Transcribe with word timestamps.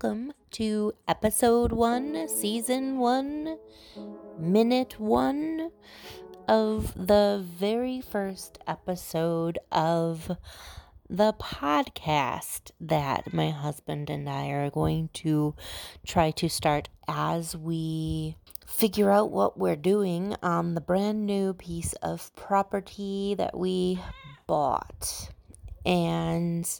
welcome 0.00 0.32
to 0.52 0.92
episode 1.08 1.72
one, 1.72 2.28
season 2.28 2.98
one, 2.98 3.58
minute 4.38 4.94
one 5.00 5.72
of 6.46 6.94
the 6.94 7.44
very 7.44 8.00
first 8.00 8.58
episode 8.68 9.58
of 9.72 10.36
the 11.10 11.32
podcast 11.32 12.70
that 12.80 13.32
my 13.32 13.50
husband 13.50 14.08
and 14.08 14.28
I 14.28 14.50
are 14.50 14.70
going 14.70 15.08
to 15.14 15.56
try 16.06 16.30
to 16.32 16.48
start 16.48 16.88
as 17.08 17.56
we 17.56 18.36
figure 18.66 19.10
out 19.10 19.32
what 19.32 19.58
we're 19.58 19.74
doing 19.74 20.36
on 20.44 20.74
the 20.74 20.80
brand 20.80 21.26
new 21.26 21.54
piece 21.54 21.94
of 21.94 22.32
property 22.36 23.34
that 23.36 23.58
we 23.58 23.98
bought. 24.46 25.30
And 25.84 26.70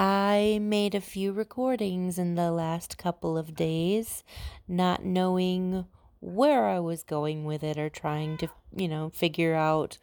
I 0.00 0.60
made 0.62 0.94
a 0.94 1.00
few 1.00 1.32
recordings 1.32 2.20
in 2.20 2.36
the 2.36 2.52
last 2.52 2.98
couple 2.98 3.36
of 3.36 3.56
days, 3.56 4.22
not 4.68 5.04
knowing 5.04 5.86
where 6.20 6.66
I 6.66 6.78
was 6.78 7.02
going 7.02 7.44
with 7.44 7.64
it 7.64 7.76
or 7.76 7.88
trying 7.88 8.36
to, 8.36 8.48
you 8.76 8.86
know, 8.86 9.10
figure 9.10 9.56
out 9.56 9.98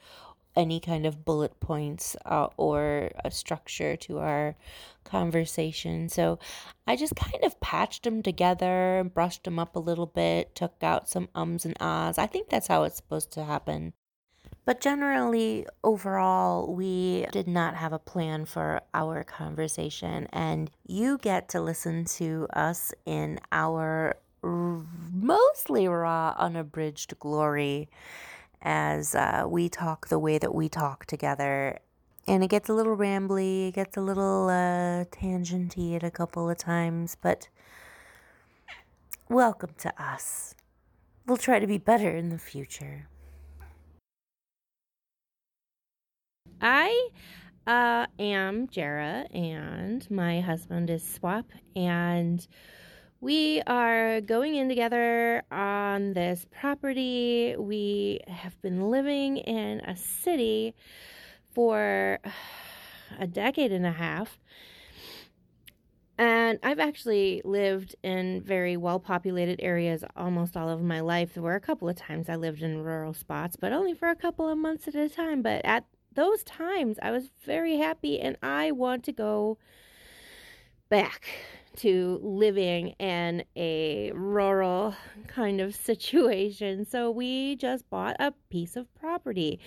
any 0.53 0.81
kind 0.81 1.05
of 1.05 1.23
bullet 1.23 1.61
points 1.61 2.17
uh, 2.25 2.47
or 2.57 3.09
a 3.23 3.31
structure 3.31 3.95
to 3.95 4.19
our 4.19 4.57
conversation. 5.05 6.09
So 6.09 6.39
I 6.85 6.97
just 6.97 7.15
kind 7.15 7.45
of 7.45 7.61
patched 7.61 8.03
them 8.03 8.21
together, 8.21 9.09
brushed 9.13 9.45
them 9.45 9.57
up 9.57 9.77
a 9.77 9.79
little 9.79 10.07
bit, 10.07 10.55
took 10.55 10.75
out 10.83 11.07
some 11.07 11.29
ums 11.33 11.63
and 11.63 11.77
ahs. 11.79 12.17
I 12.17 12.27
think 12.27 12.49
that's 12.49 12.67
how 12.67 12.83
it's 12.83 12.97
supposed 12.97 13.31
to 13.31 13.45
happen. 13.45 13.93
But 14.65 14.81
generally, 14.81 15.67
overall, 15.83 16.73
we 16.73 17.27
did 17.31 17.47
not 17.47 17.75
have 17.75 17.93
a 17.93 17.99
plan 17.99 18.45
for 18.45 18.81
our 18.95 19.23
conversation, 19.23 20.27
and 20.33 20.71
you 20.87 21.19
get 21.19 21.47
to 21.49 21.61
listen 21.61 22.05
to 22.05 22.47
us 22.51 22.91
in 23.05 23.39
our 23.51 24.17
mostly 24.41 25.87
raw, 25.87 26.33
unabridged 26.37 27.19
glory 27.19 27.89
as 28.63 29.13
uh, 29.13 29.45
we 29.47 29.69
talk 29.69 30.07
the 30.07 30.17
way 30.17 30.39
that 30.39 30.53
we 30.53 30.67
talk 30.67 31.05
together. 31.05 31.79
And 32.27 32.43
it 32.43 32.47
gets 32.47 32.67
a 32.67 32.73
little 32.73 32.97
rambly, 32.97 33.69
it 33.69 33.75
gets 33.75 33.97
a 33.97 34.01
little 34.01 34.49
uh, 34.49 35.05
tangenty 35.05 35.95
at 35.95 36.03
a 36.03 36.09
couple 36.09 36.49
of 36.49 36.57
times, 36.57 37.15
but 37.21 37.49
welcome 39.29 39.75
to 39.77 39.93
us. 40.03 40.55
We'll 41.27 41.37
try 41.37 41.59
to 41.59 41.67
be 41.67 41.77
better 41.77 42.09
in 42.09 42.29
the 42.29 42.39
future. 42.39 43.07
I 46.61 47.09
uh, 47.67 48.05
am 48.19 48.67
Jara, 48.67 49.25
and 49.33 50.09
my 50.09 50.41
husband 50.41 50.89
is 50.89 51.07
Swap, 51.07 51.45
and 51.75 52.45
we 53.19 53.61
are 53.67 54.21
going 54.21 54.55
in 54.55 54.69
together 54.69 55.43
on 55.51 56.13
this 56.13 56.45
property. 56.51 57.55
We 57.57 58.21
have 58.27 58.59
been 58.61 58.89
living 58.89 59.37
in 59.37 59.81
a 59.81 59.95
city 59.95 60.75
for 61.53 62.19
a 63.19 63.27
decade 63.27 63.71
and 63.71 63.85
a 63.85 63.91
half. 63.91 64.39
And 66.17 66.59
I've 66.63 66.79
actually 66.79 67.41
lived 67.43 67.95
in 68.01 68.41
very 68.41 68.77
well 68.77 68.99
populated 68.99 69.59
areas 69.61 70.03
almost 70.15 70.55
all 70.55 70.69
of 70.69 70.81
my 70.81 71.01
life. 71.01 71.33
There 71.33 71.43
were 71.43 71.55
a 71.55 71.59
couple 71.59 71.89
of 71.89 71.97
times 71.97 72.29
I 72.29 72.37
lived 72.37 72.61
in 72.61 72.83
rural 72.83 73.13
spots, 73.13 73.57
but 73.57 73.73
only 73.73 73.93
for 73.93 74.09
a 74.09 74.15
couple 74.15 74.47
of 74.47 74.57
months 74.57 74.87
at 74.87 74.95
a 74.95 75.09
time. 75.09 75.41
But 75.41 75.65
at 75.65 75.83
those 76.15 76.43
times 76.43 76.97
I 77.01 77.11
was 77.11 77.29
very 77.45 77.77
happy 77.77 78.19
and 78.19 78.37
I 78.41 78.71
want 78.71 79.03
to 79.05 79.11
go 79.11 79.57
back 80.89 81.27
to 81.77 82.19
living 82.23 82.89
in 82.99 83.43
a 83.55 84.11
rural 84.13 84.95
kind 85.27 85.59
of 85.61 85.75
situation. 85.75 86.85
So 86.85 87.11
we 87.11 87.55
just 87.57 87.89
bought 87.89 88.15
a 88.19 88.33
piece 88.49 88.75
of 88.75 88.93
property. 88.95 89.59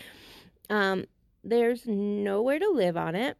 Um, 0.71 1.05
there's 1.45 1.87
nowhere 1.87 2.59
to 2.59 2.71
live 2.71 2.97
on 2.97 3.15
it. 3.15 3.37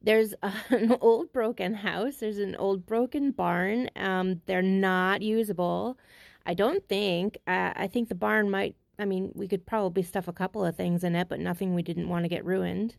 There's 0.00 0.34
an 0.70 0.96
old 1.00 1.32
broken 1.32 1.74
house. 1.74 2.16
There's 2.16 2.38
an 2.38 2.56
old 2.56 2.86
broken 2.86 3.30
barn. 3.30 3.90
Um, 3.96 4.40
they're 4.46 4.62
not 4.62 5.22
usable. 5.22 5.98
I 6.44 6.54
don't 6.54 6.86
think. 6.88 7.38
Uh, 7.46 7.72
I 7.76 7.86
think 7.86 8.08
the 8.08 8.14
barn 8.14 8.50
might 8.50 8.74
I 8.98 9.04
mean, 9.04 9.32
we 9.34 9.48
could 9.48 9.66
probably 9.66 10.02
stuff 10.02 10.28
a 10.28 10.32
couple 10.32 10.64
of 10.64 10.76
things 10.76 11.02
in 11.02 11.14
it, 11.16 11.28
but 11.28 11.40
nothing 11.40 11.74
we 11.74 11.82
didn't 11.82 12.08
want 12.08 12.24
to 12.24 12.28
get 12.28 12.44
ruined. 12.44 12.96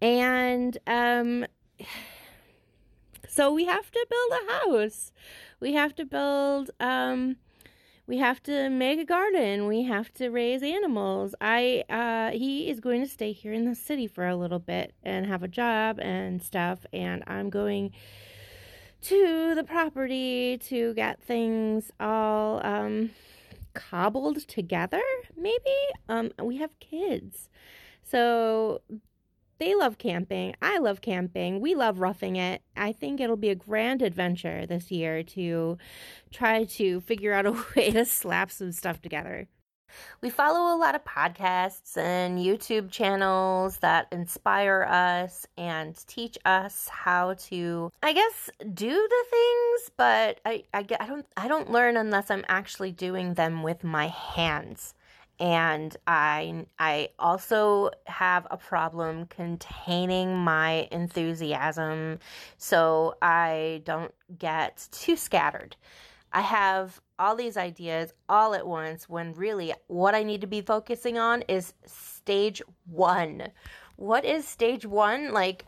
And 0.00 0.76
um, 0.86 1.46
so 3.28 3.52
we 3.52 3.66
have 3.66 3.90
to 3.90 4.06
build 4.08 4.42
a 4.42 4.52
house. 4.52 5.12
We 5.60 5.74
have 5.74 5.94
to 5.96 6.04
build. 6.04 6.70
Um, 6.80 7.36
we 8.06 8.18
have 8.18 8.42
to 8.44 8.68
make 8.70 8.98
a 8.98 9.04
garden. 9.04 9.68
We 9.68 9.84
have 9.84 10.12
to 10.14 10.30
raise 10.30 10.64
animals. 10.64 11.34
I 11.40 11.84
uh, 11.88 12.36
he 12.36 12.68
is 12.68 12.80
going 12.80 13.02
to 13.02 13.08
stay 13.08 13.32
here 13.32 13.52
in 13.52 13.66
the 13.66 13.74
city 13.76 14.08
for 14.08 14.26
a 14.26 14.34
little 14.34 14.58
bit 14.58 14.94
and 15.04 15.26
have 15.26 15.44
a 15.44 15.48
job 15.48 16.00
and 16.00 16.42
stuff. 16.42 16.84
And 16.92 17.22
I'm 17.28 17.50
going 17.50 17.92
to 19.02 19.54
the 19.54 19.64
property 19.64 20.58
to 20.58 20.92
get 20.94 21.22
things 21.22 21.90
all 22.00 22.60
um 22.66 23.10
cobbled 23.74 24.46
together, 24.48 25.02
maybe. 25.36 25.76
Um, 26.08 26.30
we 26.42 26.58
have 26.58 26.78
kids. 26.80 27.48
So 28.02 28.82
they 29.58 29.74
love 29.74 29.98
camping. 29.98 30.54
I 30.62 30.78
love 30.78 31.00
camping. 31.02 31.60
We 31.60 31.74
love 31.74 32.00
roughing 32.00 32.36
it. 32.36 32.62
I 32.76 32.92
think 32.92 33.20
it'll 33.20 33.36
be 33.36 33.50
a 33.50 33.54
grand 33.54 34.02
adventure 34.02 34.66
this 34.66 34.90
year 34.90 35.22
to 35.22 35.76
try 36.32 36.64
to 36.64 37.00
figure 37.02 37.32
out 37.32 37.46
a 37.46 37.52
way 37.76 37.90
to 37.90 38.04
slap 38.04 38.50
some 38.50 38.72
stuff 38.72 39.00
together. 39.00 39.48
We 40.20 40.30
follow 40.30 40.74
a 40.74 40.78
lot 40.78 40.94
of 40.94 41.04
podcasts 41.04 41.96
and 41.96 42.38
YouTube 42.38 42.90
channels 42.90 43.78
that 43.78 44.06
inspire 44.12 44.86
us 44.88 45.46
and 45.56 45.96
teach 46.06 46.36
us 46.44 46.88
how 46.88 47.34
to, 47.34 47.90
I 48.02 48.12
guess, 48.12 48.50
do 48.74 48.90
the 48.90 49.24
things, 49.30 49.90
but 49.96 50.40
I, 50.44 50.64
I, 50.74 50.86
I 51.00 51.06
don't 51.06 51.26
I 51.36 51.48
don't 51.48 51.70
learn 51.70 51.96
unless 51.96 52.30
I'm 52.30 52.44
actually 52.48 52.92
doing 52.92 53.34
them 53.34 53.62
with 53.62 53.84
my 53.84 54.08
hands. 54.08 54.94
And 55.38 55.96
I 56.06 56.66
I 56.78 57.10
also 57.18 57.90
have 58.06 58.46
a 58.50 58.58
problem 58.58 59.26
containing 59.26 60.36
my 60.36 60.86
enthusiasm 60.92 62.18
so 62.58 63.14
I 63.22 63.80
don't 63.84 64.12
get 64.38 64.86
too 64.92 65.16
scattered. 65.16 65.76
I 66.32 66.42
have 66.42 67.00
all 67.18 67.36
these 67.36 67.56
ideas 67.56 68.12
all 68.28 68.54
at 68.54 68.66
once 68.66 69.08
when 69.08 69.34
really 69.34 69.74
what 69.88 70.14
I 70.14 70.22
need 70.22 70.40
to 70.40 70.46
be 70.46 70.60
focusing 70.60 71.18
on 71.18 71.42
is 71.42 71.74
stage 71.86 72.62
one. 72.86 73.48
What 73.96 74.24
is 74.24 74.46
stage 74.46 74.86
one? 74.86 75.32
Like 75.32 75.66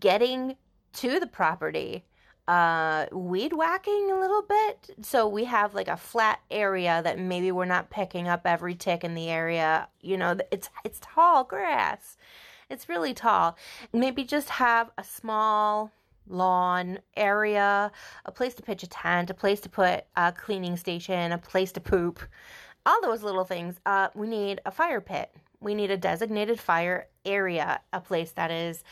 getting 0.00 0.56
to 0.94 1.20
the 1.20 1.26
property, 1.26 2.04
uh, 2.48 3.06
weed 3.12 3.52
whacking 3.52 4.10
a 4.10 4.18
little 4.18 4.42
bit. 4.42 4.90
So 5.02 5.28
we 5.28 5.44
have 5.44 5.74
like 5.74 5.88
a 5.88 5.96
flat 5.96 6.40
area 6.50 7.00
that 7.04 7.18
maybe 7.18 7.52
we're 7.52 7.64
not 7.64 7.90
picking 7.90 8.26
up 8.26 8.42
every 8.46 8.74
tick 8.74 9.04
in 9.04 9.14
the 9.14 9.28
area. 9.28 9.88
You 10.00 10.16
know, 10.16 10.36
it's 10.50 10.70
it's 10.84 11.00
tall 11.00 11.44
grass. 11.44 12.16
It's 12.70 12.88
really 12.88 13.14
tall. 13.14 13.56
Maybe 13.92 14.24
just 14.24 14.50
have 14.50 14.90
a 14.98 15.04
small 15.04 15.92
lawn 16.28 16.98
area, 17.16 17.90
a 18.24 18.32
place 18.32 18.54
to 18.54 18.62
pitch 18.62 18.82
a 18.82 18.86
tent, 18.86 19.30
a 19.30 19.34
place 19.34 19.60
to 19.60 19.68
put 19.68 20.04
a 20.16 20.32
cleaning 20.32 20.76
station, 20.76 21.32
a 21.32 21.38
place 21.38 21.72
to 21.72 21.80
poop, 21.80 22.20
all 22.86 23.00
those 23.02 23.22
little 23.22 23.44
things. 23.44 23.76
Uh, 23.86 24.08
we 24.14 24.26
need 24.26 24.60
a 24.64 24.70
fire 24.70 25.00
pit. 25.00 25.30
We 25.60 25.74
need 25.74 25.90
a 25.90 25.96
designated 25.96 26.60
fire 26.60 27.08
area, 27.24 27.80
a 27.92 28.00
place 28.00 28.32
that 28.32 28.50
is 28.50 28.84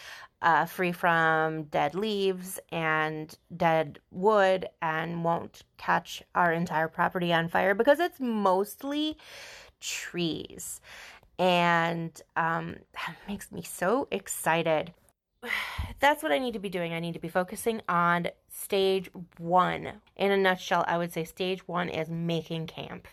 uh, 0.43 0.67
free 0.67 0.93
from 0.93 1.65
dead 1.65 1.95
leaves 1.95 2.59
and 2.71 3.35
dead 3.57 3.99
wood 4.11 4.69
and 4.83 5.25
won't 5.25 5.63
catch 5.79 6.23
our 6.35 6.53
entire 6.53 6.89
property 6.89 7.33
on 7.33 7.49
fire 7.49 7.75
because 7.75 8.01
it's 8.01 8.21
mostly 8.21 9.17
trees. 9.81 10.81
And 11.39 12.21
um, 12.37 12.77
that 12.93 13.17
makes 13.29 13.51
me 13.51 13.63
so 13.63 14.09
excited 14.11 14.93
that's 16.01 16.23
what 16.23 16.33
I 16.33 16.39
need 16.39 16.53
to 16.53 16.59
be 16.59 16.69
doing. 16.69 16.93
I 16.93 17.01
need 17.01 17.15
to 17.15 17.21
be 17.21 17.29
focusing 17.29 17.83
on 17.89 18.29
stage 18.51 19.11
one. 19.39 19.93
In 20.17 20.31
a 20.31 20.37
nutshell, 20.37 20.85
I 20.87 20.99
would 20.99 21.13
say 21.13 21.25
stage 21.25 21.67
one 21.67 21.89
is 21.89 22.09
making 22.09 22.67
camp. 22.67 23.09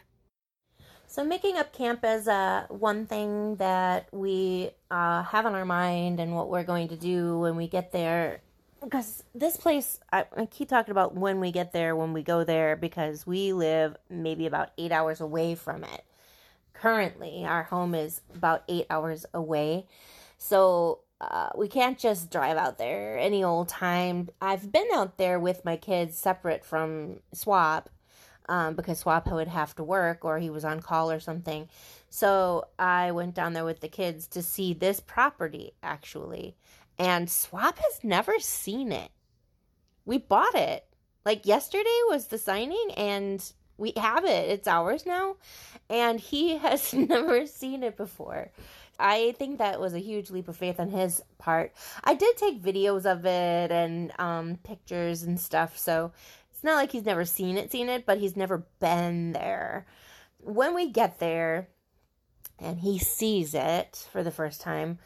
So, 1.07 1.23
making 1.23 1.57
up 1.57 1.73
camp 1.73 1.99
is 2.03 2.27
uh, 2.27 2.65
one 2.69 3.05
thing 3.05 3.57
that 3.57 4.07
we 4.11 4.71
uh, 4.89 5.21
have 5.21 5.45
on 5.45 5.53
our 5.53 5.65
mind 5.65 6.19
and 6.19 6.33
what 6.33 6.49
we're 6.49 6.63
going 6.63 6.87
to 6.87 6.95
do 6.95 7.37
when 7.37 7.55
we 7.55 7.67
get 7.67 7.91
there. 7.91 8.41
Because 8.81 9.23
this 9.35 9.55
place, 9.55 9.99
I, 10.11 10.25
I 10.35 10.47
keep 10.47 10.69
talking 10.69 10.91
about 10.91 11.13
when 11.13 11.39
we 11.39 11.51
get 11.51 11.71
there, 11.71 11.95
when 11.95 12.13
we 12.13 12.23
go 12.23 12.43
there, 12.43 12.75
because 12.75 13.27
we 13.27 13.53
live 13.53 13.95
maybe 14.09 14.47
about 14.47 14.71
eight 14.77 14.91
hours 14.91 15.21
away 15.21 15.53
from 15.53 15.83
it. 15.83 16.03
Currently, 16.73 17.45
our 17.45 17.63
home 17.63 17.93
is 17.93 18.21
about 18.33 18.63
eight 18.67 18.87
hours 18.89 19.27
away. 19.35 19.85
So, 20.39 21.01
uh, 21.31 21.49
we 21.55 21.67
can't 21.67 21.97
just 21.97 22.31
drive 22.31 22.57
out 22.57 22.77
there 22.77 23.17
any 23.17 23.43
old 23.43 23.69
time. 23.69 24.29
I've 24.41 24.71
been 24.71 24.87
out 24.93 25.17
there 25.17 25.39
with 25.39 25.65
my 25.65 25.75
kids 25.77 26.17
separate 26.17 26.65
from 26.65 27.19
Swap 27.33 27.89
um, 28.49 28.75
because 28.75 28.99
Swap 28.99 29.31
would 29.31 29.47
have 29.47 29.75
to 29.75 29.83
work 29.83 30.25
or 30.25 30.39
he 30.39 30.49
was 30.49 30.65
on 30.65 30.81
call 30.81 31.11
or 31.11 31.19
something. 31.19 31.69
So 32.09 32.67
I 32.77 33.11
went 33.11 33.35
down 33.35 33.53
there 33.53 33.65
with 33.65 33.79
the 33.79 33.87
kids 33.87 34.27
to 34.29 34.41
see 34.41 34.73
this 34.73 34.99
property 34.99 35.73
actually. 35.81 36.55
And 36.97 37.29
Swap 37.29 37.77
has 37.77 38.03
never 38.03 38.39
seen 38.39 38.91
it. 38.91 39.09
We 40.05 40.17
bought 40.17 40.55
it. 40.55 40.85
Like 41.25 41.45
yesterday 41.45 41.99
was 42.09 42.27
the 42.27 42.37
signing 42.37 42.91
and 42.97 43.43
we 43.77 43.93
have 43.97 44.25
it. 44.25 44.49
It's 44.49 44.67
ours 44.67 45.05
now. 45.05 45.37
And 45.89 46.19
he 46.19 46.57
has 46.57 46.93
never 46.93 47.47
seen 47.47 47.83
it 47.83 47.97
before. 47.97 48.51
I 48.99 49.33
think 49.37 49.57
that 49.57 49.79
was 49.79 49.93
a 49.93 49.99
huge 49.99 50.29
leap 50.29 50.47
of 50.47 50.57
faith 50.57 50.79
on 50.79 50.89
his 50.89 51.21
part. 51.37 51.73
I 52.03 52.13
did 52.13 52.37
take 52.37 52.61
videos 52.61 53.05
of 53.05 53.25
it 53.25 53.71
and 53.71 54.11
um, 54.19 54.57
pictures 54.63 55.23
and 55.23 55.39
stuff, 55.39 55.77
so 55.77 56.11
it's 56.51 56.63
not 56.63 56.75
like 56.75 56.91
he's 56.91 57.05
never 57.05 57.25
seen 57.25 57.57
it, 57.57 57.71
seen 57.71 57.89
it, 57.89 58.05
but 58.05 58.19
he's 58.19 58.37
never 58.37 58.65
been 58.79 59.33
there. 59.33 59.85
When 60.39 60.75
we 60.75 60.89
get 60.89 61.19
there 61.19 61.69
and 62.59 62.79
he 62.79 62.99
sees 62.99 63.53
it 63.53 64.07
for 64.11 64.23
the 64.23 64.31
first 64.31 64.61
time, 64.61 64.99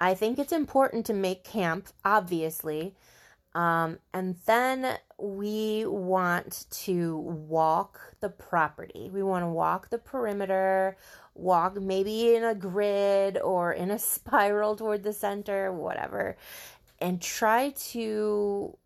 I 0.00 0.14
think 0.14 0.38
it's 0.38 0.52
important 0.52 1.06
to 1.06 1.14
make 1.14 1.44
camp, 1.44 1.88
obviously. 2.04 2.94
Um, 3.58 3.98
and 4.14 4.36
then 4.46 4.98
we 5.18 5.84
want 5.84 6.66
to 6.70 7.16
walk 7.16 8.14
the 8.20 8.28
property. 8.28 9.10
We 9.12 9.24
want 9.24 9.42
to 9.42 9.48
walk 9.48 9.90
the 9.90 9.98
perimeter, 9.98 10.96
walk 11.34 11.74
maybe 11.74 12.36
in 12.36 12.44
a 12.44 12.54
grid 12.54 13.36
or 13.36 13.72
in 13.72 13.90
a 13.90 13.98
spiral 14.14 14.76
toward 14.76 15.02
the 15.02 15.12
center, 15.12 15.72
whatever, 15.72 16.36
and 17.00 17.20
try 17.20 17.70
to. 17.90 18.78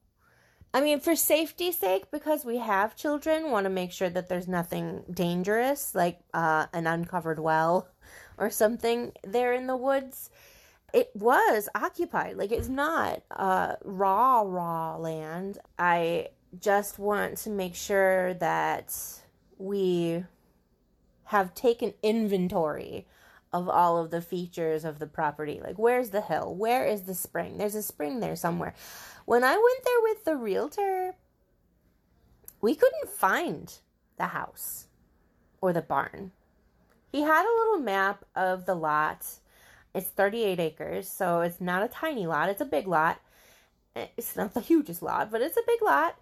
I 0.73 0.81
mean, 0.81 1.01
for 1.01 1.17
safety's 1.17 1.77
sake, 1.77 2.11
because 2.11 2.47
we 2.47 2.57
have 2.57 2.97
children, 2.97 3.51
want 3.51 3.65
to 3.65 3.71
make 3.71 3.93
sure 3.93 4.09
that 4.09 4.31
there's 4.31 4.49
nothing 4.49 5.03
dangerous, 5.13 5.95
like 5.95 6.21
uh, 6.33 6.65
an 6.73 6.87
uncovered 6.87 7.39
well 7.39 7.89
or 8.39 8.49
something 8.49 9.13
there 9.23 9.53
in 9.53 9.67
the 9.67 9.77
woods. 9.77 10.31
It 10.93 11.11
was 11.15 11.69
occupied. 11.75 12.37
Like, 12.37 12.53
it's 12.53 12.69
not 12.69 13.23
uh, 13.31 13.77
raw, 13.83 14.43
raw 14.43 14.97
land. 14.97 15.59
I 15.79 16.29
just 16.61 16.99
want 16.99 17.39
to 17.39 17.51
make 17.51 17.75
sure 17.75 18.35
that 18.35 18.95
we 19.59 20.25
have 21.25 21.55
taken 21.55 21.95
inventory 22.03 23.07
of 23.53 23.69
all 23.69 23.99
of 23.99 24.11
the 24.11 24.21
features 24.21 24.85
of 24.85 24.99
the 24.99 25.07
property. 25.07 25.61
Like, 25.63 25.79
where's 25.79 26.11
the 26.11 26.21
hill? 26.21 26.55
Where 26.55 26.87
is 26.87 27.03
the 27.03 27.15
spring? 27.15 27.59
There's 27.59 27.75
a 27.75 27.83
spring 27.83 28.21
there 28.21 28.37
somewhere. 28.37 28.75
When 29.25 29.45
I 29.45 29.53
went 29.53 29.85
there 29.85 30.01
with 30.03 30.25
the 30.25 30.37
realtor, 30.37 31.15
we 32.61 32.75
couldn't 32.75 33.11
find 33.11 33.79
the 34.19 34.27
house 34.27 34.87
or 35.61 35.73
the 35.73 35.83
barn. 35.83 36.33
He 37.11 37.23
had 37.23 37.45
a 37.45 37.59
little 37.59 37.79
map 37.79 38.25
of 38.35 38.65
the 38.65 38.75
lot. 38.75 39.27
It's 39.95 40.09
38 40.09 40.59
acres, 40.59 41.09
so 41.09 41.41
it's 41.41 41.61
not 41.61 41.83
a 41.83 41.89
tiny 41.89 42.27
lot, 42.27 42.49
it's 42.49 42.61
a 42.61 42.67
big 42.67 42.87
lot. 42.87 43.21
It's 43.95 44.37
not 44.37 44.55
the 44.55 44.61
hugest 44.61 45.03
lot, 45.03 45.31
but 45.31 45.43
it's 45.43 45.57
a 45.59 45.67
big 45.67 45.83
lot. 45.83 46.17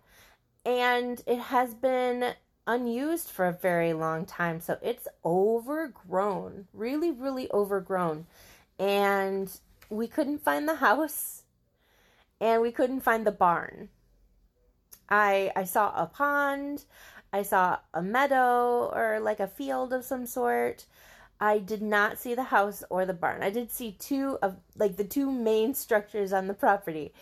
And 0.64 1.22
it 1.26 1.38
has 1.38 1.74
been 1.74 2.34
unused 2.66 3.28
for 3.28 3.46
a 3.46 3.52
very 3.52 3.92
long 3.92 4.26
time. 4.26 4.60
So 4.60 4.78
it's 4.82 5.06
overgrown, 5.24 6.66
really, 6.72 7.10
really 7.10 7.50
overgrown. 7.52 8.26
And 8.78 9.50
we 9.88 10.06
couldn't 10.06 10.42
find 10.42 10.68
the 10.68 10.76
house 10.76 11.42
and 12.40 12.62
we 12.62 12.72
couldn't 12.72 13.00
find 13.00 13.26
the 13.26 13.32
barn. 13.32 13.88
I 15.08 15.52
I 15.56 15.64
saw 15.64 15.92
a 15.94 16.06
pond, 16.06 16.84
I 17.32 17.42
saw 17.42 17.78
a 17.92 18.02
meadow 18.02 18.90
or 18.94 19.20
like 19.20 19.40
a 19.40 19.48
field 19.48 19.92
of 19.92 20.04
some 20.04 20.26
sort. 20.26 20.86
I 21.40 21.58
did 21.58 21.80
not 21.80 22.18
see 22.18 22.34
the 22.34 22.44
house 22.44 22.84
or 22.90 23.06
the 23.06 23.14
barn. 23.14 23.42
I 23.42 23.50
did 23.50 23.70
see 23.70 23.92
two 23.92 24.38
of 24.42 24.56
like 24.76 24.96
the 24.96 25.04
two 25.04 25.30
main 25.30 25.74
structures 25.74 26.32
on 26.32 26.46
the 26.46 26.54
property, 26.54 27.14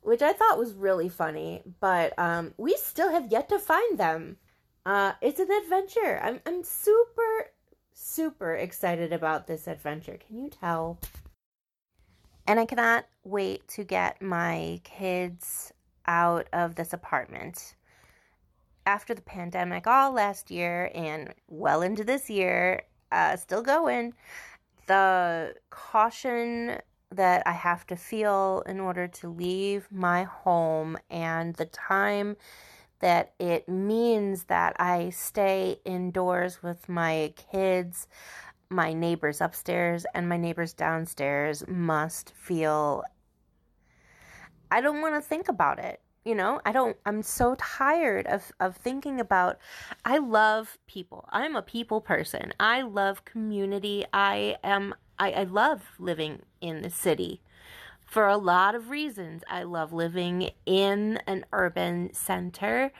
which 0.00 0.22
I 0.22 0.32
thought 0.32 0.58
was 0.58 0.72
really 0.72 1.08
funny, 1.08 1.62
but 1.80 2.18
um 2.18 2.54
we 2.56 2.76
still 2.76 3.10
have 3.10 3.30
yet 3.30 3.48
to 3.50 3.58
find 3.58 3.98
them. 3.98 4.38
Uh, 4.86 5.12
it's 5.20 5.40
an 5.40 5.50
adventure. 5.50 6.18
I'm 6.22 6.40
I'm 6.46 6.64
super 6.64 7.50
super 7.92 8.54
excited 8.54 9.12
about 9.12 9.46
this 9.46 9.66
adventure. 9.66 10.16
Can 10.26 10.38
you 10.38 10.48
tell? 10.48 10.98
And 12.46 12.58
I 12.58 12.64
cannot 12.64 13.04
wait 13.24 13.68
to 13.68 13.84
get 13.84 14.22
my 14.22 14.80
kids 14.82 15.74
out 16.06 16.48
of 16.54 16.76
this 16.76 16.94
apartment. 16.94 17.74
After 18.86 19.12
the 19.12 19.20
pandemic, 19.20 19.86
all 19.86 20.12
last 20.12 20.50
year 20.50 20.90
and 20.94 21.34
well 21.48 21.82
into 21.82 22.04
this 22.04 22.30
year, 22.30 22.84
uh, 23.12 23.36
still 23.36 23.62
going, 23.62 24.14
the 24.86 25.54
caution 25.70 26.78
that 27.10 27.42
I 27.46 27.52
have 27.52 27.86
to 27.86 27.96
feel 27.96 28.62
in 28.66 28.80
order 28.80 29.08
to 29.08 29.28
leave 29.28 29.88
my 29.90 30.24
home 30.24 30.98
and 31.10 31.54
the 31.54 31.64
time 31.66 32.36
that 33.00 33.32
it 33.38 33.68
means 33.68 34.44
that 34.44 34.74
I 34.78 35.10
stay 35.10 35.80
indoors 35.84 36.62
with 36.62 36.88
my 36.88 37.32
kids. 37.50 38.08
My 38.68 38.92
neighbors 38.92 39.40
upstairs 39.40 40.04
and 40.14 40.28
my 40.28 40.36
neighbors 40.36 40.74
downstairs 40.74 41.64
must 41.66 42.30
feel. 42.30 43.04
I 44.70 44.80
don't 44.80 45.00
want 45.00 45.14
to 45.14 45.26
think 45.26 45.48
about 45.48 45.78
it. 45.78 46.00
You 46.24 46.34
know, 46.34 46.60
I 46.64 46.72
don't, 46.72 46.96
I'm 47.06 47.22
so 47.22 47.54
tired 47.58 48.26
of, 48.26 48.52
of 48.60 48.76
thinking 48.76 49.20
about. 49.20 49.58
I 50.04 50.18
love 50.18 50.76
people. 50.86 51.26
I'm 51.30 51.56
a 51.56 51.62
people 51.62 52.00
person. 52.00 52.52
I 52.60 52.82
love 52.82 53.24
community. 53.24 54.04
I 54.12 54.56
am, 54.62 54.94
I, 55.18 55.32
I 55.32 55.42
love 55.44 55.82
living 55.98 56.42
in 56.60 56.82
the 56.82 56.90
city 56.90 57.40
for 58.04 58.26
a 58.26 58.36
lot 58.36 58.74
of 58.74 58.90
reasons. 58.90 59.42
I 59.48 59.62
love 59.62 59.92
living 59.92 60.50
in 60.66 61.18
an 61.26 61.44
urban 61.52 62.12
center, 62.14 62.90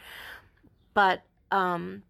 but 0.95 1.23
um, 1.51 2.03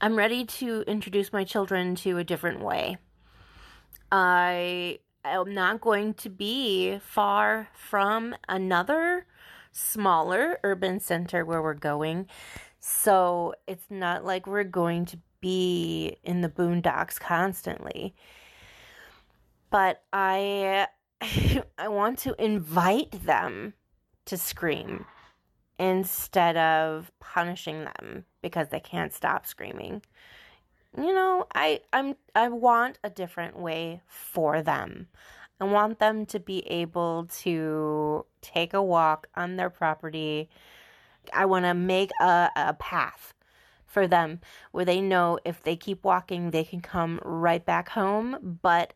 I'm 0.00 0.16
ready 0.16 0.44
to 0.44 0.82
introduce 0.86 1.32
my 1.32 1.44
children 1.44 1.94
to 1.96 2.18
a 2.18 2.24
different 2.24 2.60
way. 2.60 2.98
I 4.10 5.00
am 5.24 5.52
not 5.52 5.80
going 5.80 6.14
to 6.14 6.30
be 6.30 6.98
far 7.02 7.68
from 7.74 8.34
another 8.48 9.26
smaller 9.72 10.58
urban 10.64 11.00
center 11.00 11.44
where 11.44 11.62
we're 11.62 11.74
going. 11.74 12.26
So 12.80 13.54
it's 13.66 13.90
not 13.90 14.24
like 14.24 14.46
we're 14.46 14.64
going 14.64 15.04
to 15.06 15.18
be 15.40 16.16
in 16.22 16.40
the 16.40 16.48
boondocks 16.48 17.18
constantly. 17.18 18.14
But 19.70 20.02
I 20.12 20.88
I 21.78 21.88
want 21.88 22.18
to 22.20 22.34
invite 22.42 23.24
them 23.24 23.74
to 24.26 24.36
scream 24.36 25.04
instead 25.78 26.56
of 26.56 27.10
punishing 27.20 27.84
them 27.84 28.24
because 28.42 28.68
they 28.68 28.80
can't 28.80 29.12
stop 29.12 29.46
screaming. 29.46 30.02
You 30.96 31.14
know, 31.14 31.46
I 31.54 31.80
I'm 31.92 32.16
I 32.34 32.48
want 32.48 32.98
a 33.04 33.10
different 33.10 33.58
way 33.58 34.02
for 34.06 34.62
them. 34.62 35.08
I 35.60 35.64
want 35.64 35.98
them 35.98 36.24
to 36.26 36.40
be 36.40 36.66
able 36.66 37.28
to 37.40 38.24
take 38.40 38.72
a 38.72 38.82
walk 38.82 39.28
on 39.34 39.56
their 39.56 39.70
property. 39.70 40.48
I 41.34 41.44
want 41.44 41.66
to 41.66 41.74
make 41.74 42.10
a, 42.20 42.50
a 42.56 42.74
path 42.74 43.34
for 43.84 44.06
them 44.06 44.40
where 44.72 44.84
they 44.84 45.00
know 45.00 45.38
if 45.44 45.62
they 45.62 45.76
keep 45.76 46.04
walking, 46.04 46.50
they 46.50 46.64
can 46.64 46.80
come 46.80 47.20
right 47.24 47.64
back 47.64 47.90
home. 47.90 48.58
But 48.62 48.94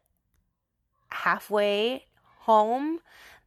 halfway 1.10 2.06
home, 2.40 3.00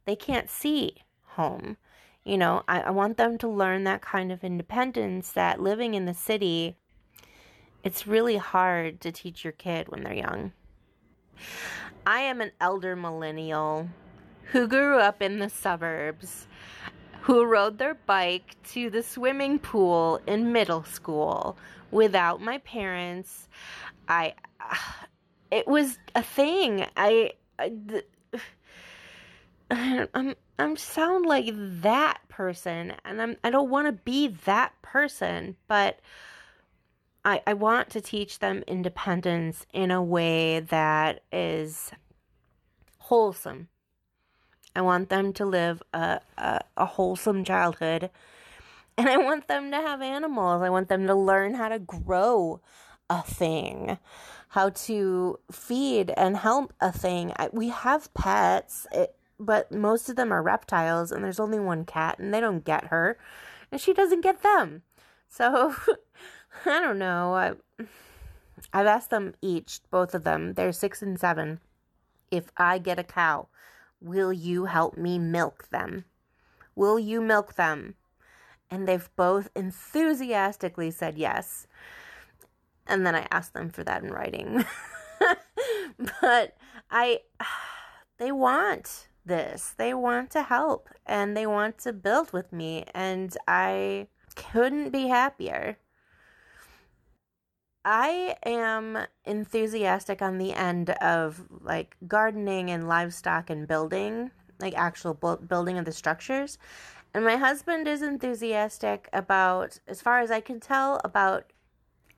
they 0.04 0.14
can't 0.14 0.48
see 0.48 1.02
home. 1.22 1.76
You 2.24 2.38
know, 2.38 2.62
I, 2.68 2.82
I 2.82 2.90
want 2.90 3.16
them 3.16 3.38
to 3.38 3.48
learn 3.48 3.84
that 3.84 4.02
kind 4.02 4.30
of 4.30 4.44
independence 4.44 5.32
that 5.32 5.60
living 5.60 5.94
in 5.94 6.04
the 6.04 6.14
city, 6.14 6.76
it's 7.82 8.06
really 8.06 8.36
hard 8.36 9.00
to 9.00 9.10
teach 9.10 9.44
your 9.44 9.52
kid 9.52 9.88
when 9.88 10.02
they're 10.04 10.14
young. 10.14 10.52
I 12.08 12.20
am 12.20 12.40
an 12.40 12.52
elder 12.58 12.96
millennial 12.96 13.86
who 14.44 14.66
grew 14.66 14.98
up 14.98 15.20
in 15.20 15.40
the 15.40 15.50
suburbs, 15.50 16.46
who 17.20 17.44
rode 17.44 17.76
their 17.76 17.96
bike 17.96 18.56
to 18.68 18.88
the 18.88 19.02
swimming 19.02 19.58
pool 19.58 20.18
in 20.26 20.50
middle 20.50 20.84
school 20.84 21.58
without 21.90 22.40
my 22.40 22.56
parents. 22.58 23.50
I, 24.08 24.32
it 25.50 25.68
was 25.68 25.98
a 26.14 26.22
thing. 26.22 26.86
I, 26.96 27.32
I 27.58 27.72
th- 27.86 28.06
I'm 30.14 30.34
I'm 30.58 30.76
sound 30.78 31.26
like 31.26 31.50
that 31.82 32.20
person 32.30 32.94
and 33.04 33.20
I'm 33.20 33.36
I 33.44 33.50
don't 33.50 33.68
want 33.68 33.86
to 33.86 33.92
be 33.92 34.28
that 34.46 34.72
person, 34.80 35.56
but 35.66 36.00
I 37.24 37.42
I 37.46 37.54
want 37.54 37.90
to 37.90 38.00
teach 38.00 38.38
them 38.38 38.62
independence 38.66 39.66
in 39.72 39.90
a 39.90 40.02
way 40.02 40.60
that 40.60 41.22
is 41.32 41.92
wholesome. 42.98 43.68
I 44.76 44.80
want 44.82 45.08
them 45.08 45.32
to 45.34 45.44
live 45.44 45.82
a, 45.92 46.20
a, 46.36 46.60
a 46.76 46.86
wholesome 46.86 47.44
childhood. 47.44 48.10
And 48.96 49.08
I 49.08 49.16
want 49.16 49.48
them 49.48 49.70
to 49.70 49.76
have 49.76 50.02
animals. 50.02 50.62
I 50.62 50.70
want 50.70 50.88
them 50.88 51.06
to 51.06 51.14
learn 51.14 51.54
how 51.54 51.68
to 51.68 51.78
grow 51.78 52.60
a 53.08 53.22
thing, 53.22 53.98
how 54.48 54.70
to 54.70 55.38
feed 55.50 56.12
and 56.16 56.36
help 56.36 56.72
a 56.80 56.92
thing. 56.92 57.32
I, 57.36 57.48
we 57.52 57.68
have 57.68 58.12
pets. 58.14 58.86
It, 58.92 59.14
but 59.38 59.70
most 59.70 60.08
of 60.08 60.16
them 60.16 60.32
are 60.32 60.42
reptiles 60.42 61.12
and 61.12 61.22
there's 61.22 61.40
only 61.40 61.58
one 61.58 61.84
cat 61.84 62.18
and 62.18 62.34
they 62.34 62.40
don't 62.40 62.64
get 62.64 62.86
her 62.86 63.18
and 63.70 63.80
she 63.80 63.92
doesn't 63.92 64.22
get 64.22 64.42
them 64.42 64.82
so 65.28 65.74
i 66.66 66.80
don't 66.80 66.98
know. 66.98 67.56
I've 68.72 68.86
asked 68.86 69.10
them 69.10 69.34
each 69.40 69.80
both 69.90 70.14
of 70.14 70.24
them. 70.24 70.54
They're 70.54 70.72
six 70.72 71.02
and 71.02 71.18
seven. 71.18 71.60
If 72.30 72.50
i 72.56 72.78
get 72.78 72.98
a 72.98 73.04
cow 73.04 73.48
will 74.00 74.32
you 74.32 74.66
help 74.66 74.96
me 74.96 75.18
milk 75.18 75.68
them? 75.70 76.04
Will 76.76 76.98
you 76.98 77.20
milk 77.20 77.54
them? 77.54 77.94
And 78.70 78.86
they've 78.86 79.10
both 79.16 79.50
enthusiastically 79.56 80.90
said 80.92 81.18
yes. 81.18 81.66
And 82.86 83.06
then 83.06 83.14
i 83.14 83.26
asked 83.30 83.54
them 83.54 83.70
for 83.70 83.82
that 83.84 84.02
in 84.02 84.10
writing. 84.10 84.64
But 86.20 86.56
i 86.90 87.20
they 88.18 88.32
want 88.32 89.08
this. 89.24 89.74
They 89.76 89.94
want 89.94 90.30
to 90.30 90.42
help 90.42 90.88
and 91.06 91.36
they 91.36 91.46
want 91.46 91.78
to 91.78 91.92
build 91.92 92.32
with 92.32 92.52
me, 92.52 92.84
and 92.94 93.36
I 93.46 94.08
couldn't 94.36 94.90
be 94.90 95.08
happier. 95.08 95.78
I 97.90 98.36
am 98.44 98.98
enthusiastic 99.24 100.20
on 100.20 100.36
the 100.36 100.52
end 100.52 100.90
of 100.90 101.42
like 101.62 101.96
gardening 102.06 102.70
and 102.70 102.86
livestock 102.86 103.48
and 103.48 103.66
building, 103.66 104.30
like 104.60 104.74
actual 104.76 105.14
bu- 105.14 105.38
building 105.38 105.78
of 105.78 105.86
the 105.86 105.92
structures. 105.92 106.58
And 107.14 107.24
my 107.24 107.36
husband 107.36 107.88
is 107.88 108.02
enthusiastic 108.02 109.08
about, 109.14 109.80
as 109.88 110.02
far 110.02 110.20
as 110.20 110.30
I 110.30 110.40
can 110.40 110.60
tell, 110.60 111.00
about 111.02 111.50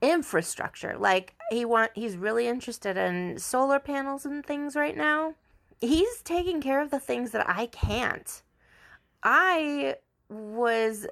infrastructure. 0.03 0.97
Like 0.99 1.37
he 1.50 1.65
want 1.65 1.93
he's 1.95 2.17
really 2.17 2.49
interested 2.49 2.97
in 2.97 3.39
solar 3.39 3.79
panels 3.79 4.27
and 4.27 4.45
things 4.45 4.75
right 4.75 4.97
now 4.97 5.35
he's 5.81 6.23
taking 6.23 6.61
care 6.61 6.81
of 6.81 6.91
the 6.91 7.00
things 7.00 7.31
that 7.31 7.49
I 7.49 7.67
can't. 7.67 8.43
I 9.23 9.97
was 10.29 11.07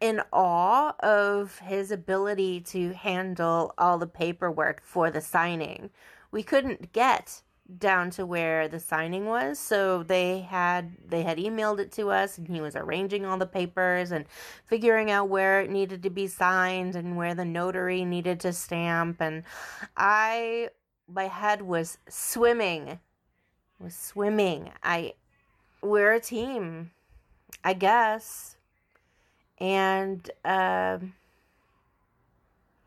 in 0.00 0.22
awe 0.32 0.94
of 1.00 1.58
his 1.60 1.90
ability 1.90 2.60
to 2.60 2.92
handle 2.94 3.74
all 3.76 3.98
the 3.98 4.06
paperwork 4.06 4.82
for 4.82 5.10
the 5.10 5.20
signing. 5.20 5.90
We 6.30 6.42
couldn't 6.42 6.92
get 6.92 7.42
down 7.78 8.10
to 8.10 8.26
where 8.26 8.66
the 8.66 8.80
signing 8.80 9.26
was 9.26 9.56
so 9.56 10.02
they 10.02 10.40
had 10.40 10.90
they 11.06 11.22
had 11.22 11.38
emailed 11.38 11.78
it 11.78 11.92
to 11.92 12.10
us 12.10 12.36
and 12.36 12.48
he 12.48 12.60
was 12.60 12.74
arranging 12.74 13.24
all 13.24 13.38
the 13.38 13.46
papers 13.46 14.10
and 14.10 14.24
figuring 14.64 15.08
out 15.08 15.28
where 15.28 15.60
it 15.60 15.70
needed 15.70 16.02
to 16.02 16.10
be 16.10 16.26
signed 16.26 16.96
and 16.96 17.16
where 17.16 17.32
the 17.32 17.44
notary 17.44 18.04
needed 18.04 18.40
to 18.40 18.52
stamp 18.52 19.20
and 19.20 19.44
i 19.96 20.68
my 21.06 21.28
head 21.28 21.62
was 21.62 21.98
swimming 22.08 22.98
was 23.80 23.96
swimming. 23.96 24.70
I 24.82 25.14
we're 25.82 26.12
a 26.12 26.20
team, 26.20 26.90
I 27.64 27.72
guess. 27.72 28.56
And 29.60 30.28
um, 30.44 31.12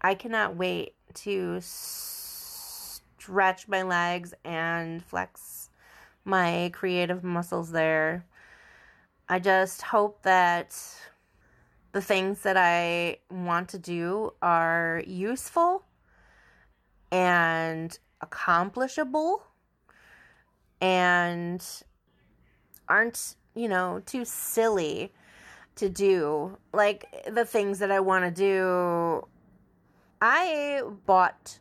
I 0.02 0.16
cannot 0.16 0.56
wait 0.56 0.96
to 1.14 1.60
stretch 1.62 3.68
my 3.68 3.84
legs 3.84 4.34
and 4.44 5.04
flex 5.04 5.70
my 6.26 6.72
creative 6.74 7.24
muscles 7.24 7.72
there. 7.72 8.26
I 9.30 9.40
just 9.40 9.84
hope 9.84 10.24
that 10.24 10.78
the 11.92 12.02
things 12.02 12.42
that 12.42 12.58
I 12.58 13.18
want 13.30 13.70
to 13.70 13.78
do 13.78 14.34
are 14.42 15.04
useful 15.06 15.86
and 17.12 17.98
accomplishable 18.20 19.44
and 20.82 21.64
aren't, 22.90 23.36
you 23.54 23.70
know, 23.70 24.02
too 24.06 24.26
silly 24.26 25.14
to 25.76 25.90
do. 25.90 26.58
Like 26.74 27.26
the 27.32 27.46
things 27.46 27.80
that 27.80 27.92
I 27.92 28.00
want 28.00 28.26
to 28.26 28.32
do. 28.32 29.28
I 30.22 30.82
bought 31.06 31.60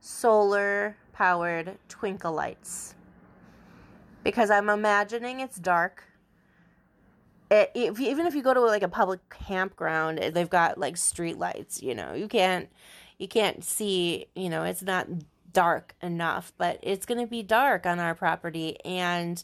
solar 0.00 0.96
powered 1.12 1.78
twinkle 1.88 2.32
lights 2.32 2.94
because 4.24 4.50
I'm 4.50 4.68
imagining 4.68 5.40
it's 5.40 5.58
dark. 5.58 6.04
It, 7.50 7.70
if, 7.74 8.00
even 8.00 8.26
if 8.26 8.34
you 8.34 8.42
go 8.42 8.54
to 8.54 8.60
like 8.60 8.82
a 8.82 8.88
public 8.88 9.20
campground, 9.28 10.18
eh, 10.20 10.30
they've 10.30 10.50
got 10.50 10.78
like 10.78 10.96
street 10.96 11.38
lights. 11.38 11.82
You 11.82 11.94
know, 11.94 12.14
you 12.14 12.28
can't 12.28 12.68
you 13.18 13.28
can't 13.28 13.64
see. 13.64 14.26
You 14.34 14.48
know, 14.48 14.64
it's 14.64 14.82
not 14.82 15.06
dark 15.52 15.94
enough, 16.02 16.52
but 16.58 16.78
it's 16.82 17.06
going 17.06 17.20
to 17.20 17.26
be 17.26 17.42
dark 17.42 17.86
on 17.86 17.98
our 17.98 18.14
property. 18.14 18.76
And 18.84 19.42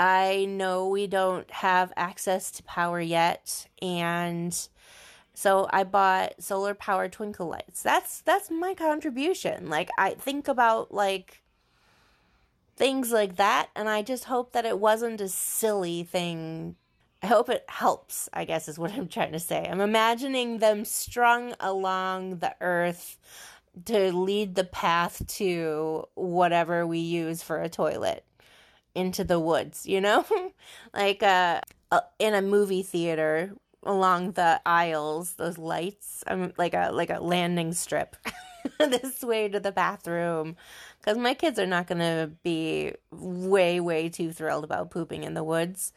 I 0.00 0.46
know 0.46 0.88
we 0.88 1.06
don't 1.06 1.50
have 1.50 1.92
access 1.94 2.50
to 2.52 2.62
power 2.62 3.02
yet. 3.02 3.66
And 3.82 4.58
so 5.34 5.68
I 5.70 5.84
bought 5.84 6.42
solar 6.42 6.72
powered 6.72 7.12
twinkle 7.12 7.48
lights. 7.48 7.82
That's 7.82 8.22
that's 8.22 8.50
my 8.50 8.72
contribution. 8.72 9.68
Like 9.68 9.90
I 9.98 10.14
think 10.14 10.48
about 10.48 10.90
like 10.94 11.42
things 12.76 13.12
like 13.12 13.36
that 13.36 13.68
and 13.76 13.90
I 13.90 14.00
just 14.00 14.24
hope 14.24 14.52
that 14.52 14.64
it 14.64 14.78
wasn't 14.78 15.20
a 15.20 15.28
silly 15.28 16.02
thing. 16.02 16.76
I 17.22 17.26
hope 17.26 17.50
it 17.50 17.66
helps, 17.68 18.30
I 18.32 18.46
guess 18.46 18.68
is 18.68 18.78
what 18.78 18.92
I'm 18.92 19.06
trying 19.06 19.32
to 19.32 19.38
say. 19.38 19.68
I'm 19.70 19.82
imagining 19.82 20.60
them 20.60 20.86
strung 20.86 21.52
along 21.60 22.38
the 22.38 22.54
earth 22.62 23.18
to 23.84 24.16
lead 24.16 24.54
the 24.54 24.64
path 24.64 25.26
to 25.36 26.08
whatever 26.14 26.86
we 26.86 27.00
use 27.00 27.42
for 27.42 27.60
a 27.60 27.68
toilet 27.68 28.24
into 28.94 29.24
the 29.24 29.40
woods, 29.40 29.86
you 29.86 30.00
know? 30.00 30.24
like 30.94 31.22
uh, 31.22 31.60
in 32.18 32.34
a 32.34 32.42
movie 32.42 32.82
theater 32.82 33.52
along 33.82 34.32
the 34.32 34.60
aisles, 34.66 35.34
those 35.34 35.58
lights, 35.58 36.22
um, 36.26 36.52
like 36.58 36.74
a 36.74 36.90
like 36.92 37.10
a 37.10 37.20
landing 37.20 37.72
strip. 37.72 38.16
this 38.78 39.22
way 39.22 39.48
to 39.48 39.58
the 39.58 39.72
bathroom 39.72 40.54
cuz 41.02 41.16
my 41.16 41.32
kids 41.32 41.58
are 41.58 41.66
not 41.66 41.86
going 41.86 41.98
to 41.98 42.30
be 42.42 42.92
way 43.10 43.80
way 43.80 44.08
too 44.08 44.32
thrilled 44.32 44.64
about 44.64 44.90
pooping 44.90 45.24
in 45.24 45.34
the 45.34 45.44
woods. 45.44 45.92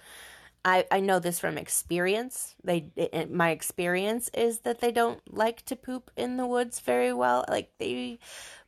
I, 0.65 0.85
I 0.89 1.01
know 1.01 1.19
this 1.19 1.39
from 1.39 1.57
experience. 1.57 2.55
They 2.63 2.89
it, 2.95 3.31
my 3.31 3.50
experience 3.50 4.29
is 4.33 4.59
that 4.59 4.79
they 4.79 4.91
don't 4.91 5.21
like 5.29 5.65
to 5.65 5.75
poop 5.75 6.09
in 6.15 6.38
the 6.38 6.47
woods 6.47 6.79
very 6.79 7.12
well. 7.12 7.43
Like 7.50 7.71
they 7.79 8.19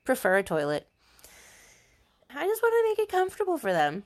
prefer 0.03 0.37
a 0.37 0.43
toilet. 0.43 0.87
I 2.29 2.45
just 2.45 2.61
want 2.61 2.73
to 2.73 2.89
make 2.89 3.07
it 3.07 3.11
comfortable 3.11 3.57
for 3.57 3.71
them. 3.71 4.03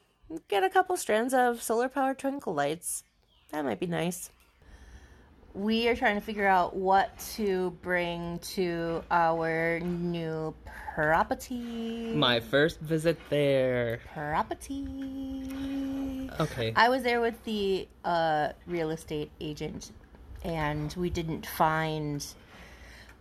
Get 0.48 0.64
a 0.64 0.70
couple 0.70 0.96
strands 0.96 1.34
of 1.34 1.62
solar 1.62 1.90
powered 1.90 2.20
twinkle 2.20 2.54
lights. 2.54 3.04
That 3.52 3.66
might 3.66 3.80
be 3.80 3.88
nice. 3.88 4.30
We 5.56 5.88
are 5.88 5.96
trying 5.96 6.16
to 6.16 6.22
figure 6.22 6.48
out 6.48 6.76
what 6.76 7.18
to 7.36 7.72
bring 7.82 8.38
to 8.54 9.04
our 9.10 9.80
new 9.80 10.54
property. 10.94 12.14
My 12.14 12.40
first 12.40 12.80
visit 12.80 13.18
there. 13.30 14.02
Property. 14.14 15.50
Okay. 16.40 16.74
I 16.76 16.90
was 16.90 17.02
there 17.02 17.22
with 17.22 17.44
the 17.44 17.88
uh, 18.06 18.50
real 18.68 18.92
estate 18.92 19.32
agent, 19.42 19.92
and 20.44 20.94
we 20.94 21.10
didn't 21.10 21.48
find 21.48 22.26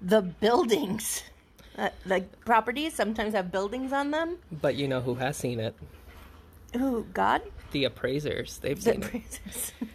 the 0.02 0.22
buildings. 0.22 1.22
Uh, 1.78 1.90
like 2.06 2.44
properties 2.44 2.92
sometimes 2.92 3.34
have 3.34 3.52
buildings 3.52 3.92
on 3.92 4.10
them. 4.10 4.36
But 4.50 4.74
you 4.74 4.88
know 4.88 5.00
who 5.00 5.14
has 5.14 5.36
seen 5.36 5.60
it? 5.60 5.76
Who? 6.74 7.04
God? 7.14 7.42
The 7.72 7.84
appraisers. 7.84 8.58
They've 8.58 8.82
The 8.82 8.92
seen 8.92 9.02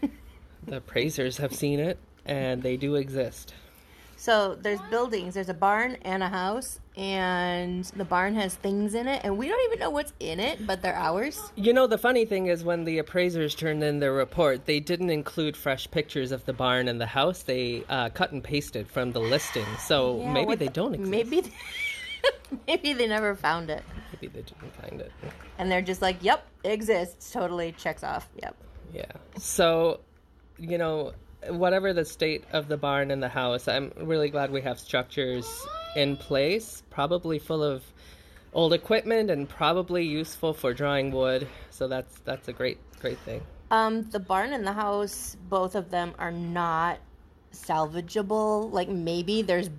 it. 0.02 0.12
The 0.66 0.78
appraisers 0.78 1.38
have 1.38 1.54
seen 1.54 1.80
it, 1.82 1.98
and 2.26 2.64
they 2.64 2.78
do 2.78 2.96
exist. 2.96 3.54
so 4.16 4.56
there's 4.56 4.80
buildings. 4.90 5.34
There's 5.34 5.50
a 5.50 5.54
barn 5.54 5.98
and 6.04 6.24
a 6.24 6.30
house, 6.30 6.80
and 6.96 7.84
the 7.98 8.06
barn 8.06 8.34
has 8.36 8.56
things 8.56 8.94
in 8.96 9.10
it, 9.10 9.20
and 9.26 9.38
we 9.38 9.50
don't 9.50 9.60
even 9.68 9.80
know 9.80 9.90
what's 9.90 10.14
in 10.22 10.40
it, 10.40 10.66
but 10.66 10.82
they're 10.82 10.96
ours. 10.96 11.38
You 11.58 11.74
know, 11.74 11.86
the 11.86 11.98
funny 11.98 12.24
thing 12.24 12.46
is 12.48 12.64
when 12.64 12.86
the 12.86 13.00
appraisers 13.00 13.56
turned 13.56 13.84
in 13.84 14.00
their 14.00 14.14
report, 14.14 14.66
they 14.66 14.80
didn't 14.80 15.10
include 15.10 15.58
fresh 15.58 15.92
pictures 15.92 16.32
of 16.32 16.46
the 16.46 16.54
barn 16.54 16.88
and 16.88 17.02
the 17.02 17.08
house. 17.08 17.44
They 17.44 17.84
uh, 17.90 18.08
cut 18.10 18.32
and 18.32 18.42
pasted 18.42 18.88
from 18.88 19.12
the 19.12 19.20
listing. 19.20 19.66
So 19.80 20.22
Yeah, 20.22 20.32
maybe 20.32 20.56
they 20.56 20.68
the- 20.68 20.72
don't 20.72 20.94
exist. 20.94 21.12
Maybe. 21.12 21.44
Maybe 22.68 22.94
they 22.94 23.08
never 23.08 23.36
found 23.36 23.70
it. 23.70 23.84
Maybe 24.14 24.28
they 24.28 24.42
didn't 24.42 24.76
find 24.82 25.02
it. 25.02 25.12
And 25.58 25.72
they're 25.72 25.82
just 25.82 26.02
like, 26.02 26.18
yep, 26.22 26.48
exists. 26.64 27.32
Totally 27.32 27.72
checks 27.74 28.04
off. 28.04 28.30
Yep. 28.42 28.56
Yeah. 28.94 29.12
So, 29.38 30.00
you 30.58 30.78
know, 30.78 31.14
whatever 31.50 31.94
the 31.94 32.06
state 32.06 32.44
of 32.54 32.68
the 32.68 32.78
barn 32.78 33.12
and 33.12 33.22
the 33.22 33.30
house, 33.30 33.68
I'm 33.68 33.92
really 33.98 34.30
glad 34.30 34.52
we 34.52 34.62
have 34.62 34.80
structures 34.80 35.66
in 35.96 36.18
place, 36.18 36.84
probably 36.90 37.40
full 37.40 37.64
of 37.64 37.84
old 38.54 38.74
equipment 38.74 39.32
and 39.32 39.50
probably 39.50 40.06
useful 40.06 40.54
for 40.54 40.74
drawing 40.74 41.12
wood. 41.12 41.48
So 41.72 41.88
that's 41.88 42.20
that's 42.20 42.48
a 42.48 42.54
great 42.54 42.78
great 43.00 43.18
thing. 43.20 43.42
Um, 43.72 44.04
the 44.10 44.20
barn 44.20 44.54
and 44.54 44.66
the 44.66 44.74
house, 44.74 45.36
both 45.50 45.76
of 45.76 45.90
them 45.90 46.14
are 46.20 46.32
not 46.32 47.00
salvageable. 47.52 48.72
Like 48.72 48.90
maybe 48.90 49.42
there's 49.42 49.70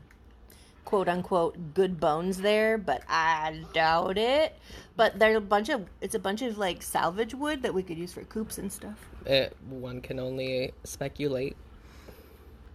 quote 0.84 1.08
unquote 1.08 1.74
good 1.74 1.98
bones 1.98 2.38
there, 2.38 2.78
but 2.78 3.02
I 3.08 3.62
doubt 3.72 4.18
it. 4.18 4.56
But 4.96 5.18
there's 5.18 5.36
a 5.36 5.40
bunch 5.40 5.68
of 5.68 5.86
it's 6.00 6.14
a 6.14 6.18
bunch 6.18 6.42
of 6.42 6.58
like 6.58 6.82
salvage 6.82 7.34
wood 7.34 7.62
that 7.62 7.74
we 7.74 7.82
could 7.82 7.98
use 7.98 8.12
for 8.12 8.22
coops 8.24 8.58
and 8.58 8.72
stuff. 8.72 8.98
Uh, 9.28 9.46
one 9.68 10.00
can 10.00 10.20
only 10.20 10.72
speculate. 10.84 11.56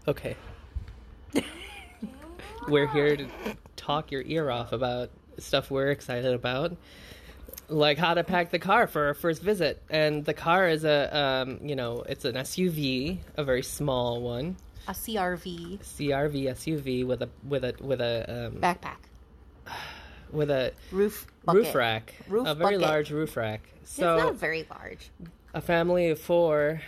Okay. 0.08 0.36
we're 2.68 2.88
here 2.88 3.16
to 3.16 3.28
talk 3.76 4.12
your 4.12 4.24
ear 4.24 4.50
off 4.50 4.74
about 4.74 5.10
stuff 5.38 5.72
we're 5.72 5.90
excited 5.90 6.34
about 6.34 6.76
like 7.70 7.98
how 7.98 8.14
to 8.14 8.24
pack 8.24 8.50
the 8.50 8.60
car 8.60 8.88
for 8.88 9.08
our 9.08 9.14
first 9.14 9.42
visit 9.42 9.82
and 9.90 10.26
the 10.26 10.34
car 10.34 10.68
is 10.68 10.84
a 10.84 11.18
um, 11.18 11.60
you 11.62 11.76
know 11.76 12.04
it's 12.08 12.26
an 12.26 12.36
suv 12.36 13.20
a 13.38 13.44
very 13.44 13.64
small 13.64 14.22
one 14.22 14.56
A 14.90 14.92
CRV 14.92 15.80
crv 15.82 16.48
suv 16.56 17.06
with 17.06 17.22
a 17.22 17.30
with 17.48 17.64
a 17.64 17.76
with 17.80 18.02
a 18.02 18.48
um, 18.48 18.54
backpack, 18.60 18.98
with 20.32 20.50
a 20.50 20.74
roof 20.92 21.28
bucket. 21.46 21.66
roof 21.66 21.76
rack 21.76 22.16
Roof 22.28 22.48
a 22.48 22.56
very 22.56 22.76
bucket. 22.78 22.90
large 22.90 23.12
roof 23.12 23.38
rack 23.38 23.62
It's 23.84 23.92
so 23.94 24.18
not 24.18 24.36
very 24.36 24.66
large. 24.68 25.12
a 25.54 25.62
family 25.62 26.10
of 26.10 26.20
four 26.20 26.82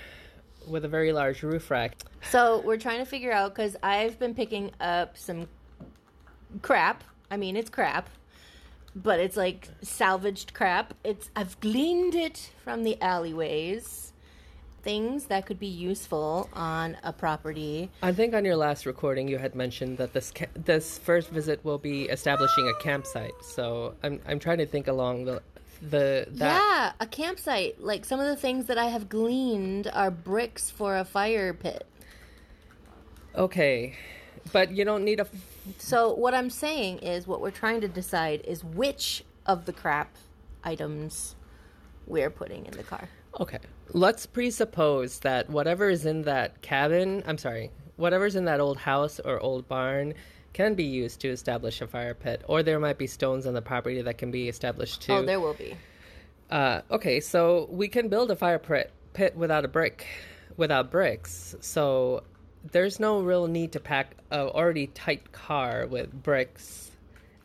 with 0.68 0.84
a 0.84 0.88
very 0.88 1.14
large 1.14 1.44
roof 1.44 1.70
rack 1.70 1.96
So 2.32 2.62
we're 2.66 2.78
trying 2.78 3.00
to 3.00 3.06
figure 3.06 3.32
out 3.32 3.54
because 3.54 3.76
I've 3.84 4.18
been 4.18 4.34
picking 4.34 4.72
up 4.80 5.16
some 5.16 5.48
crap. 6.64 7.04
I 7.30 7.38
mean, 7.38 7.56
it's 7.56 7.70
crap, 7.70 8.10
but 8.96 9.20
it's 9.20 9.38
like 9.38 9.68
salvaged 9.84 10.56
crap. 10.56 10.96
It's 11.04 11.30
I've 11.36 11.60
gleaned 11.60 12.16
it 12.16 12.52
from 12.64 12.84
the 12.84 13.00
alleyways. 13.02 14.11
Things 14.84 15.26
that 15.26 15.46
could 15.46 15.60
be 15.60 15.68
useful 15.68 16.50
on 16.54 16.98
a 17.04 17.14
property. 17.14 17.90
I 18.02 18.12
think 18.14 18.34
on 18.34 18.44
your 18.46 18.56
last 18.56 18.86
recording 18.88 19.28
you 19.28 19.38
had 19.38 19.54
mentioned 19.54 20.00
that 20.00 20.12
this 20.14 20.32
ca- 20.32 20.48
this 20.56 20.98
first 20.98 21.30
visit 21.30 21.64
will 21.64 21.78
be 21.78 22.04
establishing 22.06 22.68
a 22.68 22.84
campsite. 22.84 23.34
So 23.44 23.94
I'm 24.02 24.20
I'm 24.28 24.40
trying 24.40 24.58
to 24.58 24.66
think 24.66 24.88
along 24.88 25.26
the 25.26 25.42
the 25.82 26.26
that 26.32 26.62
yeah, 26.62 26.92
a 27.00 27.06
campsite. 27.06 27.80
Like 27.82 28.06
some 28.06 28.20
of 28.20 28.26
the 28.28 28.36
things 28.36 28.66
that 28.66 28.78
I 28.80 28.86
have 28.86 29.08
gleaned 29.08 29.88
are 29.94 30.10
bricks 30.10 30.72
for 30.72 30.98
a 30.98 31.06
fire 31.06 31.54
pit. 31.54 31.86
okay, 33.36 33.96
but 34.52 34.72
you 34.72 34.84
don't 34.84 35.04
need 35.04 35.20
a. 35.20 35.24
f- 35.24 35.76
So 35.78 36.14
what 36.14 36.34
I'm 36.34 36.50
saying 36.50 37.00
is 37.00 37.28
what 37.28 37.40
we're 37.40 37.52
trying 37.52 37.82
to 37.82 37.88
decide 37.88 38.42
is 38.46 38.64
which 38.64 39.24
of 39.46 39.66
the 39.66 39.74
crap 39.74 40.16
items 40.64 41.36
we're 42.08 42.32
putting 42.32 42.66
in 42.66 42.72
the 42.74 42.84
car. 42.84 43.10
Okay, 43.40 43.60
let's 43.94 44.26
presuppose 44.26 45.20
that 45.20 45.50
whatever 45.50 45.90
is 45.90 46.06
in 46.06 46.24
that 46.24 46.62
cabin, 46.62 47.24
I'm 47.26 47.38
sorry, 47.38 47.72
whatever's 47.96 48.36
in 48.36 48.46
that 48.46 48.60
old 48.60 48.78
house 48.78 49.20
or 49.20 49.40
old 49.40 49.68
barn 49.68 50.14
can 50.54 50.76
be 50.76 50.84
used 50.84 51.22
to 51.22 51.30
establish 51.30 51.82
a 51.82 51.88
fire 51.88 52.14
pit, 52.14 52.44
or 52.48 52.62
there 52.62 52.80
might 52.80 52.98
be 52.98 53.08
stones 53.08 53.46
on 53.48 53.54
the 53.54 53.62
property 53.62 54.02
that 54.02 54.18
can 54.18 54.32
be 54.32 54.50
established 54.50 55.02
too. 55.02 55.14
Oh, 55.14 55.26
there 55.26 55.40
will 55.40 55.54
be. 55.54 55.78
Uh, 56.50 56.82
okay, 56.92 57.22
so 57.22 57.68
we 57.72 57.88
can 57.88 58.10
build 58.10 58.30
a 58.32 58.36
fire 58.36 58.60
pit, 58.60 58.92
pit 59.14 59.36
without 59.36 59.64
a 59.64 59.70
brick, 59.70 60.06
without 60.58 60.92
bricks. 60.92 61.56
So 61.62 62.24
there's 62.72 63.00
no 63.00 63.22
real 63.22 63.48
need 63.48 63.72
to 63.72 63.80
pack 63.80 64.16
a 64.32 64.50
already 64.50 64.88
tight 64.88 65.32
car 65.32 65.88
with 65.88 66.12
bricks 66.12 66.92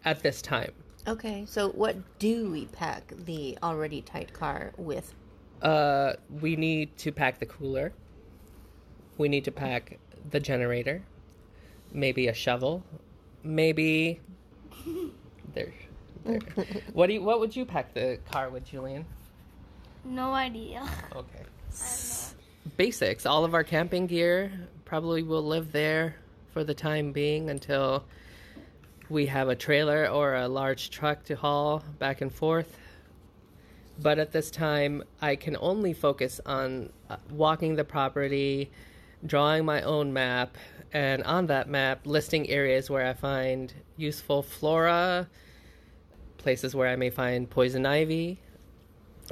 at 0.04 0.22
this 0.22 0.42
time. 0.42 0.72
Okay, 1.06 1.44
so 1.46 1.68
what 1.68 1.96
do 2.18 2.50
we 2.50 2.66
pack 2.66 3.12
the 3.24 3.56
already 3.62 4.02
tight 4.02 4.32
car 4.32 4.72
with? 4.76 5.14
Uh, 5.62 6.14
we 6.40 6.56
need 6.56 6.96
to 6.98 7.12
pack 7.12 7.38
the 7.38 7.46
cooler. 7.46 7.92
We 9.18 9.28
need 9.28 9.44
to 9.44 9.52
pack 9.52 9.98
the 10.30 10.40
generator. 10.40 11.02
Maybe 11.92 12.28
a 12.28 12.34
shovel. 12.34 12.82
Maybe 13.42 14.20
there. 15.54 15.72
there. 16.24 16.40
what 16.92 17.06
do 17.06 17.14
you? 17.14 17.22
What 17.22 17.40
would 17.40 17.54
you 17.54 17.64
pack 17.64 17.94
the 17.94 18.18
car 18.30 18.50
with, 18.50 18.64
Julian? 18.64 19.06
No 20.04 20.32
idea. 20.32 20.88
Okay. 21.14 21.44
Basics. 22.76 23.26
All 23.26 23.44
of 23.44 23.54
our 23.54 23.64
camping 23.64 24.06
gear 24.06 24.52
probably 24.84 25.22
will 25.22 25.42
live 25.42 25.72
there 25.72 26.16
for 26.52 26.64
the 26.64 26.74
time 26.74 27.12
being 27.12 27.50
until 27.50 28.04
we 29.08 29.26
have 29.26 29.48
a 29.48 29.54
trailer 29.54 30.08
or 30.08 30.34
a 30.34 30.48
large 30.48 30.90
truck 30.90 31.24
to 31.24 31.36
haul 31.36 31.82
back 31.98 32.20
and 32.20 32.32
forth. 32.32 32.76
But 34.00 34.18
at 34.18 34.32
this 34.32 34.50
time, 34.50 35.02
I 35.22 35.36
can 35.36 35.56
only 35.58 35.92
focus 35.92 36.40
on 36.44 36.90
uh, 37.08 37.16
walking 37.30 37.76
the 37.76 37.84
property, 37.84 38.70
drawing 39.24 39.64
my 39.64 39.82
own 39.82 40.12
map, 40.12 40.56
and 40.92 41.22
on 41.24 41.46
that 41.46 41.68
map, 41.68 42.06
listing 42.06 42.48
areas 42.50 42.90
where 42.90 43.06
I 43.06 43.14
find 43.14 43.72
useful 43.96 44.42
flora, 44.42 45.28
places 46.38 46.74
where 46.74 46.88
I 46.88 46.96
may 46.96 47.10
find 47.10 47.48
poison 47.48 47.86
ivy, 47.86 48.38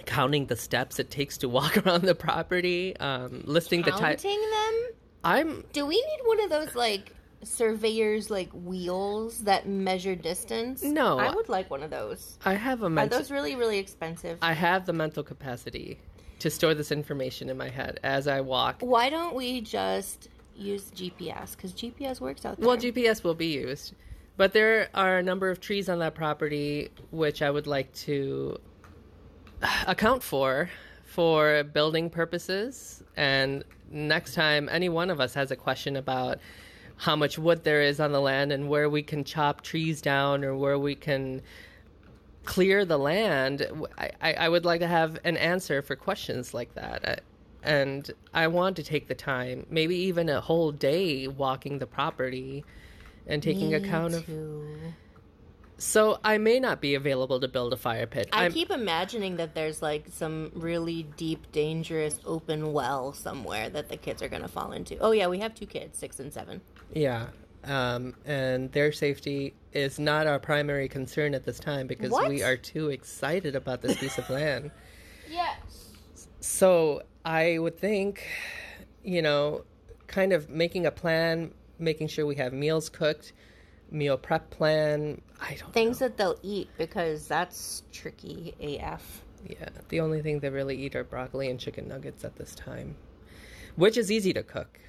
counting 0.07 0.46
the 0.46 0.57
steps 0.57 0.98
it 0.98 1.11
takes 1.11 1.38
to 1.38 1.48
walk 1.48 1.77
around 1.87 2.03
the 2.03 2.14
property, 2.14 2.96
um, 2.96 3.42
listing 3.44 3.83
the 3.83 3.90
type. 3.90 4.20
Counting 4.20 4.40
them? 4.50 4.88
I'm 5.24 5.64
Do 5.72 5.87
we 5.87 5.96
need 5.96 6.20
one 6.24 6.40
of 6.42 6.50
those 6.50 6.74
like 6.74 7.12
surveyors 7.44 8.30
like 8.30 8.50
wheels 8.52 9.40
that 9.40 9.68
measure 9.68 10.14
distance? 10.14 10.83
No. 10.83 11.18
I 11.18 11.35
would 11.35 11.48
like 11.48 11.70
one 11.70 11.83
of 11.83 11.90
those. 11.90 12.38
I 12.44 12.54
have 12.54 12.83
a 12.83 12.87
Are 12.87 13.07
those 13.07 13.30
really 13.30 13.57
really 13.57 13.78
expensive? 13.78 14.38
I 14.42 14.52
have 14.52 14.87
the 14.87 14.92
mental 14.92 15.22
capacity 15.22 15.98
to 16.40 16.50
store 16.50 16.74
this 16.74 16.92
information 16.92 17.48
in 17.48 17.57
my 17.57 17.68
head 17.68 18.00
as 18.02 18.26
I 18.28 18.40
walk. 18.40 18.76
Why 18.80 19.09
don't 19.09 19.35
we 19.35 19.61
just 19.61 20.28
use 20.57 20.90
GPS? 20.90 21.57
Because 21.57 21.72
GPS 21.72 22.20
works 22.20 22.44
out 22.44 22.59
there. 22.59 22.66
Well, 22.66 22.76
GPS 22.76 23.22
will 23.24 23.35
be 23.35 23.46
used, 23.46 23.94
but 24.37 24.52
there 24.52 24.88
are 24.94 25.18
a 25.18 25.22
number 25.22 25.50
of 25.50 25.61
trees 25.61 25.88
on 25.88 26.00
that 26.00 26.14
property 26.14 26.90
which 27.11 27.42
I 27.42 27.50
would 27.50 27.66
like 27.66 27.92
to 27.94 28.59
account 29.87 30.22
for 30.22 30.70
for 31.04 31.62
building 31.64 32.11
purposes. 32.11 33.02
And 33.16 33.64
next 33.90 34.35
time 34.35 34.68
any 34.70 34.88
one 34.88 35.11
of 35.11 35.20
us 35.20 35.35
has 35.35 35.50
a 35.50 35.57
question 35.57 35.96
about 35.96 36.38
how 37.05 37.14
much 37.14 37.38
wood 37.38 37.64
there 37.64 37.83
is 37.83 38.01
on 38.01 38.12
the 38.12 38.21
land 38.21 38.51
and 38.51 38.67
where 38.67 38.88
we 38.88 39.03
can 39.03 39.25
chop 39.25 39.61
trees 39.61 40.01
down 40.01 40.43
or 40.43 40.57
where 40.57 40.79
we 40.79 40.95
can 40.95 41.43
clear 42.45 42.87
the 42.87 42.97
land, 42.97 43.67
I, 43.99 44.33
I, 44.33 44.49
would 44.49 44.64
like 44.64 44.81
to 44.81 44.87
have 44.87 45.19
an 45.23 45.37
answer 45.37 45.83
for 45.83 45.97
questions 45.97 46.55
like 46.55 46.75
that. 46.77 47.23
And 47.62 48.11
I 48.33 48.47
want 48.47 48.77
to 48.77 48.83
take 48.83 49.07
the 49.07 49.14
time, 49.14 49.67
maybe 49.69 49.97
even 49.97 50.31
a 50.31 50.40
whole 50.40 50.73
day 50.73 51.29
walking 51.29 51.79
the 51.79 51.87
property 51.87 52.64
and 53.27 53.43
taking 53.43 53.69
Me 53.69 53.75
account 53.75 54.14
of. 54.14 54.27
Too. 55.77 55.83
So 55.83 56.19
I 56.25 56.39
may 56.39 56.61
not 56.61 56.81
be 56.81 56.95
available 56.95 57.41
to 57.41 57.49
build 57.49 57.73
a 57.73 57.77
fire 57.77 58.07
pit. 58.07 58.29
I 58.33 58.45
I'm- 58.45 58.53
keep 58.53 58.71
imagining 58.71 59.37
that 59.37 59.55
there's 59.55 59.83
like 59.83 60.07
some 60.11 60.51
really 60.55 61.05
deep, 61.17 61.51
dangerous 61.53 62.21
open 62.25 62.73
well 62.73 63.13
somewhere 63.13 63.69
that 63.71 63.89
the 63.89 63.97
kids 63.97 64.23
are 64.23 64.29
gonna 64.29 64.49
fall 64.49 64.73
into. 64.73 64.97
Oh 64.99 65.13
yeah, 65.13 65.27
we 65.27 65.39
have 65.41 65.55
two 65.55 65.67
kids, 65.67 65.99
six 65.99 66.21
and 66.21 66.33
seven. 66.33 66.61
Yeah. 66.93 67.27
Um, 67.65 68.15
and 68.27 68.71
their 68.73 68.93
safety 68.93 69.55
is 69.73 69.99
not 69.99 70.27
our 70.27 70.39
primary 70.39 70.87
concern 70.87 71.35
at 71.35 71.45
this 71.45 71.59
time 71.59 71.87
because 71.87 72.11
What? 72.11 72.29
we 72.29 72.43
are 72.43 72.59
too 72.59 72.91
excited 72.91 73.57
about 73.57 73.81
this 73.81 73.97
piece 73.97 74.19
of 74.19 74.29
land. 74.31 74.71
Yes. 75.31 75.89
So 76.41 77.03
I 77.25 77.59
would 77.59 77.79
think, 77.79 78.23
you 79.03 79.23
know, 79.23 79.65
kind 80.07 80.35
of 80.35 80.51
making 80.51 80.85
a 80.85 80.91
plan, 80.91 81.53
making 81.79 82.09
sure 82.09 82.27
we 82.27 82.35
have 82.37 82.53
meals 82.53 82.91
cooked, 82.91 83.33
meal 83.94 84.18
prep 84.18 84.50
plan. 84.50 85.20
I 85.40 85.54
don't 85.54 85.72
Things 85.72 85.98
that 86.00 86.16
they'll 86.16 86.38
eat 86.42 86.68
because 86.76 87.26
that's 87.28 87.83
tricky 87.92 88.54
AF. 88.61 89.22
Yeah, 89.46 89.68
the 89.88 90.00
only 90.00 90.20
thing 90.22 90.40
they 90.40 90.50
really 90.50 90.76
eat 90.76 90.96
are 90.96 91.04
broccoli 91.04 91.48
and 91.50 91.61
chicken 91.61 91.88
nuggets 91.88 92.24
at 92.24 92.37
this 92.37 92.54
time, 92.54 92.96
which 93.76 93.96
is 93.96 94.11
easy 94.11 94.33
to 94.33 94.42
cook 94.42 94.80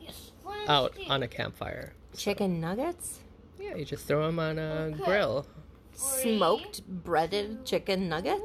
Yes. 0.00 0.32
out 0.68 0.94
on 1.08 1.22
a 1.22 1.28
campfire. 1.28 1.92
Chicken 2.16 2.60
nuggets? 2.60 3.20
Yeah, 3.58 3.74
you 3.74 3.84
just 3.84 4.06
throw 4.06 4.26
them 4.26 4.38
on 4.38 4.58
a 4.58 4.90
Okay. 4.94 5.04
grill. 5.04 5.46
Smoked 5.94 6.86
breaded 6.86 7.64
chicken 7.66 8.08
nuggets? 8.08 8.42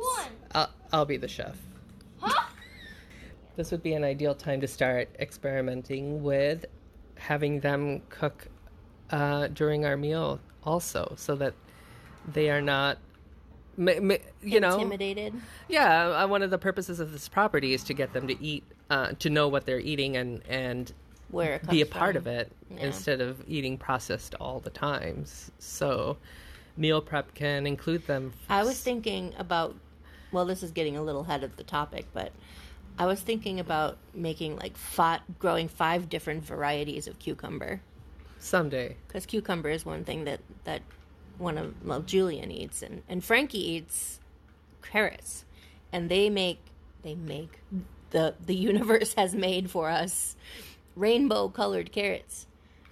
I'll, 0.53 0.69
I'll 0.91 1.05
be 1.05 1.17
the 1.17 1.27
chef. 1.27 1.57
Huh? 2.19 2.49
This 3.55 3.69
would 3.69 3.83
be 3.83 3.93
an 3.93 4.03
ideal 4.03 4.33
time 4.33 4.61
to 4.61 4.67
start 4.67 5.09
experimenting 5.19 6.23
with 6.23 6.65
having 7.19 7.59
them 7.59 8.01
cook 8.09 8.47
uh, 9.13 9.47
during 9.47 9.85
our 9.85 9.95
meal 9.95 10.39
also, 10.63 11.13
so 11.17 11.35
that 11.35 11.53
they 12.33 12.49
are 12.49 12.61
not, 12.61 12.97
ma- 13.77 13.99
ma- 14.01 14.15
you 14.41 14.59
know, 14.59 14.75
Intimidated. 14.75 15.33
yeah. 15.69 16.07
Uh, 16.23 16.27
one 16.27 16.41
of 16.41 16.49
the 16.49 16.57
purposes 16.57 16.99
of 16.99 17.11
this 17.11 17.27
property 17.29 17.73
is 17.73 17.83
to 17.85 17.93
get 17.93 18.11
them 18.13 18.27
to 18.27 18.43
eat, 18.43 18.63
uh, 18.89 19.11
to 19.19 19.29
know 19.29 19.47
what 19.47 19.65
they're 19.65 19.79
eating 19.79 20.17
and 20.17 20.41
and 20.49 20.91
Where 21.29 21.59
be 21.69 21.81
a 21.81 21.85
part 21.85 22.15
from. 22.15 22.23
of 22.23 22.27
it 22.27 22.51
Yeah. 22.71 22.87
instead 22.87 23.21
of 23.21 23.43
eating 23.47 23.77
processed 23.77 24.35
all 24.39 24.59
the 24.59 24.69
times. 24.71 25.51
So, 25.59 26.17
meal 26.77 27.01
prep 27.01 27.33
can 27.35 27.67
include 27.67 28.07
them. 28.07 28.33
I 28.49 28.63
was 28.63 28.79
thinking 28.81 29.33
about, 29.37 29.75
well, 30.31 30.45
this 30.45 30.63
is 30.63 30.71
getting 30.71 30.97
a 30.97 31.03
little 31.03 31.21
ahead 31.21 31.43
of 31.43 31.55
the 31.57 31.63
topic, 31.63 32.05
but 32.13 32.31
I 32.97 33.05
was 33.05 33.19
thinking 33.21 33.59
about 33.59 33.97
making 34.13 34.55
like 34.57 34.75
five, 34.77 35.21
growing 35.39 35.67
five 35.67 36.09
different 36.09 36.43
varieties 36.43 37.07
of 37.07 37.19
cucumber. 37.19 37.81
Someday. 38.43 38.95
Because 39.07 39.25
cucumber 39.25 39.69
is 39.69 39.85
one 39.85 40.03
thing 40.03 40.25
that, 40.25 40.39
that 40.65 40.81
one 41.37 41.57
of, 41.57 41.73
well, 41.85 42.01
Julian 42.01 42.51
eats, 42.51 42.81
and, 42.81 43.01
and 43.09 43.23
Frankie 43.23 43.71
eats 43.71 44.19
carrots. 44.81 45.45
And 45.91 46.09
they 46.09 46.29
make, 46.29 46.59
they 47.03 47.15
make, 47.15 47.59
the, 48.11 48.35
the 48.45 48.55
universe 48.55 49.13
has 49.17 49.33
made 49.33 49.69
for 49.69 49.89
us 49.89 50.35
rainbow 50.95 51.49
colored 51.49 51.91
carrots. 51.91 52.47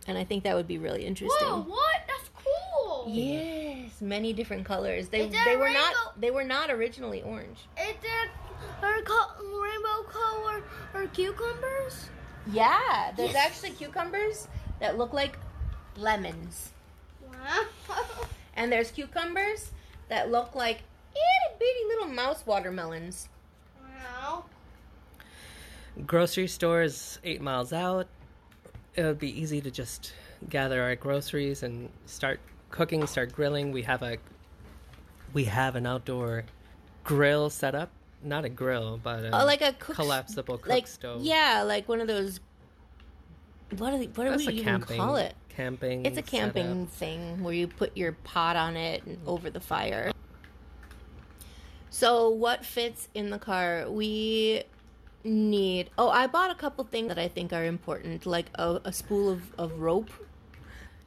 And 0.07 0.17
I 0.17 0.23
think 0.23 0.43
that 0.43 0.55
would 0.55 0.67
be 0.67 0.77
really 0.79 1.05
interesting. 1.05 1.47
Whoa, 1.47 1.61
what? 1.61 2.01
That's 2.07 2.29
cool. 2.43 3.05
Yes, 3.07 4.01
many 4.01 4.33
different 4.33 4.65
colors. 4.65 5.09
They 5.09 5.27
they 5.27 5.55
were 5.55 5.65
rainbow? 5.65 5.79
not 5.79 6.19
they 6.21 6.31
were 6.31 6.43
not 6.43 6.71
originally 6.71 7.21
orange. 7.21 7.59
Is 7.77 7.93
there 8.01 8.97
a 8.97 9.01
co- 9.03 9.61
rainbow 9.61 10.09
color 10.09 10.63
or 10.95 11.05
cucumbers? 11.07 12.09
Yeah, 12.51 13.11
there's 13.15 13.33
Yes. 13.33 13.45
actually 13.45 13.71
cucumbers 13.71 14.47
that 14.81 14.97
look 14.97 15.13
like 15.13 15.37
lemons, 15.95 16.71
Wow. 17.31 17.65
and 18.55 18.69
there's 18.71 18.91
cucumbers 18.91 19.71
that 20.09 20.29
look 20.29 20.53
like 20.55 20.81
itty 21.13 21.55
bitty 21.59 21.85
little 21.87 22.07
mouse 22.07 22.45
watermelons. 22.45 23.29
wow. 23.81 24.43
Grocery 26.05 26.47
store 26.47 26.81
is 26.81 27.19
eight 27.23 27.41
miles 27.41 27.71
out. 27.73 28.07
It 28.95 29.03
would 29.03 29.19
be 29.19 29.39
easy 29.39 29.61
to 29.61 29.71
just 29.71 30.13
gather 30.49 30.81
our 30.83 30.95
groceries 30.95 31.63
and 31.63 31.89
start 32.05 32.39
cooking, 32.69 33.05
start 33.07 33.31
grilling. 33.33 33.71
We 33.71 33.83
have 33.83 34.01
a 34.01 34.17
we 35.33 35.45
have 35.45 35.75
an 35.75 35.85
outdoor 35.85 36.43
grill 37.03 37.49
set 37.49 37.75
up. 37.75 37.89
Not 38.23 38.45
a 38.45 38.49
grill, 38.49 38.99
but 39.01 39.23
a 39.23 39.41
Oh, 39.41 39.45
like 39.45 39.61
a 39.61 39.73
cook 39.73 39.95
collapsible 39.95 40.57
cook 40.57 40.67
like 40.67 40.87
stove. 40.87 41.21
yeah, 41.23 41.63
like 41.65 41.87
one 41.89 42.01
of 42.01 42.07
those. 42.07 42.39
What 43.77 43.91
do 43.91 43.97
what 44.15 44.25
do 44.25 44.37
we 44.37 44.53
even 44.53 44.63
camping 44.63 44.97
call 44.97 45.15
it? 45.15 45.33
Camping. 45.49 46.05
It's 46.05 46.17
a 46.17 46.21
camping 46.21 46.87
setup. 46.87 46.93
thing 46.93 47.43
where 47.43 47.53
you 47.53 47.67
put 47.67 47.95
your 47.95 48.13
pot 48.13 48.55
on 48.55 48.75
it 48.75 49.03
and 49.05 49.17
over 49.25 49.49
the 49.49 49.59
fire. 49.59 50.11
So, 51.89 52.29
what 52.29 52.65
fits 52.65 53.09
in 53.13 53.29
the 53.29 53.39
car? 53.39 53.85
We 53.89 54.63
need. 55.23 55.89
Oh, 55.97 56.09
I 56.09 56.27
bought 56.27 56.51
a 56.51 56.55
couple 56.55 56.83
things 56.85 57.09
that 57.09 57.19
I 57.19 57.27
think 57.27 57.53
are 57.53 57.65
important, 57.65 58.25
like 58.25 58.47
a, 58.55 58.79
a 58.85 58.93
spool 58.93 59.29
of, 59.29 59.53
of 59.57 59.79
rope. 59.79 60.09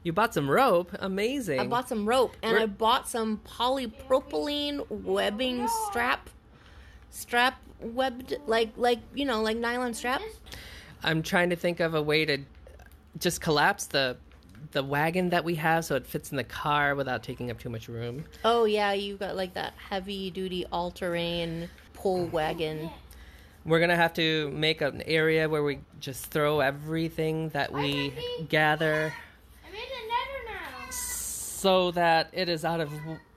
You 0.03 0.13
bought 0.13 0.33
some 0.33 0.49
rope. 0.49 0.91
Amazing. 0.99 1.59
I 1.59 1.65
bought 1.65 1.89
some 1.89 2.07
rope, 2.07 2.35
and 2.43 2.51
We're- 2.53 2.63
I 2.63 2.67
bought 2.67 3.09
some 3.09 3.41
polypropylene 3.45 4.85
webbing 4.89 5.67
strap, 5.89 6.29
strap 7.09 7.59
webbed 7.79 8.35
like 8.47 8.69
like 8.77 8.99
you 9.13 9.25
know 9.25 9.41
like 9.41 9.57
nylon 9.57 9.93
strap. 9.93 10.21
I'm 11.03 11.21
trying 11.21 11.49
to 11.49 11.55
think 11.55 11.79
of 11.79 11.93
a 11.93 12.01
way 12.01 12.25
to 12.25 12.39
just 13.19 13.41
collapse 13.41 13.85
the 13.85 14.17
the 14.71 14.83
wagon 14.83 15.29
that 15.29 15.43
we 15.43 15.55
have 15.55 15.85
so 15.85 15.95
it 15.95 16.05
fits 16.05 16.31
in 16.31 16.37
the 16.37 16.43
car 16.43 16.95
without 16.95 17.23
taking 17.23 17.49
up 17.49 17.59
too 17.59 17.69
much 17.69 17.87
room. 17.87 18.25
Oh 18.43 18.65
yeah, 18.65 18.93
you 18.93 19.15
got 19.15 19.35
like 19.35 19.53
that 19.53 19.73
heavy 19.77 20.31
duty 20.31 20.65
all 20.71 20.91
terrain 20.91 21.69
pull 21.93 22.25
wagon. 22.27 22.89
We're 23.65 23.79
gonna 23.79 23.95
have 23.95 24.13
to 24.15 24.49
make 24.51 24.81
an 24.81 25.01
area 25.03 25.49
where 25.49 25.63
we 25.63 25.79
just 25.99 26.27
throw 26.27 26.59
everything 26.59 27.49
that 27.49 27.71
we 27.71 28.13
gather 28.49 29.13
ah, 29.15 29.67
I'm 29.67 29.73
in 29.73 29.79
the 29.79 30.07
nether 30.07 30.59
now. 30.83 30.89
so 30.91 31.91
that 31.91 32.29
it 32.31 32.49
is 32.49 32.63
out 32.65 32.79
of 32.79 32.91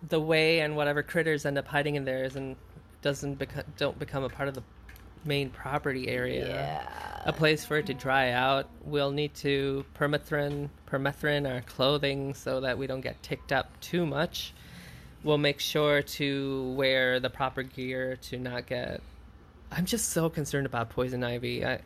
the 0.08 0.20
way 0.20 0.60
and 0.60 0.76
whatever 0.76 1.02
critters 1.02 1.46
end 1.46 1.56
up 1.56 1.66
hiding 1.66 1.94
in 1.94 2.04
there 2.04 2.24
isn't 2.24 2.58
doesn't 3.00 3.34
become 3.34 3.64
don't 3.76 3.98
become 3.98 4.24
a 4.24 4.28
part 4.28 4.48
of 4.48 4.54
the 4.54 4.62
main 5.28 5.50
property 5.50 6.08
area. 6.08 6.48
Yeah. 6.48 7.22
A 7.24 7.32
place 7.32 7.64
for 7.64 7.76
it 7.76 7.86
to 7.86 7.94
dry 7.94 8.30
out. 8.30 8.68
We'll 8.84 9.12
need 9.12 9.34
to 9.36 9.84
permethrin 9.94 10.70
permethrin 10.88 11.52
our 11.52 11.60
clothing 11.60 12.34
so 12.34 12.60
that 12.60 12.78
we 12.78 12.86
don't 12.86 13.02
get 13.02 13.22
ticked 13.22 13.52
up 13.52 13.78
too 13.80 14.06
much. 14.06 14.54
We'll 15.22 15.38
make 15.38 15.60
sure 15.60 16.02
to 16.02 16.72
wear 16.72 17.20
the 17.20 17.30
proper 17.30 17.62
gear 17.62 18.16
to 18.22 18.38
not 18.38 18.66
get 18.66 19.02
I'm 19.70 19.84
just 19.84 20.08
so 20.10 20.30
concerned 20.30 20.66
about 20.66 20.90
poison 20.90 21.22
ivy. 21.22 21.64
I 21.64 21.80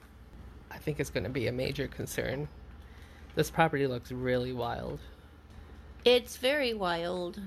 I 0.71 0.79
think 0.79 1.01
it's 1.01 1.11
going 1.11 1.25
to 1.25 1.31
be 1.31 1.49
a 1.49 1.53
major 1.53 1.89
concern. 1.89 2.49
This 3.35 3.51
property 3.51 3.87
looks 3.87 4.13
really 4.13 4.53
wild. 4.53 5.01
It's 6.05 6.37
very 6.37 6.75
wild. 6.75 7.41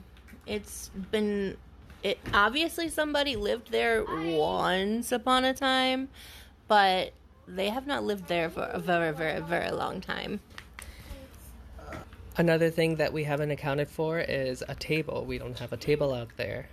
It's 0.45 0.89
been 1.11 1.57
it 2.05 2.19
obviously 2.35 2.87
somebody 2.87 3.35
lived 3.35 3.71
there 3.71 4.05
once 4.05 5.11
upon 5.11 5.43
a 5.43 5.55
time, 5.55 6.07
but 6.67 7.13
they 7.47 7.69
have 7.69 7.87
not 7.87 8.03
lived 8.03 8.27
there 8.27 8.47
for 8.47 8.63
a 8.65 8.79
very 8.79 9.11
very 9.11 9.41
very 9.41 9.71
long 9.71 9.99
time. 10.01 10.39
Uh, 11.79 11.95
another 12.37 12.69
thing 12.69 12.97
that 12.97 13.11
we 13.11 13.23
haven't 13.23 13.49
accounted 13.49 13.89
for 13.89 14.19
is 14.19 14.63
a 14.67 14.75
table. 14.75 15.25
We 15.25 15.39
don't 15.39 15.57
have 15.57 15.73
a 15.73 15.77
table 15.77 16.13
out 16.13 16.29
there. 16.37 16.69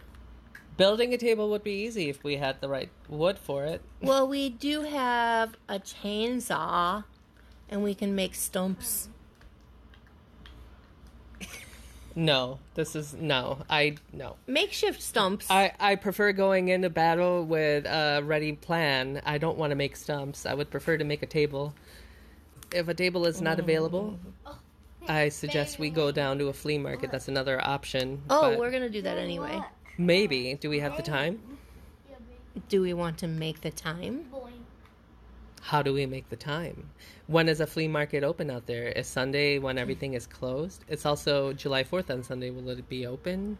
Building 0.76 1.14
a 1.14 1.18
table 1.18 1.48
would 1.48 1.64
be 1.64 1.84
easy 1.84 2.10
if 2.10 2.22
we 2.22 2.36
had 2.36 2.60
the 2.60 2.68
right 2.68 2.90
wood 3.08 3.38
for 3.38 3.64
it. 3.64 3.80
Well, 4.02 4.28
we 4.28 4.50
do 4.50 4.82
have 4.82 5.56
a 5.66 5.78
chainsaw 5.78 7.04
and 7.70 7.82
we 7.82 7.94
can 7.94 8.14
make 8.14 8.34
stumps. 8.34 9.08
No, 12.14 12.58
this 12.74 12.94
is 12.94 13.14
no. 13.14 13.58
I 13.70 13.96
no. 14.12 14.36
Makeshift 14.46 15.00
stumps. 15.00 15.50
I 15.50 15.72
I 15.80 15.94
prefer 15.96 16.32
going 16.32 16.68
into 16.68 16.90
battle 16.90 17.44
with 17.44 17.86
a 17.86 18.22
ready 18.24 18.52
plan. 18.52 19.22
I 19.24 19.38
don't 19.38 19.58
want 19.58 19.70
to 19.70 19.76
make 19.76 19.96
stumps. 19.96 20.46
I 20.46 20.54
would 20.54 20.70
prefer 20.70 20.96
to 20.96 21.04
make 21.04 21.22
a 21.22 21.26
table. 21.26 21.74
If 22.72 22.88
a 22.88 22.94
table 22.94 23.26
is 23.26 23.40
not 23.40 23.58
oh. 23.58 23.62
available, 23.62 24.18
oh, 24.46 24.58
I 25.08 25.28
suggest 25.28 25.78
we 25.78 25.90
go 25.90 26.10
down 26.12 26.38
to 26.38 26.48
a 26.48 26.52
flea 26.52 26.78
market. 26.78 27.10
That's 27.10 27.28
another 27.28 27.60
option. 27.64 28.22
oh, 28.30 28.50
but 28.50 28.58
we're 28.58 28.70
going 28.70 28.82
to 28.82 28.90
do 28.90 29.02
that 29.02 29.18
anyway. 29.18 29.60
maybe. 29.98 30.54
Do 30.54 30.70
we 30.70 30.80
have 30.80 30.96
the 30.96 31.02
time? 31.02 31.40
Do 32.68 32.82
we 32.82 32.92
want 32.92 33.18
to 33.18 33.28
make 33.28 33.62
the 33.62 33.70
time? 33.70 34.26
How 35.62 35.80
do 35.80 35.92
we 35.92 36.06
make 36.06 36.28
the 36.28 36.36
time? 36.36 36.90
When 37.28 37.48
is 37.48 37.60
a 37.60 37.66
flea 37.68 37.86
market 37.86 38.24
open 38.24 38.50
out 38.50 38.66
there? 38.66 38.88
Is 38.88 39.06
Sunday 39.06 39.60
when 39.60 39.78
everything 39.78 40.14
is 40.14 40.26
closed? 40.26 40.84
It's 40.88 41.06
also 41.06 41.52
July 41.52 41.84
4th 41.84 42.10
on 42.10 42.24
Sunday. 42.24 42.50
Will 42.50 42.68
it 42.70 42.88
be 42.88 43.06
open? 43.06 43.56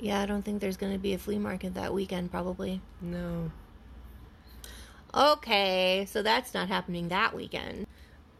Yeah, 0.00 0.22
I 0.22 0.26
don't 0.26 0.42
think 0.42 0.60
there's 0.60 0.76
going 0.76 0.92
to 0.92 0.98
be 0.98 1.14
a 1.14 1.18
flea 1.18 1.38
market 1.38 1.74
that 1.74 1.94
weekend 1.94 2.32
probably. 2.32 2.80
No. 3.00 3.52
Okay, 5.14 6.04
so 6.10 6.20
that's 6.20 6.52
not 6.52 6.66
happening 6.66 7.08
that 7.08 7.34
weekend. 7.34 7.86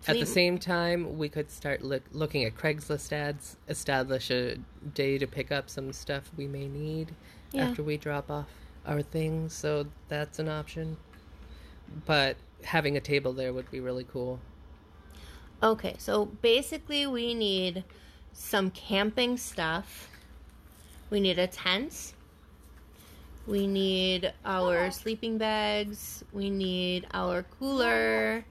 At 0.08 0.18
the 0.18 0.26
same 0.26 0.58
time, 0.58 1.16
we 1.16 1.28
could 1.28 1.50
start 1.50 1.82
look, 1.82 2.02
looking 2.10 2.42
at 2.44 2.56
Craigslist 2.56 3.12
ads, 3.12 3.56
establish 3.68 4.30
a 4.30 4.56
day 4.94 5.16
to 5.18 5.28
pick 5.28 5.52
up 5.52 5.70
some 5.70 5.92
stuff 5.92 6.30
we 6.36 6.48
may 6.48 6.66
need 6.66 7.14
Yeah. 7.52 7.68
after 7.68 7.84
we 7.84 7.98
drop 7.98 8.30
off 8.30 8.48
our 8.84 9.02
things. 9.02 9.52
So 9.52 9.86
that's 10.08 10.40
an 10.40 10.48
option. 10.48 10.96
But 12.06 12.36
having 12.64 12.96
a 12.96 13.00
table 13.00 13.32
there 13.32 13.52
would 13.52 13.70
be 13.70 13.80
really 13.80 14.04
cool. 14.04 14.40
Okay, 15.62 15.94
so 15.98 16.26
basically 16.26 17.06
we 17.06 17.34
need 17.34 17.84
some 18.32 18.70
camping 18.70 19.36
stuff. 19.36 20.08
We 21.10 21.20
need 21.20 21.38
a 21.38 21.46
tent. 21.46 22.14
We 23.46 23.66
need 23.66 24.32
our 24.44 24.90
sleeping 24.90 25.36
bags. 25.36 26.24
We 26.32 26.50
need 26.50 27.06
our 27.12 27.42
cooler. 27.42 28.44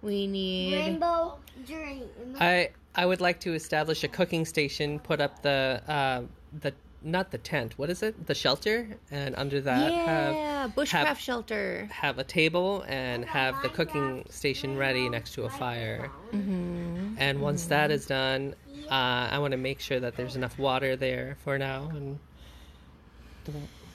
We 0.00 0.26
need 0.26 0.74
Rainbow 0.74 1.38
dream. 1.66 2.08
I 2.40 2.70
I 2.94 3.04
would 3.06 3.20
like 3.20 3.40
to 3.40 3.54
establish 3.54 4.04
a 4.04 4.08
cooking 4.08 4.44
station, 4.44 4.98
put 5.00 5.20
up 5.20 5.42
the 5.42 5.82
uh, 5.86 6.22
the 6.60 6.72
not 7.02 7.30
the 7.30 7.38
tent. 7.38 7.78
What 7.78 7.90
is 7.90 8.02
it? 8.02 8.26
The 8.26 8.34
shelter, 8.34 8.96
and 9.10 9.34
under 9.36 9.60
that 9.60 9.92
have 9.92 10.34
Yeah, 10.34 10.68
bushcraft 10.68 11.18
shelter. 11.18 11.88
have 11.92 12.18
a 12.18 12.24
table 12.24 12.84
and 12.88 13.24
have 13.24 13.60
the 13.62 13.68
cooking 13.68 14.24
station 14.30 14.76
ready 14.76 15.08
next 15.08 15.34
to 15.34 15.44
a 15.44 15.50
fire. 15.50 16.10
Mm-hmm. 16.32 17.14
And 17.18 17.40
once 17.40 17.66
that 17.66 17.90
is 17.90 18.06
done, 18.06 18.54
uh, 18.90 19.28
I 19.30 19.38
want 19.38 19.52
to 19.52 19.58
make 19.58 19.80
sure 19.80 20.00
that 20.00 20.16
there's 20.16 20.36
enough 20.36 20.58
water 20.58 20.96
there 20.96 21.36
for 21.44 21.58
now 21.58 21.88
and 21.94 22.18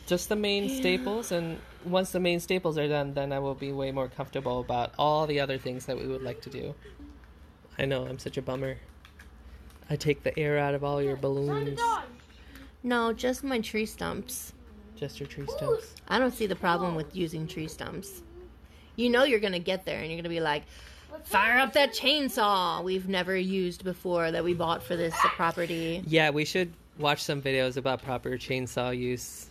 just 0.07 0.29
the 0.29 0.35
main 0.35 0.69
staples. 0.69 1.31
And 1.31 1.59
once 1.85 2.11
the 2.11 2.19
main 2.19 2.39
staples 2.39 2.77
are 2.77 2.87
done, 2.87 3.13
then 3.13 3.31
I 3.31 3.39
will 3.39 3.55
be 3.55 3.71
way 3.71 3.91
more 3.91 4.07
comfortable 4.07 4.59
about 4.59 4.93
all 4.97 5.27
the 5.27 5.39
other 5.39 5.57
things 5.57 5.85
that 5.85 5.97
we 5.97 6.07
would 6.07 6.21
like 6.21 6.41
to 6.41 6.49
do. 6.49 6.73
I 7.77 7.85
know 7.85 8.05
I'm 8.05 8.19
such 8.19 8.37
a 8.37 8.41
bummer. 8.41 8.77
I 9.89 9.95
take 9.95 10.23
the 10.23 10.37
air 10.39 10.57
out 10.57 10.73
of 10.73 10.83
all 10.83 11.01
your 11.01 11.17
balloons. 11.17 11.79
No, 12.83 13.13
just 13.13 13.43
my 13.43 13.61
tree 13.61 13.85
stumps. 13.85 14.53
Just 14.95 15.19
your 15.19 15.27
tree 15.27 15.47
stumps. 15.47 15.95
I 16.07 16.19
don't 16.19 16.33
see 16.33 16.45
the 16.45 16.55
problem 16.55 16.95
with 16.95 17.15
using 17.15 17.47
tree 17.47 17.67
stumps. 17.67 18.21
You 18.95 19.09
know 19.09 19.23
you're 19.23 19.39
gonna 19.39 19.59
get 19.59 19.85
there 19.85 19.99
and 19.99 20.07
you're 20.07 20.17
gonna 20.17 20.29
be 20.29 20.39
like, 20.41 20.63
fire 21.23 21.59
up 21.59 21.73
that 21.73 21.93
chainsaw 21.93 22.83
we've 22.83 23.07
never 23.07 23.35
used 23.37 23.83
before 23.83 24.31
that 24.31 24.43
we 24.43 24.53
bought 24.53 24.83
for 24.83 24.95
this 24.95 25.15
property. 25.35 26.03
Yeah, 26.07 26.29
we 26.29 26.45
should 26.45 26.73
watch 26.97 27.23
some 27.23 27.41
videos 27.41 27.77
about 27.77 28.03
proper 28.03 28.31
chainsaw 28.31 28.97
use. 28.97 29.49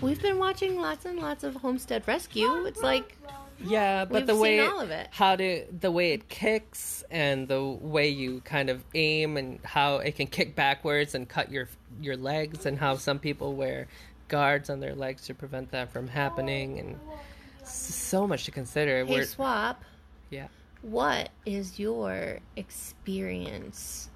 We've 0.00 0.20
been 0.20 0.38
watching 0.38 0.80
lots 0.80 1.04
and 1.04 1.18
lots 1.18 1.44
of 1.44 1.54
Homestead 1.54 2.02
Rescue. 2.06 2.64
It's 2.66 2.82
like 2.82 3.16
Yeah, 3.60 4.04
but 4.04 4.14
We've 4.22 4.26
the 4.26 4.36
way 4.36 4.60
all 4.60 4.80
of 4.80 4.90
it. 4.90 5.08
how 5.10 5.36
to 5.36 5.64
the 5.78 5.90
way 5.90 6.12
it 6.12 6.28
kicks 6.28 7.04
and 7.10 7.46
the 7.48 7.62
way 7.62 8.08
you 8.08 8.40
kind 8.42 8.70
of 8.70 8.82
aim 8.94 9.36
and 9.36 9.60
how 9.64 9.96
it 9.98 10.16
can 10.16 10.26
kick 10.26 10.54
backwards 10.56 11.14
and 11.14 11.28
cut 11.28 11.50
your 11.50 11.68
your 12.00 12.16
legs 12.16 12.66
and 12.66 12.78
how 12.78 12.96
some 12.96 13.18
people 13.18 13.54
wear 13.54 13.86
guards 14.28 14.70
on 14.70 14.80
their 14.80 14.94
legs 14.94 15.26
to 15.26 15.34
prevent 15.34 15.70
that 15.72 15.92
from 15.92 16.08
happening 16.08 16.78
and 16.78 16.98
so 17.64 18.26
much 18.26 18.44
to 18.44 18.50
consider. 18.50 19.04
Hey 19.04 19.12
We're- 19.12 19.24
Swap, 19.26 19.84
yeah. 20.30 20.48
what 20.82 21.28
is 21.46 21.78
your 21.78 22.38
experience 22.56 24.08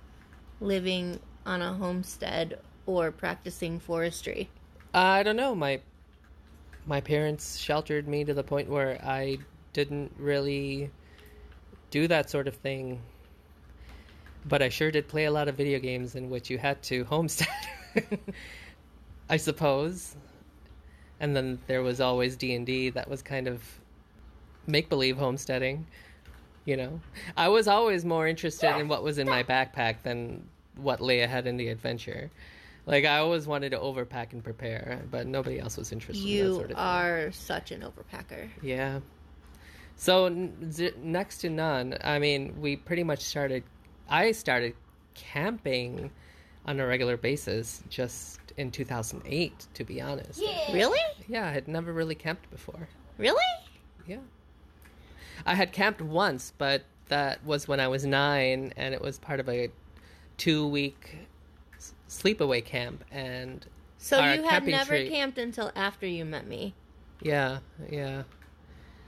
living 0.61 1.21
on 1.45 1.63
a 1.63 1.73
homestead 1.75 2.59
or 2.87 3.11
practicing 3.13 3.79
forestry? 3.79 4.49
I 4.95 5.23
don't 5.23 5.37
know. 5.37 5.55
My 5.55 5.81
my 6.87 7.01
parents 7.01 7.59
sheltered 7.59 8.07
me 8.07 8.25
to 8.25 8.33
the 8.33 8.45
point 8.45 8.69
where 8.69 9.01
I 9.05 9.39
didn't 9.73 10.13
really 10.19 10.91
do 11.91 12.09
that 12.09 12.31
sort 12.31 12.49
of 12.49 12.55
thing. 12.55 13.01
But 14.45 14.63
I 14.63 14.69
sure 14.69 14.93
did 14.93 15.09
play 15.09 15.25
a 15.25 15.31
lot 15.31 15.49
of 15.49 15.57
video 15.57 15.81
games 15.81 16.15
in 16.15 16.31
which 16.31 16.49
you 16.49 16.59
had 16.59 16.81
to 16.85 17.05
homestead. 17.05 17.49
I 19.29 19.37
suppose. 19.37 20.15
And 21.19 21.35
then 21.35 21.59
there 21.67 21.83
was 21.83 22.01
always 22.01 22.37
D&D 22.37 22.91
that 22.91 23.09
was 23.09 23.23
kind 23.23 23.49
of 23.49 23.63
make 24.67 24.89
believe 24.89 25.17
homesteading, 25.17 25.87
you 26.65 26.77
know. 26.77 27.01
I 27.37 27.49
was 27.49 27.67
always 27.67 28.05
more 28.05 28.29
interested 28.29 28.77
in 28.79 28.87
what 28.87 29.03
was 29.03 29.19
in 29.19 29.29
my 29.29 29.43
backpack 29.43 30.03
than 30.03 30.47
what 30.77 31.01
lay 31.01 31.21
ahead 31.21 31.47
in 31.47 31.57
the 31.57 31.69
adventure. 31.69 32.31
Like 32.87 33.05
I 33.05 33.19
always 33.19 33.47
wanted 33.47 33.71
to 33.71 33.79
overpack 33.79 34.33
and 34.33 34.43
prepare, 34.45 35.03
but 35.11 35.27
nobody 35.27 35.59
else 35.59 35.77
was 35.77 35.91
interested 35.93 36.23
in 36.25 36.31
that 36.31 36.35
You 36.35 36.53
sort 36.55 36.63
of 36.67 36.69
thing. 36.71 36.77
are 36.79 37.33
such 37.33 37.73
an 37.73 37.83
overpacker. 37.83 38.49
Yeah. 38.63 39.01
So 39.97 40.27
n- 40.27 40.71
z- 40.71 40.93
next 41.03 41.39
to 41.39 41.51
none. 41.51 41.97
I 42.05 42.19
mean, 42.19 42.61
we 42.61 42.77
pretty 42.77 43.03
much 43.03 43.21
started. 43.21 43.65
I 44.09 44.31
started 44.33 44.75
camping 45.15 46.11
on 46.65 46.79
a 46.79 46.87
regular 46.87 47.17
basis 47.17 47.83
just 47.89 48.39
in 48.57 48.71
2008, 48.71 49.67
to 49.75 49.85
be 49.85 50.01
honest. 50.01 50.41
Yeah. 50.41 50.73
Really? 50.73 51.01
Yeah, 51.29 51.49
I 51.49 51.51
had 51.53 51.67
never 51.67 51.93
really 51.93 52.15
camped 52.15 52.49
before. 52.51 52.89
Really? 53.19 53.43
Yeah. 54.07 54.19
I 55.45 55.55
had 55.55 55.73
camped 55.73 56.01
once, 56.01 56.53
but 56.57 56.83
that 57.09 57.45
was 57.45 57.67
when 57.69 57.81
I 57.81 57.89
was 57.89 58.05
nine, 58.05 58.73
and 58.77 58.95
it 58.95 59.01
was 59.01 59.19
part 59.19 59.41
of 59.41 59.49
a 59.49 59.71
two-week 60.37 61.17
s- 61.21 61.27
sleepaway 62.09 62.65
camp, 62.65 63.05
and 63.11 63.67
So 63.99 64.21
Our 64.21 64.35
you 64.37 64.43
had 64.43 64.65
never 64.67 64.97
tree- 64.97 65.09
camped 65.09 65.39
until 65.39 65.73
after 65.75 66.07
you 66.07 66.25
met 66.25 66.47
me. 66.47 66.75
yeah, 67.23 67.59
yeah. 67.91 68.23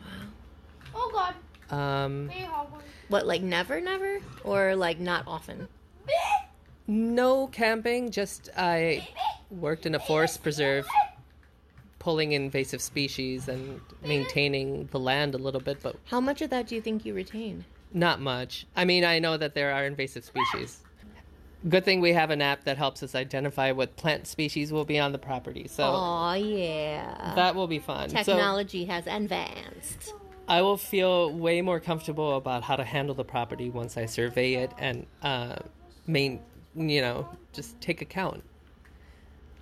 Wow. 0.01 0.07
Oh 0.95 1.11
God, 1.13 1.77
Um, 1.77 2.29
big 2.29 2.45
hog 2.45 2.73
one. 2.73 2.83
What, 3.09 3.27
like 3.27 3.43
never, 3.43 3.81
never? 3.81 4.21
Or 4.45 4.75
like 4.77 4.99
not 4.99 5.25
often? 5.27 5.69
No 6.87 7.47
camping, 7.49 8.11
just 8.11 8.49
I 8.57 9.07
worked 9.51 9.85
in 9.87 9.95
a 9.95 9.99
forest 10.01 10.43
preserve 10.43 10.87
pulling 11.99 12.33
invasive 12.33 12.81
species 12.81 13.49
and 13.49 13.81
maintaining 14.03 14.87
the 14.87 14.99
land 15.01 15.35
a 15.35 15.39
little 15.39 15.61
bit, 15.61 15.83
but 15.83 15.97
How 16.07 16.21
much 16.21 16.41
of 16.43 16.51
that 16.51 16.69
do 16.69 16.75
you 16.75 16.81
think 16.81 17.05
you 17.05 17.13
retain? 17.15 17.65
not 17.93 18.21
much. 18.21 18.67
I 18.77 18.85
mean, 18.85 19.05
I 19.05 19.19
know 19.19 19.37
that 19.39 19.55
there 19.55 19.73
are 19.73 19.85
invasive 19.85 20.25
species. 20.25 20.81
Good 21.69 21.85
thing 21.85 22.01
we 22.01 22.13
have 22.13 22.31
an 22.31 22.41
app 22.41 22.65
that 22.65 22.79
helps 22.79 23.03
us 23.03 23.15
identify 23.15 23.73
what 23.73 23.97
plant 23.97 24.27
species 24.29 24.71
will 24.73 24.85
be 24.85 24.99
on 24.99 25.11
the 25.13 25.19
property. 25.19 25.67
So 25.69 25.85
Oh, 25.85 26.33
yeah. 26.35 27.33
that 27.35 27.55
will 27.57 27.67
be 27.67 27.79
fun. 27.81 28.11
So 28.11 28.17
Technology 28.17 28.85
has 28.85 29.07
advanced. 29.09 30.15
I 30.47 30.63
will 30.63 30.77
feel 30.77 31.33
way 31.33 31.61
more 31.61 31.81
comfortable 31.81 32.37
about 32.37 32.63
how 32.63 32.77
to 32.77 32.85
handle 32.85 33.15
the 33.15 33.25
property 33.25 33.71
once 33.71 33.97
I 33.97 34.07
survey 34.07 34.55
it 34.55 34.71
and 34.79 35.05
uh, 35.23 35.57
main, 36.07 36.41
you 36.77 37.01
know, 37.01 37.29
just 37.53 37.79
take 37.81 38.03
account. 38.03 38.45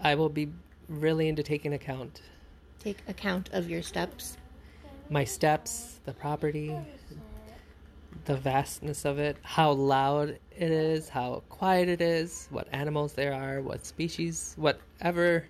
I 0.01 0.15
will 0.17 0.29
be 0.29 0.49
really 0.89 1.29
into 1.29 1.43
taking 1.43 1.73
account 1.73 2.21
Take 2.79 2.99
account 3.09 3.49
of 3.53 3.69
your 3.69 3.83
steps. 3.83 4.37
my 5.11 5.25
steps, 5.25 5.99
the 6.05 6.13
property, 6.13 6.77
the 8.25 8.37
vastness 8.37 9.05
of 9.05 9.19
it, 9.19 9.37
how 9.43 9.73
loud 9.73 10.31
it 10.51 10.71
is, 10.71 11.09
how 11.09 11.43
quiet 11.49 11.89
it 11.89 12.01
is, 12.01 12.49
what 12.51 12.67
animals 12.73 13.13
there 13.13 13.35
are, 13.35 13.61
what 13.61 13.85
species, 13.85 14.55
whatever 14.57 15.47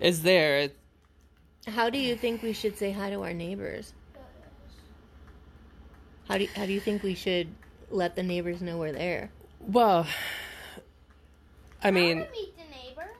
is 0.00 0.22
there. 0.22 0.70
How 1.66 1.90
do 1.90 1.98
you 1.98 2.16
think 2.16 2.42
we 2.42 2.52
should 2.52 2.76
say 2.76 2.90
hi 2.90 3.10
to 3.10 3.22
our 3.22 3.32
neighbors? 3.32 3.92
How 6.28 6.38
do 6.38 6.44
you, 6.44 6.50
how 6.54 6.66
do 6.66 6.72
you 6.72 6.80
think 6.80 7.02
we 7.02 7.14
should 7.14 7.48
let 7.90 8.16
the 8.16 8.22
neighbors 8.22 8.60
know 8.60 8.78
we're 8.78 8.92
there? 8.92 9.30
Well, 9.60 10.06
I 11.82 11.90
mean, 11.90 12.20
wanna 12.20 12.30
meet 12.32 12.56
the 12.56 12.64
neighbors. 12.64 13.16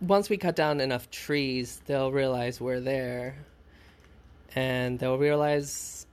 once 0.00 0.28
we 0.28 0.36
cut 0.36 0.54
down 0.54 0.80
enough 0.80 1.10
trees, 1.10 1.80
they'll 1.86 2.12
realize 2.12 2.60
we're 2.60 2.80
there. 2.80 3.36
And 4.54 4.98
they'll 4.98 5.18
realize, 5.18 6.06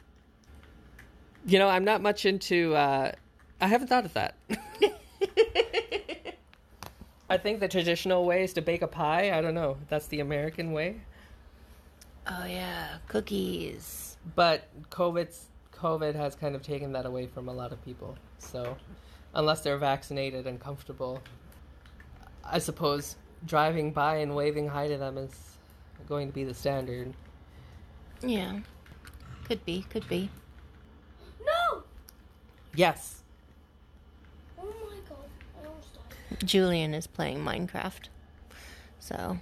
you 1.47 1.57
know, 1.60 1.69
I'm 1.69 1.86
not 1.86 2.01
much 2.01 2.25
into, 2.25 2.75
uh, 2.75 3.12
I 3.60 3.67
haven't 3.67 3.88
thought 3.88 4.05
of 4.05 4.13
that. 4.13 4.36
I 7.29 7.38
think 7.38 7.60
the 7.60 7.67
traditional 7.67 8.25
way 8.25 8.43
is 8.43 8.53
to 8.53 8.62
bake 8.62 8.81
a 8.81 8.88
pie. 8.88 9.38
I 9.38 9.41
don't 9.41 9.55
know. 9.55 9.77
That's 9.89 10.07
the 10.07 10.19
American 10.19 10.71
way. 10.73 11.01
Oh 12.27 12.45
yeah, 12.45 12.97
cookies. 13.07 14.17
But 14.36 14.67
COVID's, 14.89 15.45
COVID 15.73 16.15
has 16.15 16.36
kind 16.36 16.55
of 16.55 16.62
taken 16.62 16.91
that 16.93 17.05
away 17.05 17.27
from 17.27 17.47
a 17.47 17.53
lot 17.53 17.71
of 17.71 17.83
people. 17.83 18.17
So, 18.39 18.77
unless 19.33 19.62
they're 19.62 19.77
vaccinated 19.77 20.47
and 20.47 20.60
comfortable, 20.60 21.21
I 22.43 22.60
suppose 22.60 23.15
driving 23.45 23.91
by 23.91 24.17
and 24.17 24.36
waving 24.36 24.67
hi 24.67 24.88
to 24.88 24.97
them 24.97 25.17
is 25.17 25.31
going 26.07 26.27
to 26.27 26.33
be 26.33 26.43
the 26.43 26.53
standard. 26.53 27.13
Yeah. 28.21 28.60
Could 29.45 29.63
be, 29.65 29.86
could 29.89 30.07
be. 30.10 30.29
No. 32.78 32.82
Yes. 32.86 33.24
Oh 34.60 34.63
my 34.66 34.96
God, 35.10 35.18
I 35.63 35.68
almost 35.68 35.94
died. 35.94 36.48
Julian 36.48 36.94
is 36.94 37.08
playing 37.08 37.40
Minecraft. 37.40 38.10
So 39.00 39.38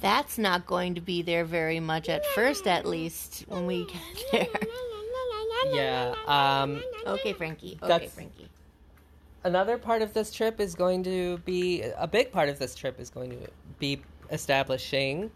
that's 0.00 0.38
not 0.38 0.66
going 0.66 0.94
to 0.94 1.00
be 1.00 1.22
there 1.22 1.44
very 1.44 1.78
much 1.80 2.08
at 2.08 2.24
first 2.34 2.66
at 2.66 2.86
least 2.86 3.44
when 3.48 3.66
we 3.66 3.86
get 3.86 4.02
there. 4.32 5.72
Yeah. 5.72 6.14
Um, 6.26 6.82
Okay, 7.06 7.32
Frankie. 7.32 7.78
Okay, 7.82 7.88
That's- 7.88 8.12
Frankie. 8.12 8.48
another 9.44 9.76
part 9.78 10.02
of 10.02 10.12
this 10.14 10.32
trip 10.32 10.60
is 10.60 10.74
going 10.74 11.02
to 11.04 11.38
be 11.38 11.82
a 11.96 12.06
big 12.06 12.32
part 12.32 12.48
of 12.48 12.58
this 12.58 12.74
trip 12.74 12.98
is 13.00 13.10
going 13.10 13.30
to 13.30 13.38
be 13.78 14.00
establishing 14.30 15.30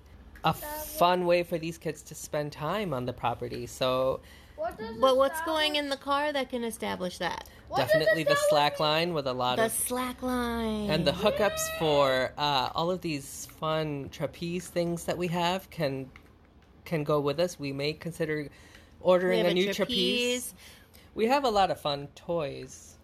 a 0.44 0.52
fun 0.52 1.26
way 1.26 1.42
for 1.42 1.58
these 1.58 1.76
kids 1.78 2.02
to 2.02 2.14
spend 2.14 2.52
time 2.52 2.92
on 2.94 3.04
the 3.06 3.12
property. 3.12 3.66
So 3.66 4.20
What 4.66 4.78
does 4.78 4.96
But 5.00 5.16
what's 5.16 5.40
going 5.42 5.76
in 5.76 5.88
the 5.90 5.96
car 5.96 6.32
that 6.32 6.50
can 6.50 6.64
establish 6.64 7.18
that? 7.18 7.48
what 7.68 7.78
definitely 7.78 8.22
the 8.24 8.34
sound 8.36 8.46
slack 8.48 8.72
like? 8.72 8.80
line 8.80 9.14
with 9.14 9.26
a 9.26 9.32
lot 9.32 9.58
of 9.58 9.58
The 9.58 9.64
of 9.66 9.72
slack 9.72 10.22
line. 10.22 10.90
and 10.90 11.04
the 11.06 11.12
hookups 11.12 11.78
for 11.78 12.32
uh, 12.36 12.70
all 12.74 12.90
of 12.90 13.00
these 13.00 13.46
fun 13.60 14.08
trapeze 14.10 14.68
things 14.68 15.04
that 15.04 15.16
we 15.18 15.28
have 15.28 15.68
can 15.70 16.10
can 16.84 17.04
go 17.04 17.20
with 17.20 17.38
us. 17.40 17.58
We 17.58 17.72
may 17.72 17.92
consider 17.92 18.48
ordering 19.00 19.38
have 19.38 19.46
a 19.48 19.50
a 19.50 19.54
new 19.54 19.72
trapeze. 19.72 20.52
trapeze. 20.52 20.54
We 21.14 21.26
have 21.26 21.44
a 21.44 21.48
lot 21.50 21.70
of 21.70 21.80
fun 21.80 22.08
toys. 22.14 22.96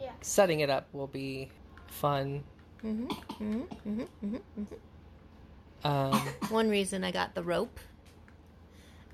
Yeah. 0.00 0.10
Setting 0.20 0.60
it 0.60 0.70
up 0.70 0.88
will 0.92 1.06
be 1.08 1.50
fun. 1.86 2.42
hmm 2.80 3.06
hmm 3.38 3.60
hmm 3.84 4.02
hmm 4.22 4.36
Um, 5.84 6.12
One 6.50 6.68
reason 6.68 7.04
I 7.04 7.10
got 7.10 7.34
the 7.34 7.42
rope 7.42 7.78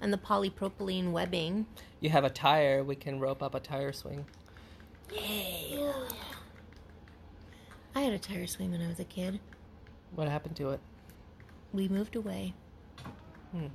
and 0.00 0.12
the 0.12 0.18
polypropylene 0.18 1.12
webbing. 1.12 1.66
you 2.00 2.10
have 2.10 2.24
a 2.24 2.30
tire. 2.30 2.82
We 2.82 2.96
can 2.96 3.20
rope 3.20 3.42
up 3.42 3.54
a 3.54 3.60
tire 3.60 3.92
swing. 3.92 4.26
Yay! 5.12 5.92
I 7.94 8.00
had 8.02 8.12
a 8.12 8.18
tire 8.18 8.46
swing 8.46 8.70
when 8.70 8.80
I 8.80 8.88
was 8.88 9.00
a 9.00 9.04
kid. 9.04 9.40
What 10.14 10.28
happened 10.28 10.56
to 10.56 10.70
it? 10.70 10.80
We 11.72 11.88
moved 11.88 12.16
away. 12.16 12.54
Hmm. 13.52 13.66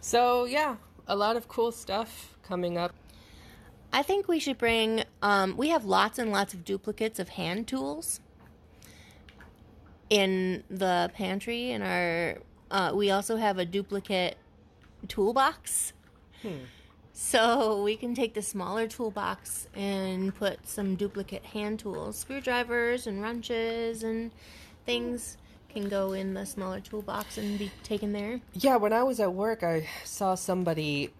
So 0.00 0.44
yeah, 0.44 0.76
a 1.06 1.16
lot 1.16 1.36
of 1.36 1.48
cool 1.48 1.72
stuff 1.72 2.36
coming 2.42 2.78
up. 2.78 2.94
I 3.92 4.02
think 4.02 4.28
we 4.28 4.38
should 4.38 4.58
bring. 4.58 5.04
Um, 5.20 5.56
we 5.56 5.68
have 5.68 5.84
lots 5.84 6.18
and 6.18 6.30
lots 6.30 6.54
of 6.54 6.64
duplicates 6.64 7.18
of 7.18 7.30
hand 7.30 7.66
tools 7.66 8.20
in 10.08 10.64
the 10.70 11.10
pantry. 11.14 11.70
In 11.70 11.82
our, 11.82 12.38
uh, 12.70 12.92
we 12.94 13.10
also 13.10 13.36
have 13.36 13.58
a 13.58 13.64
duplicate 13.64 14.36
toolbox. 15.10 15.92
So 17.12 17.82
we 17.82 17.96
can 17.96 18.14
take 18.14 18.32
the 18.32 18.40
smaller 18.40 18.86
toolbox 18.86 19.68
and 19.74 20.34
put 20.34 20.66
some 20.66 20.94
duplicate 20.94 21.44
hand 21.44 21.80
tools, 21.80 22.16
screwdrivers 22.16 23.06
and 23.06 23.20
wrenches 23.20 24.02
and 24.02 24.30
things 24.86 25.36
can 25.68 25.88
go 25.88 26.12
in 26.12 26.32
the 26.34 26.46
smaller 26.46 26.80
toolbox 26.80 27.36
and 27.36 27.58
be 27.58 27.70
taken 27.82 28.12
there. 28.12 28.40
Yeah, 28.54 28.76
when 28.76 28.94
I 28.94 29.02
was 29.02 29.20
at 29.20 29.34
work, 29.34 29.62
I 29.62 29.86
saw 30.04 30.34
somebody 30.34 31.12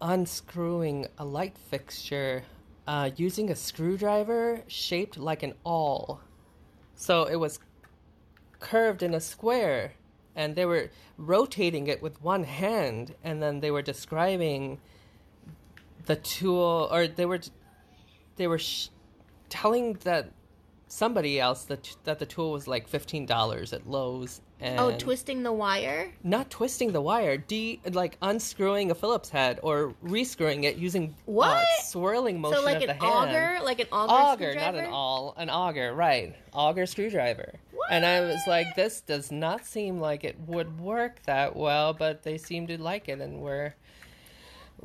unscrewing 0.00 1.06
a 1.18 1.24
light 1.24 1.58
fixture 1.58 2.44
uh, 2.86 3.10
using 3.16 3.50
a 3.50 3.56
screwdriver 3.56 4.62
shaped 4.68 5.18
like 5.18 5.42
an 5.42 5.54
awl. 5.64 6.20
So 6.94 7.24
it 7.24 7.36
was 7.36 7.58
curved 8.58 9.02
in 9.02 9.14
a 9.14 9.20
square, 9.20 9.92
and 10.36 10.54
they 10.56 10.64
were 10.64 10.90
rotating 11.16 11.86
it 11.86 12.00
with 12.02 12.20
one 12.22 12.44
hand, 12.44 13.14
and 13.24 13.42
then 13.42 13.60
they 13.60 13.70
were 13.70 13.82
describing 13.82 14.78
the 16.06 16.16
tool, 16.16 16.88
or 16.90 17.06
they 17.06 17.26
were 17.26 17.40
they 18.36 18.46
were 18.46 18.58
sh- 18.58 18.88
telling 19.48 19.94
that 20.04 20.30
somebody 20.88 21.38
else 21.38 21.64
that 21.64 21.96
that 22.04 22.18
the 22.18 22.26
tool 22.26 22.52
was 22.52 22.66
like 22.66 22.88
fifteen 22.88 23.26
dollars 23.26 23.72
at 23.72 23.86
Lowe's. 23.86 24.40
And 24.62 24.78
Oh, 24.78 24.94
twisting 24.98 25.42
the 25.42 25.52
wire? 25.52 26.12
not 26.22 26.50
twisting 26.50 26.92
the 26.92 27.00
wire, 27.00 27.38
de 27.38 27.80
like 27.92 28.18
unscrewing 28.20 28.90
a 28.90 28.94
Phillips 28.94 29.30
head 29.30 29.58
or 29.62 29.94
rescrewing 30.04 30.64
it 30.64 30.76
using 30.76 31.14
uh, 31.26 31.32
What? 31.32 31.66
swirling 31.84 32.40
motion 32.42 32.58
So 32.58 32.64
like 32.66 32.76
of 32.76 32.82
the 32.82 32.90
an 32.90 33.00
hand. 33.00 33.30
auger, 33.30 33.64
like 33.64 33.80
an 33.80 33.86
auger, 33.90 34.44
auger, 34.44 34.54
not 34.60 34.74
an 34.74 34.84
awl, 34.86 35.34
an 35.38 35.48
auger, 35.48 35.94
right? 35.94 36.34
Auger 36.52 36.84
screwdriver. 36.84 37.54
And 37.90 38.06
I 38.06 38.20
was 38.20 38.40
like, 38.46 38.74
this 38.76 39.00
does 39.00 39.30
not 39.32 39.66
seem 39.66 40.00
like 40.00 40.22
it 40.24 40.38
would 40.46 40.78
work 40.80 41.20
that 41.24 41.56
well, 41.56 41.92
but 41.92 42.22
they 42.22 42.38
seem 42.38 42.66
to 42.68 42.80
like 42.80 43.08
it 43.08 43.20
and 43.20 43.40
were 43.40 43.74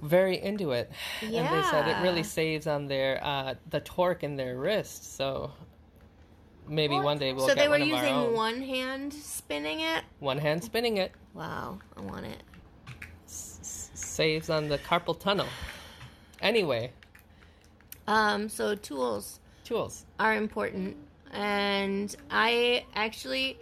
very 0.01 0.41
into 0.41 0.71
it. 0.71 0.91
And 1.21 1.31
they 1.33 1.63
said 1.69 1.87
it 1.87 2.01
really 2.01 2.23
saves 2.23 2.65
on 2.67 2.87
their 2.87 3.23
uh, 3.23 3.53
the 3.69 3.79
torque 3.79 4.23
in 4.23 4.35
their 4.35 4.57
wrist. 4.57 5.15
So 5.15 5.51
maybe 6.67 6.99
one 6.99 7.19
day 7.19 7.31
we'll 7.31 7.47
so 7.47 7.53
get 7.53 7.61
they 7.61 7.67
were 7.67 7.77
one 7.77 7.81
of 7.83 7.93
our 7.93 8.03
using 8.23 8.33
one 8.33 8.61
hand 8.61 9.13
spinning 9.13 9.81
it. 9.81 10.03
one 10.19 10.39
hand 10.39 10.63
spinning 10.63 10.97
it. 10.97 11.11
Wow, 11.35 11.77
I 11.95 12.01
want 12.01 12.25
it. 12.25 12.41
S- 13.27 13.91
saves 13.93 14.49
on 14.49 14.67
the 14.67 14.79
carpal 14.79 15.17
tunnel. 15.19 15.47
Anyway, 16.41 16.91
Um, 18.07 18.49
so 18.49 18.73
tools 18.75 19.39
tools. 19.63 20.05
are 20.19 20.35
important, 20.35 20.97
and 21.35 22.15
I 22.31 22.85
actually, 22.95 23.57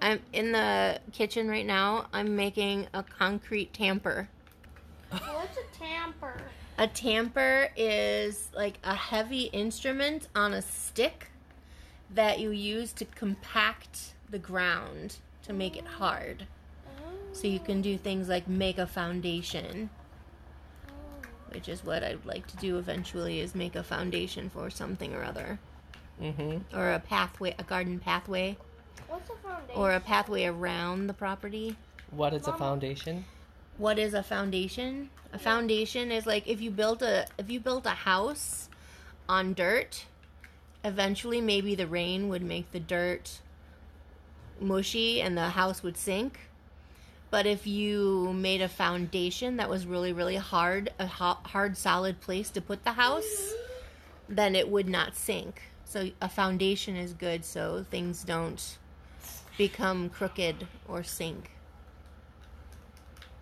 I'm 0.00 0.20
in 0.32 0.52
the 0.52 1.00
kitchen 1.12 1.48
right 1.48 1.66
now. 1.66 2.06
I'm 2.12 2.34
making 2.34 2.88
a 2.94 3.02
concrete 3.02 3.72
tamper. 3.74 4.28
What's 5.10 5.58
a 5.58 5.78
tamper? 5.78 6.34
A 6.78 6.86
tamper 6.86 7.68
is 7.76 8.48
like 8.54 8.78
a 8.84 8.94
heavy 8.94 9.44
instrument 9.44 10.28
on 10.34 10.54
a 10.54 10.62
stick 10.62 11.30
that 12.14 12.40
you 12.40 12.50
use 12.50 12.92
to 12.94 13.04
compact 13.04 14.14
the 14.30 14.38
ground 14.38 15.16
to 15.42 15.52
make 15.52 15.76
it 15.76 15.86
hard. 15.86 16.46
So 17.32 17.46
you 17.46 17.60
can 17.60 17.80
do 17.80 17.96
things 17.96 18.28
like 18.28 18.48
make 18.48 18.78
a 18.78 18.86
foundation, 18.86 19.90
which 21.52 21.68
is 21.68 21.84
what 21.84 22.02
I'd 22.02 22.24
like 22.24 22.46
to 22.48 22.56
do 22.56 22.78
eventually 22.78 23.40
is 23.40 23.54
make 23.54 23.76
a 23.76 23.82
foundation 23.82 24.50
for 24.50 24.70
something 24.70 25.14
or 25.14 25.22
other. 25.22 25.58
Mm-hmm. 26.20 26.76
Or 26.78 26.92
a 26.92 26.98
pathway, 27.00 27.54
a 27.58 27.62
garden 27.62 27.98
pathway, 27.98 28.56
What's 29.08 29.30
a 29.30 29.34
foundation? 29.36 29.80
or 29.80 29.92
a 29.92 30.00
pathway 30.00 30.44
around 30.44 31.06
the 31.06 31.14
property. 31.14 31.76
What 32.10 32.34
is 32.34 32.46
a 32.46 32.52
foundation? 32.52 33.24
What 33.78 33.98
is 33.98 34.12
a 34.14 34.22
foundation? 34.22 35.10
A 35.32 35.38
foundation 35.38 36.10
is 36.12 36.26
like 36.26 36.46
if 36.46 36.60
you 36.60 36.70
built 36.70 37.02
a 37.02 37.26
if 37.38 37.50
you 37.50 37.60
built 37.60 37.86
a 37.86 37.90
house 37.90 38.68
on 39.28 39.54
dirt, 39.54 40.04
eventually 40.84 41.40
maybe 41.40 41.74
the 41.74 41.86
rain 41.86 42.28
would 42.28 42.42
make 42.42 42.72
the 42.72 42.80
dirt 42.80 43.40
mushy 44.60 45.22
and 45.22 45.36
the 45.38 45.50
house 45.50 45.82
would 45.82 45.96
sink. 45.96 46.40
But 47.30 47.46
if 47.46 47.66
you 47.66 48.32
made 48.34 48.60
a 48.60 48.68
foundation 48.68 49.56
that 49.56 49.70
was 49.70 49.86
really 49.86 50.12
really 50.12 50.36
hard, 50.36 50.92
a 50.98 51.06
ho- 51.06 51.38
hard 51.44 51.76
solid 51.78 52.20
place 52.20 52.50
to 52.50 52.60
put 52.60 52.84
the 52.84 52.92
house, 52.92 53.54
then 54.28 54.54
it 54.56 54.68
would 54.68 54.88
not 54.88 55.14
sink. 55.14 55.62
So 55.90 56.08
a 56.20 56.28
foundation 56.28 56.94
is 56.94 57.12
good 57.14 57.44
so 57.44 57.84
things 57.90 58.22
don't 58.22 58.78
become 59.58 60.08
crooked 60.08 60.68
or 60.86 61.02
sink. 61.02 61.50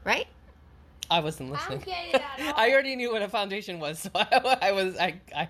Right? 0.03 0.27
I 1.11 1.21
wasn't 1.21 1.51
I 1.51 1.53
listening. 1.53 1.79
don't 1.81 1.85
get 1.87 2.07
it 2.09 2.15
at 2.15 2.23
all. 2.47 2.55
I 2.57 2.73
already 2.73 2.97
knew 2.97 3.13
what 3.13 3.21
a 3.21 3.29
foundation 3.29 3.79
was, 3.81 3.99
so 3.99 4.09
I, 4.15 4.59
I 4.63 4.73
was 4.73 4.97
I, 4.97 5.21
I 5.37 5.49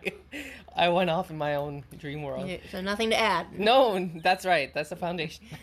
I 0.74 0.88
went 0.88 1.08
off 1.08 1.30
in 1.30 1.38
my 1.38 1.54
own 1.54 1.84
dream 2.00 2.24
world. 2.24 2.50
So 2.72 2.80
nothing 2.80 3.10
to 3.10 3.16
add. 3.16 3.56
No, 3.56 4.10
that's 4.20 4.44
right. 4.44 4.74
That's 4.74 4.90
a 4.90 4.96
foundation. 4.96 5.44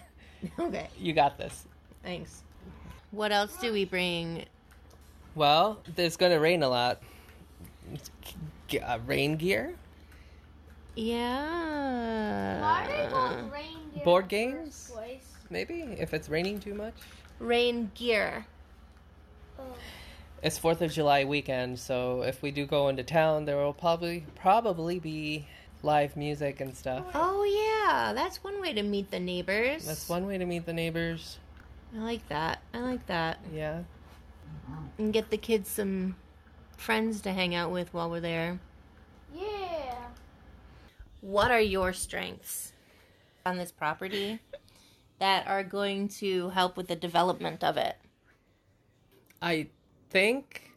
Okay, 0.57 0.87
You 0.97 1.11
got 1.11 1.37
this. 1.37 1.65
thanks. 2.01 2.43
What 3.11 3.31
else 3.33 3.57
do 3.57 3.73
we 3.73 3.83
bring? 3.83 4.45
Well, 5.33 5.81
there's 5.95 6.15
gonna 6.15 6.39
rain 6.39 6.63
a 6.63 6.69
lot. 6.69 7.01
Uh, 8.81 8.99
rain 9.05 9.35
gear, 9.35 9.75
Yeah. 10.95 12.61
Why 12.61 12.85
are 12.85 12.87
they 12.87 13.09
called 13.11 13.51
reindeer? 13.51 14.03
Board 14.03 14.27
games? 14.27 14.91
maybe 15.49 15.81
if 15.99 16.13
it's 16.13 16.29
raining 16.29 16.59
too 16.59 16.73
much. 16.73 16.93
Rain 17.39 17.91
gear. 17.93 18.45
Oh. 19.59 19.63
It's 20.41 20.57
Fourth 20.57 20.81
of 20.81 20.91
July 20.91 21.23
weekend, 21.23 21.79
so 21.79 22.21
if 22.21 22.41
we 22.41 22.51
do 22.51 22.65
go 22.65 22.87
into 22.89 23.03
town, 23.03 23.45
there 23.45 23.57
will 23.57 23.73
probably 23.73 24.25
probably 24.35 24.99
be 24.99 25.47
live 25.81 26.15
music 26.15 26.61
and 26.61 26.75
stuff. 26.75 27.05
Oh, 27.13 27.39
oh 27.39 27.43
yeah, 27.43 28.13
that's 28.13 28.43
one 28.43 28.61
way 28.61 28.73
to 28.73 28.83
meet 28.83 29.11
the 29.11 29.19
neighbors. 29.19 29.85
That's 29.85 30.09
one 30.09 30.27
way 30.27 30.37
to 30.37 30.45
meet 30.45 30.65
the 30.65 30.73
neighbors. 30.73 31.39
I 31.95 31.99
like 31.99 32.27
that. 32.29 32.59
I 32.73 32.79
like 32.79 33.05
that. 33.07 33.39
Yeah. 33.53 33.83
And 34.97 35.13
get 35.13 35.29
the 35.29 35.37
kids 35.37 35.69
some 35.69 36.15
friends 36.77 37.21
to 37.21 37.31
hang 37.31 37.55
out 37.55 37.71
with 37.71 37.93
while 37.93 38.09
we're 38.09 38.19
there. 38.19 38.59
Yeah. 39.33 39.64
What 41.25 41.49
are 41.49 41.59
your 41.59 41.91
strengths 41.91 42.71
on 43.47 43.57
this 43.57 43.71
property 43.71 44.39
that 45.17 45.47
are 45.47 45.63
going 45.63 46.07
to 46.19 46.49
help 46.49 46.77
with 46.77 46.87
the 46.87 46.95
development 46.95 47.63
of 47.63 47.77
it? 47.77 47.95
I 49.41 49.69
think 50.11 50.71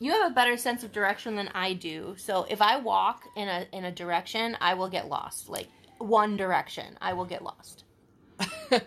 You 0.00 0.10
have 0.10 0.32
a 0.32 0.34
better 0.34 0.56
sense 0.56 0.82
of 0.82 0.90
direction 0.90 1.36
than 1.36 1.48
I 1.54 1.72
do. 1.74 2.16
So 2.18 2.46
if 2.50 2.60
I 2.60 2.78
walk 2.78 3.22
in 3.36 3.46
a 3.48 3.66
in 3.72 3.84
a 3.84 3.92
direction, 3.92 4.56
I 4.60 4.74
will 4.74 4.88
get 4.88 5.08
lost. 5.08 5.48
Like 5.48 5.68
one 5.98 6.36
direction, 6.36 6.98
I 7.00 7.12
will 7.12 7.24
get 7.24 7.42
lost. 7.44 7.84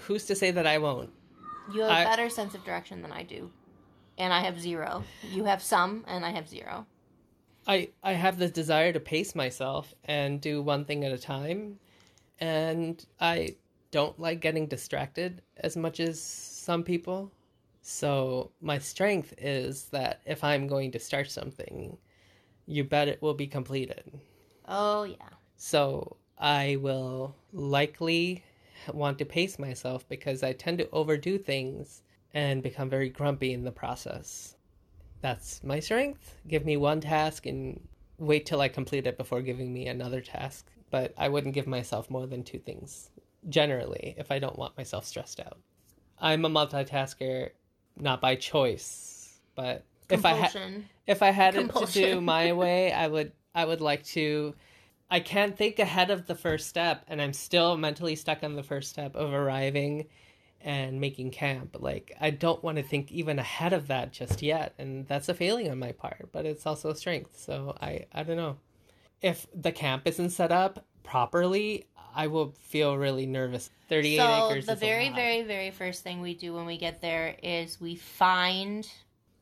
who's 0.00 0.26
to 0.26 0.34
say 0.34 0.50
that 0.50 0.66
I 0.66 0.76
won't? 0.76 1.10
You 1.72 1.80
have 1.80 1.90
a 1.90 1.94
I- 1.94 2.04
better 2.04 2.28
sense 2.28 2.54
of 2.54 2.64
direction 2.64 3.00
than 3.00 3.12
I 3.12 3.22
do. 3.22 3.50
And 4.18 4.30
I 4.30 4.40
have 4.40 4.60
zero. 4.60 5.04
You 5.32 5.44
have 5.44 5.62
some 5.62 6.04
and 6.06 6.22
I 6.24 6.32
have 6.32 6.48
zero. 6.50 6.86
I 7.66 7.90
I 8.02 8.12
have 8.12 8.38
the 8.38 8.48
desire 8.48 8.92
to 8.92 9.00
pace 9.00 9.34
myself 9.34 9.94
and 10.04 10.40
do 10.40 10.62
one 10.62 10.84
thing 10.84 11.04
at 11.04 11.12
a 11.12 11.18
time, 11.18 11.78
and 12.40 13.04
I 13.20 13.56
don't 13.90 14.18
like 14.18 14.40
getting 14.40 14.66
distracted 14.66 15.42
as 15.58 15.76
much 15.76 16.00
as 16.00 16.20
some 16.20 16.82
people. 16.82 17.30
So 17.82 18.50
my 18.60 18.78
strength 18.78 19.34
is 19.38 19.84
that 19.90 20.20
if 20.26 20.42
I'm 20.42 20.66
going 20.66 20.90
to 20.92 20.98
start 20.98 21.30
something, 21.30 21.96
you 22.66 22.84
bet 22.84 23.08
it 23.08 23.22
will 23.22 23.34
be 23.34 23.46
completed. 23.46 24.04
Oh 24.66 25.04
yeah. 25.04 25.28
So 25.56 26.16
I 26.38 26.76
will 26.80 27.34
likely 27.52 28.42
want 28.92 29.18
to 29.18 29.24
pace 29.24 29.58
myself 29.58 30.08
because 30.08 30.42
I 30.42 30.52
tend 30.52 30.78
to 30.78 30.90
overdo 30.90 31.38
things 31.38 32.02
and 32.32 32.62
become 32.62 32.90
very 32.90 33.08
grumpy 33.08 33.52
in 33.52 33.64
the 33.64 33.72
process. 33.72 34.53
That's 35.24 35.64
my 35.64 35.80
strength. 35.80 36.36
Give 36.46 36.66
me 36.66 36.76
one 36.76 37.00
task 37.00 37.46
and 37.46 37.80
wait 38.18 38.44
till 38.44 38.60
I 38.60 38.68
complete 38.68 39.06
it 39.06 39.16
before 39.16 39.40
giving 39.40 39.72
me 39.72 39.86
another 39.86 40.20
task. 40.20 40.66
But 40.90 41.14
I 41.16 41.30
wouldn't 41.30 41.54
give 41.54 41.66
myself 41.66 42.10
more 42.10 42.26
than 42.26 42.42
two 42.42 42.58
things, 42.58 43.08
generally, 43.48 44.14
if 44.18 44.30
I 44.30 44.38
don't 44.38 44.58
want 44.58 44.76
myself 44.76 45.06
stressed 45.06 45.40
out. 45.40 45.56
I'm 46.18 46.44
a 46.44 46.50
multitasker, 46.50 47.52
not 47.96 48.20
by 48.20 48.36
choice, 48.36 49.40
but 49.54 49.86
if 50.10 50.26
I 50.26 50.34
had 50.34 50.84
if 51.06 51.22
I 51.22 51.30
had 51.30 51.54
it 51.54 51.74
to 51.74 51.86
do 51.86 52.20
my 52.20 52.52
way, 52.64 52.92
I 52.92 53.06
would 53.06 53.32
I 53.54 53.64
would 53.64 53.80
like 53.80 54.04
to 54.08 54.54
I 55.10 55.20
can't 55.20 55.56
think 55.56 55.78
ahead 55.78 56.10
of 56.10 56.26
the 56.26 56.34
first 56.34 56.68
step 56.68 57.02
and 57.08 57.22
I'm 57.22 57.32
still 57.32 57.78
mentally 57.78 58.14
stuck 58.14 58.42
on 58.42 58.56
the 58.56 58.62
first 58.62 58.90
step 58.90 59.16
of 59.16 59.32
arriving 59.32 60.04
and 60.64 61.00
making 61.00 61.30
camp. 61.30 61.76
Like 61.78 62.16
I 62.20 62.30
don't 62.30 62.62
want 62.64 62.78
to 62.78 62.82
think 62.82 63.12
even 63.12 63.38
ahead 63.38 63.72
of 63.72 63.86
that 63.88 64.12
just 64.12 64.42
yet, 64.42 64.74
and 64.78 65.06
that's 65.06 65.28
a 65.28 65.34
failing 65.34 65.70
on 65.70 65.78
my 65.78 65.92
part, 65.92 66.30
but 66.32 66.46
it's 66.46 66.66
also 66.66 66.90
a 66.90 66.96
strength. 66.96 67.38
So 67.38 67.76
I 67.80 68.06
I 68.12 68.24
don't 68.24 68.36
know. 68.36 68.56
If 69.20 69.46
the 69.54 69.72
camp 69.72 70.06
isn't 70.06 70.30
set 70.30 70.50
up 70.50 70.84
properly, 71.02 71.86
I 72.14 72.26
will 72.26 72.54
feel 72.58 72.96
really 72.96 73.26
nervous. 73.26 73.70
38 73.88 74.16
so 74.16 74.24
acres 74.24 74.66
the 74.66 74.72
is 74.72 74.78
a 74.78 74.80
very 74.80 75.10
very 75.10 75.42
very 75.42 75.70
first 75.70 76.02
thing 76.02 76.22
we 76.22 76.34
do 76.34 76.54
when 76.54 76.64
we 76.64 76.78
get 76.78 77.02
there 77.02 77.36
is 77.42 77.80
we 77.80 77.94
find 77.94 78.90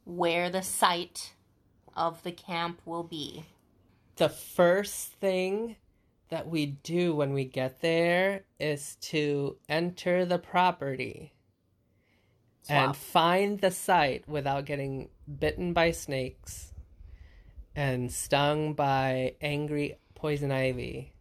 where 0.04 0.50
the 0.50 0.62
site 0.62 1.32
of 1.96 2.20
the 2.24 2.32
camp 2.32 2.80
will 2.84 3.04
be 3.04 3.44
the 4.16 4.28
first 4.28 5.12
thing 5.12 5.76
that 6.32 6.48
we 6.48 6.64
do 6.64 7.14
when 7.14 7.34
we 7.34 7.44
get 7.44 7.82
there 7.82 8.42
is 8.58 8.96
to 9.02 9.54
enter 9.68 10.24
the 10.24 10.38
property 10.38 11.30
and 12.70 12.96
find 12.96 13.60
the 13.60 13.70
site 13.70 14.26
without 14.26 14.64
getting 14.64 15.10
bitten 15.38 15.74
by 15.74 15.90
snakes 15.90 16.72
and 17.76 18.10
stung 18.10 18.72
by 18.72 19.34
angry 19.42 19.98
poison 20.14 20.50
ivy. 20.50 21.12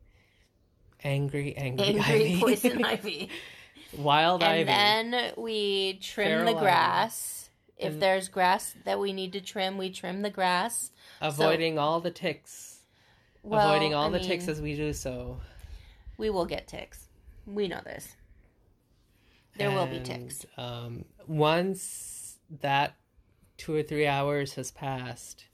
Angry, 1.03 1.57
angry, 1.57 1.87
angry 1.87 2.01
ivy. 2.01 2.39
poison 2.39 2.85
ivy 2.85 3.29
Wild 3.97 4.43
and 4.43 4.51
ivy. 4.53 4.69
And 4.69 5.13
then 5.13 5.33
we 5.35 5.99
trim 6.01 6.27
Feral 6.27 6.45
the 6.45 6.51
ivy. 6.51 6.59
grass 6.61 7.49
if 7.77 7.91
And- 7.93 8.01
there's 8.01 8.29
grass 8.29 8.75
that 8.85 8.97
we 8.97 9.11
need 9.11 9.33
to 9.33 9.41
trim 9.41 9.77
we 9.77 9.89
trim 9.89 10.21
the 10.21 10.29
grass 10.29 10.91
avoiding 11.19 11.77
all 11.77 11.99
the 11.99 12.11
ticks. 12.11 12.70
Well, 13.43 13.67
avoiding 13.69 13.93
all 13.93 14.07
I 14.13 14.17
the 14.17 14.19
ticks 14.19 14.47
as 14.47 14.61
we 14.61 14.75
do 14.75 14.93
so. 14.93 15.39
we 16.17 16.29
will 16.29 16.45
get 16.45 16.67
ticks 16.67 17.07
we 17.45 17.67
know 17.67 17.81
this 17.83 18.15
there 19.57 19.71
will 19.71 19.87
be 19.87 19.99
ticks 19.99 20.45
Um, 20.57 21.05
once 21.27 22.37
that 22.61 22.95
two 23.57 23.75
or 23.75 23.83
three 23.83 24.07
hours 24.07 24.53
has 24.55 24.71
passed, 24.71 25.45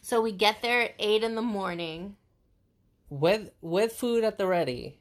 so 0.00 0.20
we 0.20 0.32
get 0.32 0.62
there 0.62 0.82
at 0.82 0.94
8 0.98 1.22
in 1.24 1.34
the 1.34 1.42
morning 1.42 2.16
with 3.08 3.50
with 3.60 3.92
food 3.92 4.22
at 4.24 4.38
the 4.38 4.46
ready. 4.46 5.00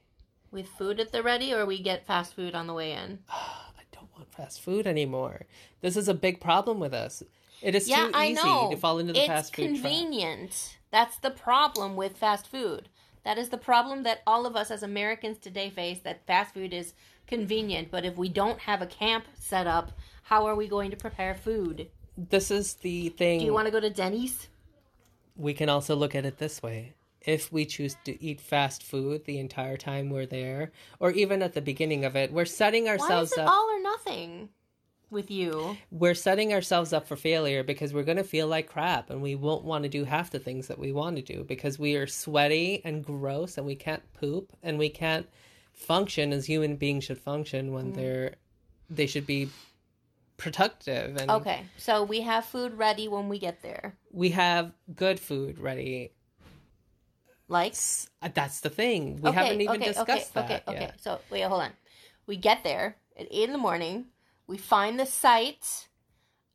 with 0.52 0.68
food 0.68 1.00
at 1.00 1.12
the 1.12 1.22
ready 1.24 1.54
or 1.54 1.66
we 1.66 1.82
get 1.82 2.06
fast 2.08 2.34
food 2.36 2.56
on 2.56 2.66
the 2.68 2.74
way 2.74 2.92
in 2.94 3.20
I 3.30 3.84
don't 3.92 4.12
want 4.16 4.34
fast 4.34 4.62
food 4.62 4.88
anymore. 4.88 5.46
This 5.82 5.96
is 5.96 6.08
a 6.08 6.14
big 6.16 6.42
problem 6.42 6.80
with 6.80 6.94
us. 6.94 7.22
It 7.62 7.76
is 7.76 7.88
yeah 7.88 8.10
too 8.12 8.18
easy 8.20 8.42
to 8.72 8.78
fall 8.78 8.98
into 9.00 9.14
the 9.14 9.20
it's 9.20 9.28
fast 9.28 9.56
food 9.56 9.64
trap. 9.80 9.84
convenient 9.84 10.78
that's 10.92 11.18
the 11.18 11.32
problem 11.32 11.96
with 11.96 12.18
fast 12.18 12.48
food 12.48 12.90
that 13.24 13.38
is 13.38 13.50
the 13.50 13.58
problem 13.58 14.04
that 14.04 14.22
all 14.26 14.46
of 14.46 14.56
us 14.56 14.72
as 14.72 14.84
americans 14.84 15.38
today 15.38 15.70
face 15.70 16.00
that 16.00 16.26
fast 16.26 16.54
food 16.54 16.74
is 16.74 16.94
convenient 17.28 17.90
but 17.92 18.06
if 18.06 18.18
we 18.18 18.30
don't 18.30 18.60
have 18.60 18.82
a 18.82 18.88
camp 18.88 19.26
set 19.38 19.68
up 19.68 19.92
how 20.24 20.46
are 20.46 20.56
we 20.56 20.68
going 20.68 20.92
to 20.92 20.98
prepare 20.98 21.36
food 21.36 21.88
This 22.18 22.52
is 22.52 22.76
the 22.76 23.10
thing. 23.10 23.40
do 23.40 23.46
you 23.46 23.54
want 23.54 23.68
to 23.68 23.72
go 23.72 23.80
to 23.80 23.90
denny's 23.90 24.48
we 25.40 25.54
can 25.54 25.70
also 25.70 25.96
look 25.96 26.16
at 26.16 26.26
it 26.26 26.38
this 26.38 26.62
way. 26.62 26.94
If 27.22 27.52
we 27.52 27.66
choose 27.66 27.96
to 28.06 28.22
eat 28.24 28.42
fast 28.42 28.84
food 28.84 29.26
the 29.26 29.40
entire 29.40 29.78
time 29.78 30.10
we're 30.10 30.26
there, 30.26 30.72
or 31.00 31.12
even 31.12 31.42
at 31.42 31.54
the 31.54 31.62
beginning 31.62 32.06
of 32.06 32.16
it, 32.16 32.32
we're 32.32 32.46
setting 32.46 32.86
why 32.86 32.92
ourselves 32.92 33.32
is 33.32 33.38
it 33.38 33.42
up. 33.42 33.50
all 33.52 33.70
or 33.70 33.82
nothing 33.82 34.50
with 35.12 35.32
you. 35.32 35.78
We're 35.92 36.16
setting 36.16 36.54
ourselves 36.54 36.94
up 36.94 37.08
for 37.08 37.16
failure 37.16 37.64
because 37.64 37.94
we're 37.94 38.04
going 38.04 38.18
to 38.18 38.24
feel 38.24 38.48
like 38.48 38.68
crap 38.68 39.10
and 39.10 39.22
we 39.22 39.36
won't 39.36 39.64
want 39.64 39.84
to 39.84 39.90
do 39.90 40.04
half 40.04 40.32
the 40.32 40.40
things 40.40 40.68
that 40.68 40.80
we 40.80 40.92
want 40.92 41.16
to 41.16 41.22
do 41.22 41.44
because 41.44 41.80
we 41.80 41.96
are 41.96 42.08
sweaty 42.08 42.82
and 42.84 43.04
gross 43.04 43.58
and 43.58 43.66
we 43.66 43.76
can't 43.76 44.04
poop 44.14 44.52
and 44.64 44.78
we 44.78 44.90
can't 44.90 45.28
function 45.74 46.34
as 46.34 46.46
human 46.46 46.76
beings 46.76 47.06
should 47.06 47.18
function 47.18 47.72
when 47.72 47.94
they're 47.94 48.36
they 48.90 49.08
should 49.08 49.26
be 49.26 49.48
productive 50.36 51.16
and 51.16 51.32
okay 51.32 51.64
so 51.78 52.04
we 52.04 52.22
have 52.22 52.46
food 52.46 52.78
ready 52.78 53.08
when 53.08 53.30
we 53.30 53.40
get 53.40 53.62
there. 53.62 53.96
We 54.12 54.30
have 54.30 54.72
good 54.96 55.20
food 55.20 55.60
ready. 55.60 56.12
Like? 57.48 57.76
Uh, 58.22 58.30
that's 58.34 58.60
the 58.62 58.70
thing. 58.70 59.22
We 59.22 59.32
haven't 59.32 59.62
even 59.62 59.80
discussed 59.80 60.38
okay, 60.38 60.62
that 60.62 60.64
Okay, 60.64 60.64
okay, 60.68 60.82
yet. 60.82 61.02
So 61.02 61.20
wait, 61.30 61.42
hold 61.42 61.62
on. 61.62 61.72
We 62.28 62.38
get 62.38 62.64
there 62.64 62.96
at 63.18 63.28
eight 63.32 63.46
in 63.46 63.52
the 63.52 63.58
morning. 63.58 64.06
We 64.50 64.58
find 64.58 65.00
the 65.00 65.06
site 65.06 65.88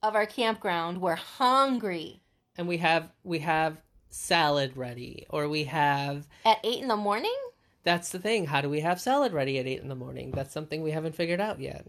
of 0.02 0.16
our 0.16 0.26
campground. 0.26 1.00
We're 1.00 1.14
hungry 1.14 2.22
and 2.58 2.66
we 2.66 2.78
have 2.78 3.12
we 3.22 3.38
have 3.38 3.80
salad 4.10 4.76
ready 4.76 5.26
or 5.30 5.48
we 5.48 5.64
have 5.64 6.26
at 6.44 6.58
eight 6.64 6.82
in 6.82 6.88
the 6.88 6.96
morning. 6.96 7.36
that's 7.84 8.10
the 8.10 8.18
thing 8.18 8.46
how 8.46 8.60
do 8.60 8.68
we 8.68 8.80
have 8.80 9.00
salad 9.00 9.32
ready 9.32 9.58
at 9.58 9.66
eight 9.66 9.80
in 9.80 9.88
the 9.88 9.94
morning 9.94 10.30
that's 10.30 10.52
something 10.52 10.82
we 10.82 10.92
haven't 10.92 11.14
figured 11.14 11.40
out 11.40 11.60
yet 11.60 11.86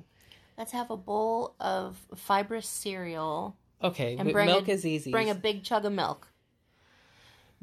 Let's 0.58 0.72
have 0.72 0.89
a 0.89 0.97
bowl 0.97 1.56
of 1.60 1.97
fibrous 2.16 2.68
cereal 2.68 3.58
Okay, 3.84 4.16
and 4.18 4.32
bring 4.32 4.45
milk 4.45 4.68
a, 4.68 4.72
is 4.72 4.86
easy. 4.86 5.12
Bring 5.12 5.30
a 5.30 5.36
big 5.36 5.64
chug 5.64 5.86
of 5.86 5.91
milk. 5.91 6.30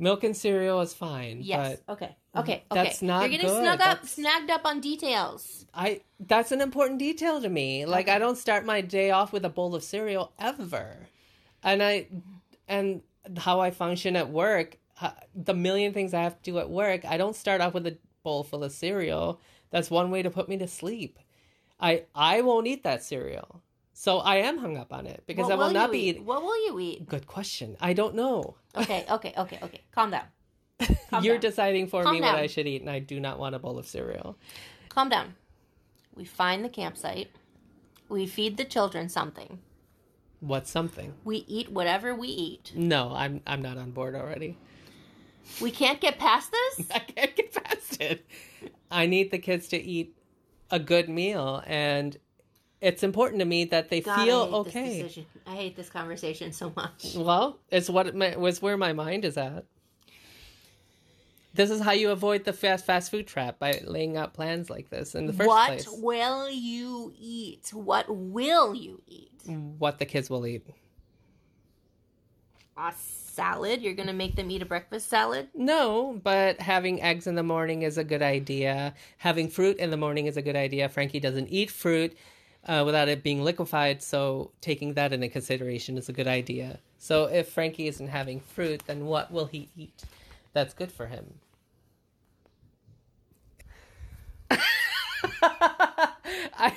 Milk 0.03 0.25
and 0.25 0.37
cereal 0.37 0.81
is 0.81 0.93
fine. 0.93 1.39
Yes. 1.43 1.79
But 1.87 1.93
okay. 1.93 2.17
Okay. 2.35 2.53
Okay. 2.53 2.65
that's 2.71 3.03
not 3.03 3.21
You're 3.21 3.31
getting 3.31 3.47
good. 3.47 3.63
snug 3.63 3.75
up, 3.75 3.79
That's- 3.79 4.11
snagged 4.11 4.51
up 4.51 4.67
on 4.67 4.81
details. 4.81 5.65
I 5.73 6.01
that's 6.19 6.51
an 6.51 6.61
important 6.61 6.99
detail 6.99 7.41
to 7.41 7.49
me. 7.49 7.87
Like 7.87 8.09
I 8.09 8.19
don't 8.19 8.37
start 8.37 8.65
my 8.67 8.81
day 8.81 9.13
off 9.13 9.33
with 9.33 9.45
a 9.45 9.49
bowl 9.49 9.77
of 9.77 9.85
cereal 9.85 10.33
ever. 10.41 11.07
And 11.63 11.85
I 11.85 12.09
and 12.67 13.03
how 13.37 13.61
I 13.61 13.71
function 13.71 14.17
at 14.17 14.29
work, 14.29 14.77
uh, 15.01 15.13
the 15.37 15.55
million 15.55 15.93
things 15.93 16.15
I 16.15 16.23
have 16.25 16.37
to 16.43 16.51
do 16.51 16.59
at 16.59 16.69
work, 16.69 17.05
I 17.05 17.17
don't 17.17 17.37
start 17.37 17.61
off 17.61 17.73
with 17.73 17.87
a 17.87 17.97
bowl 18.25 18.43
full 18.43 18.65
of 18.65 18.73
cereal. 18.73 19.41
That's 19.71 19.89
one 19.89 20.11
way 20.11 20.23
to 20.23 20.31
put 20.31 20.49
me 20.49 20.57
to 20.59 20.67
sleep. 20.67 21.21
I 21.79 22.07
I 22.13 22.41
won't 22.41 22.67
eat 22.67 22.83
that 22.83 23.05
cereal. 23.05 23.63
So 24.03 24.19
I 24.19 24.39
am 24.39 24.59
hung 24.59 24.77
up 24.77 24.93
on 24.93 25.07
it 25.07 25.23
because 25.29 25.45
What 25.45 25.53
I 25.53 25.55
will 25.55 25.71
not 25.71 25.93
be 25.93 25.99
eat? 25.99 26.09
eating. 26.09 26.25
What 26.25 26.43
will 26.43 26.67
you 26.67 26.81
eat? 26.81 27.07
Good 27.07 27.29
question. 27.29 27.77
I 27.81 27.93
don't 27.93 28.17
know. 28.17 28.57
Okay. 28.75 29.05
Okay. 29.09 29.33
Okay. 29.39 29.61
Okay. 29.63 29.81
Calm 29.93 30.11
down. 30.11 30.25
Calm 31.11 31.23
You're 31.23 31.37
down. 31.37 31.41
deciding 31.43 31.87
for 31.87 32.03
Calm 32.03 32.17
me 32.17 32.21
what. 32.21 32.35
I 32.35 32.49
should 32.49 32.67
eat, 32.67 32.81
and 32.81 32.91
I 32.91 32.99
do 32.99 33.21
not 33.21 33.39
want 33.39 33.55
a 33.55 33.61
bowl 33.61 33.79
of 33.79 33.87
cereal. 33.87 34.37
Calm 34.89 35.09
down. 35.09 35.37
We 36.17 36.25
find 36.25 36.65
the 36.65 36.69
campsite. 36.69 37.31
We 38.09 38.27
feed 38.27 38.57
the 38.57 38.65
children 38.65 39.09
something. 39.09 39.61
What's 40.41 40.69
something? 40.69 41.15
We 41.23 41.45
eat 41.47 41.71
whatever 41.71 42.13
we 42.13 42.27
eat. 42.27 42.73
No, 42.75 43.13
I'm 43.15 43.41
I'm 43.47 43.63
not 43.63 43.79
on 43.79 43.93
board 43.93 44.17
already. 44.17 44.59
We 45.61 45.71
can't 45.71 46.01
get 46.01 46.19
past 46.19 46.51
this? 46.51 46.91
I 46.93 46.99
can't 46.99 47.37
get 47.37 47.53
past 47.53 48.03
it. 48.03 48.27
I 48.91 49.07
need 49.07 49.31
the 49.31 49.39
kids 49.39 49.69
to 49.69 49.81
eat 49.81 50.17
a 50.73 50.81
good 50.81 51.09
meal, 51.09 51.63
and 51.69 52.17
it's 52.83 53.05
important 53.05 53.39
to 53.39 53.45
me 53.47 53.65
that 53.67 53.89
they 53.89 54.01
God, 54.01 54.25
feel 54.25 54.65
this 54.65 54.75
okay. 54.75 55.27
I 55.47 55.55
hate 55.55 55.77
this 55.77 55.89
conversation 55.89 56.53
so 56.53 56.73
much. 56.77 57.15
Well, 57.17 57.59
it's 57.71 57.89
what 57.89 58.13
was 58.37 58.61
where 58.61 58.77
my 58.77 58.93
mind 58.93 59.25
is 59.25 59.39
at. 59.39 59.65
This 61.55 61.71
is 61.71 61.81
how 61.81 61.93
you 61.93 62.11
avoid 62.11 62.45
the 62.45 62.53
fast 62.53 62.85
fast 62.85 63.11
food 63.11 63.27
trap 63.27 63.59
by 63.59 63.81
laying 63.85 64.17
out 64.17 64.35
plans 64.35 64.69
like 64.69 64.91
this 64.91 65.15
in 65.15 65.27
the 65.27 65.33
first 65.33 65.47
what 65.47 65.67
place. 65.69 65.89
will 65.89 66.51
you 66.51 67.13
eat? 67.17 67.71
What 67.73 68.07
will 68.09 68.75
you 68.75 69.01
eat? 69.07 69.31
What 69.79 69.99
the 69.99 70.07
kids 70.07 70.29
will 70.29 70.47
eat. 70.47 70.67
A 72.77 72.93
salad? 72.97 73.83
You're 73.83 73.95
going 73.95 74.09
to 74.09 74.15
make 74.15 74.35
them 74.35 74.51
eat 74.51 74.63
a 74.63 74.67
breakfast 74.67 75.09
salad? 75.09 75.49
No, 75.55 76.19
but 76.25 76.59
having 76.59 77.03
eggs 77.03 77.27
in 77.27 77.35
the 77.35 77.43
morning 77.43 77.83
is 77.83 77.99
a 77.99 78.05
good 78.05 78.23
idea. 78.23 78.95
Having 79.19 79.51
fruit 79.51 79.77
in 79.77 79.91
the 79.91 79.97
morning 79.99 80.27
is 80.27 80.39
a 80.39 80.43
good 80.43 80.57
idea. 80.57 80.89
Frankie 80.89 81.21
doesn't 81.21 81.49
eat 81.49 81.71
fruit 81.71 82.17
uh, 82.67 82.83
without 82.85 83.09
it 83.09 83.23
being 83.23 83.43
liquefied, 83.43 84.03
so 84.03 84.51
taking 84.61 84.95
that 84.95 85.13
into 85.13 85.29
consideration 85.29 85.99
is 85.99 86.09
a 86.09 86.13
good 86.13 86.29
idea. 86.29 86.79
So 86.99 87.25
if 87.25 87.49
Frankie 87.49 87.89
isn't 87.89 88.09
having 88.09 88.41
fruit, 88.41 88.83
then 88.87 89.07
what 89.07 89.33
will 89.33 89.47
he 89.47 89.69
eat? 89.77 90.05
That's 90.53 90.75
good 90.75 90.93
for 90.93 91.07
him. 91.07 91.35
I... 95.43 96.77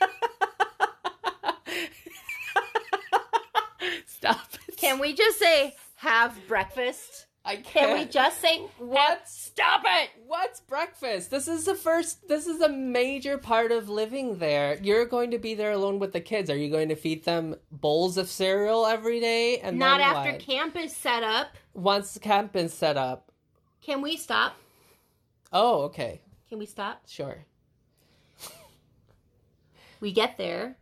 Stop. 4.06 4.48
Can 4.76 4.98
we 4.98 5.14
just 5.14 5.38
say 5.38 5.76
have 5.96 6.36
breakfast? 6.48 7.26
I 7.48 7.56
Can 7.56 7.64
can't. 7.64 7.98
we 7.98 8.04
just 8.04 8.42
say 8.42 8.58
What? 8.76 9.26
Stop 9.26 9.80
it! 9.86 10.10
What's 10.26 10.60
breakfast? 10.60 11.30
This 11.30 11.48
is 11.48 11.64
the 11.64 11.74
first. 11.74 12.28
This 12.28 12.46
is 12.46 12.60
a 12.60 12.68
major 12.68 13.38
part 13.38 13.72
of 13.72 13.88
living 13.88 14.38
there. 14.38 14.78
You're 14.82 15.06
going 15.06 15.30
to 15.30 15.38
be 15.38 15.54
there 15.54 15.72
alone 15.72 15.98
with 15.98 16.12
the 16.12 16.20
kids. 16.20 16.50
Are 16.50 16.56
you 16.56 16.68
going 16.70 16.90
to 16.90 16.94
feed 16.94 17.24
them 17.24 17.56
bowls 17.72 18.18
of 18.18 18.28
cereal 18.28 18.84
every 18.84 19.18
day? 19.18 19.60
And 19.60 19.78
Not 19.78 20.02
after 20.02 20.32
what? 20.32 20.40
camp 20.40 20.76
is 20.76 20.94
set 20.94 21.22
up. 21.22 21.56
once 21.72 22.18
camp 22.18 22.54
is 22.54 22.74
set 22.74 22.98
up. 22.98 23.32
Can 23.80 24.02
we 24.02 24.18
stop? 24.18 24.54
Oh, 25.50 25.84
okay, 25.84 26.20
Can 26.50 26.58
we 26.58 26.66
stop? 26.66 27.00
sure. 27.08 27.46
We 30.00 30.12
get 30.12 30.36
there. 30.36 30.76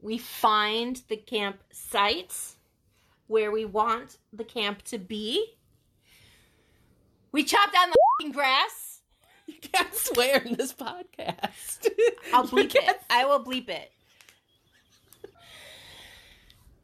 We 0.00 0.16
find 0.16 1.02
the 1.08 1.16
camp 1.16 1.58
site 1.72 2.34
where 3.26 3.50
we 3.50 3.64
want 3.64 4.18
the 4.32 4.44
camp 4.44 4.82
to 4.84 4.98
be. 4.98 5.57
We 7.32 7.44
chop 7.44 7.72
down 7.72 7.90
the 7.90 7.96
fing 8.20 8.32
grass. 8.32 9.00
You 9.46 9.54
can't 9.60 9.94
swear 9.94 10.42
in 10.42 10.56
this 10.56 10.72
podcast. 10.72 11.88
I'll 12.32 12.46
bleep 12.46 12.74
it. 12.74 13.00
I 13.08 13.24
will 13.24 13.42
bleep 13.42 13.68
it. 13.68 13.90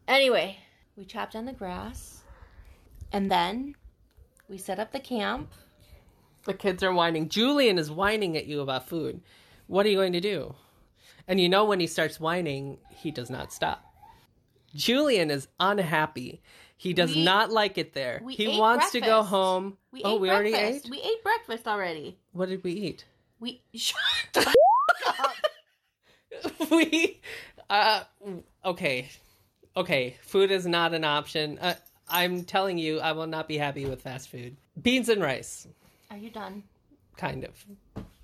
Anyway, 0.09 0.59
we 0.97 1.05
chop 1.05 1.30
down 1.30 1.47
the 1.47 1.53
grass, 1.53 2.22
and 3.12 3.30
then 3.30 3.74
we 4.49 4.59
set 4.59 4.78
up 4.78 4.92
the 4.92 5.01
camp. 5.01 5.53
The 6.45 6.55
kids 6.55 6.82
are 6.82 6.92
whining. 6.92 7.28
Julian 7.28 7.78
is 7.78 7.90
whining 7.90 8.36
at 8.36 8.47
you 8.47 8.61
about 8.61 8.88
food. 8.88 9.22
What 9.66 9.86
are 9.86 9.88
you 9.88 9.97
going 9.97 10.12
to 10.12 10.20
do? 10.20 10.55
And 11.26 11.40
you 11.40 11.49
know 11.49 11.64
when 11.64 11.80
he 11.80 11.86
starts 11.86 12.20
whining, 12.20 12.78
he 12.90 13.11
does 13.11 13.30
not 13.30 13.53
stop. 13.53 13.82
Julian 14.74 15.30
is 15.30 15.49
unhappy. 15.59 16.42
He 16.77 16.93
does 16.93 17.14
We- 17.14 17.25
not 17.25 17.51
like 17.51 17.79
it 17.79 17.93
there. 17.95 18.20
we 18.22 18.35
He 18.35 18.59
wants 18.59 18.91
to 18.93 19.01
go 19.01 19.22
home. 19.22 19.79
We 19.93 20.03
oh, 20.05 20.16
ate 20.16 20.20
we 20.20 20.29
breakfast. 20.29 20.55
already 20.61 20.77
ate? 20.77 20.91
We 20.91 20.99
ate 21.01 21.22
breakfast 21.22 21.68
already. 21.68 22.18
What 22.33 22.49
did 22.49 22.62
we 22.64 22.72
eat? 22.72 23.05
We 23.41 23.62
shut 23.75 23.99
up. 24.37 25.33
we 26.70 27.20
uh 27.70 28.03
okay. 28.64 29.09
Okay, 29.77 30.16
food 30.22 30.51
is 30.53 30.66
not 30.66 30.95
an 30.95 31.05
option. 31.05 31.59
Uh, 31.59 31.75
I'm 32.09 32.45
telling 32.45 32.79
you, 32.79 33.01
I 33.01 33.12
will 33.12 33.27
not 33.27 33.49
be 33.49 33.59
happy 33.59 33.87
with 33.87 34.03
fast 34.03 34.29
food. 34.29 34.57
Beans 34.81 35.09
and 35.09 35.20
rice. 35.22 35.66
Are 36.11 36.16
you 36.16 36.31
done? 36.31 36.62
kind 37.16 37.45
of. 37.45 37.64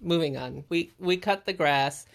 Moving 0.00 0.36
on. 0.36 0.64
We 0.68 0.90
we 0.98 1.16
cut 1.16 1.46
the 1.46 1.52
grass. 1.52 2.06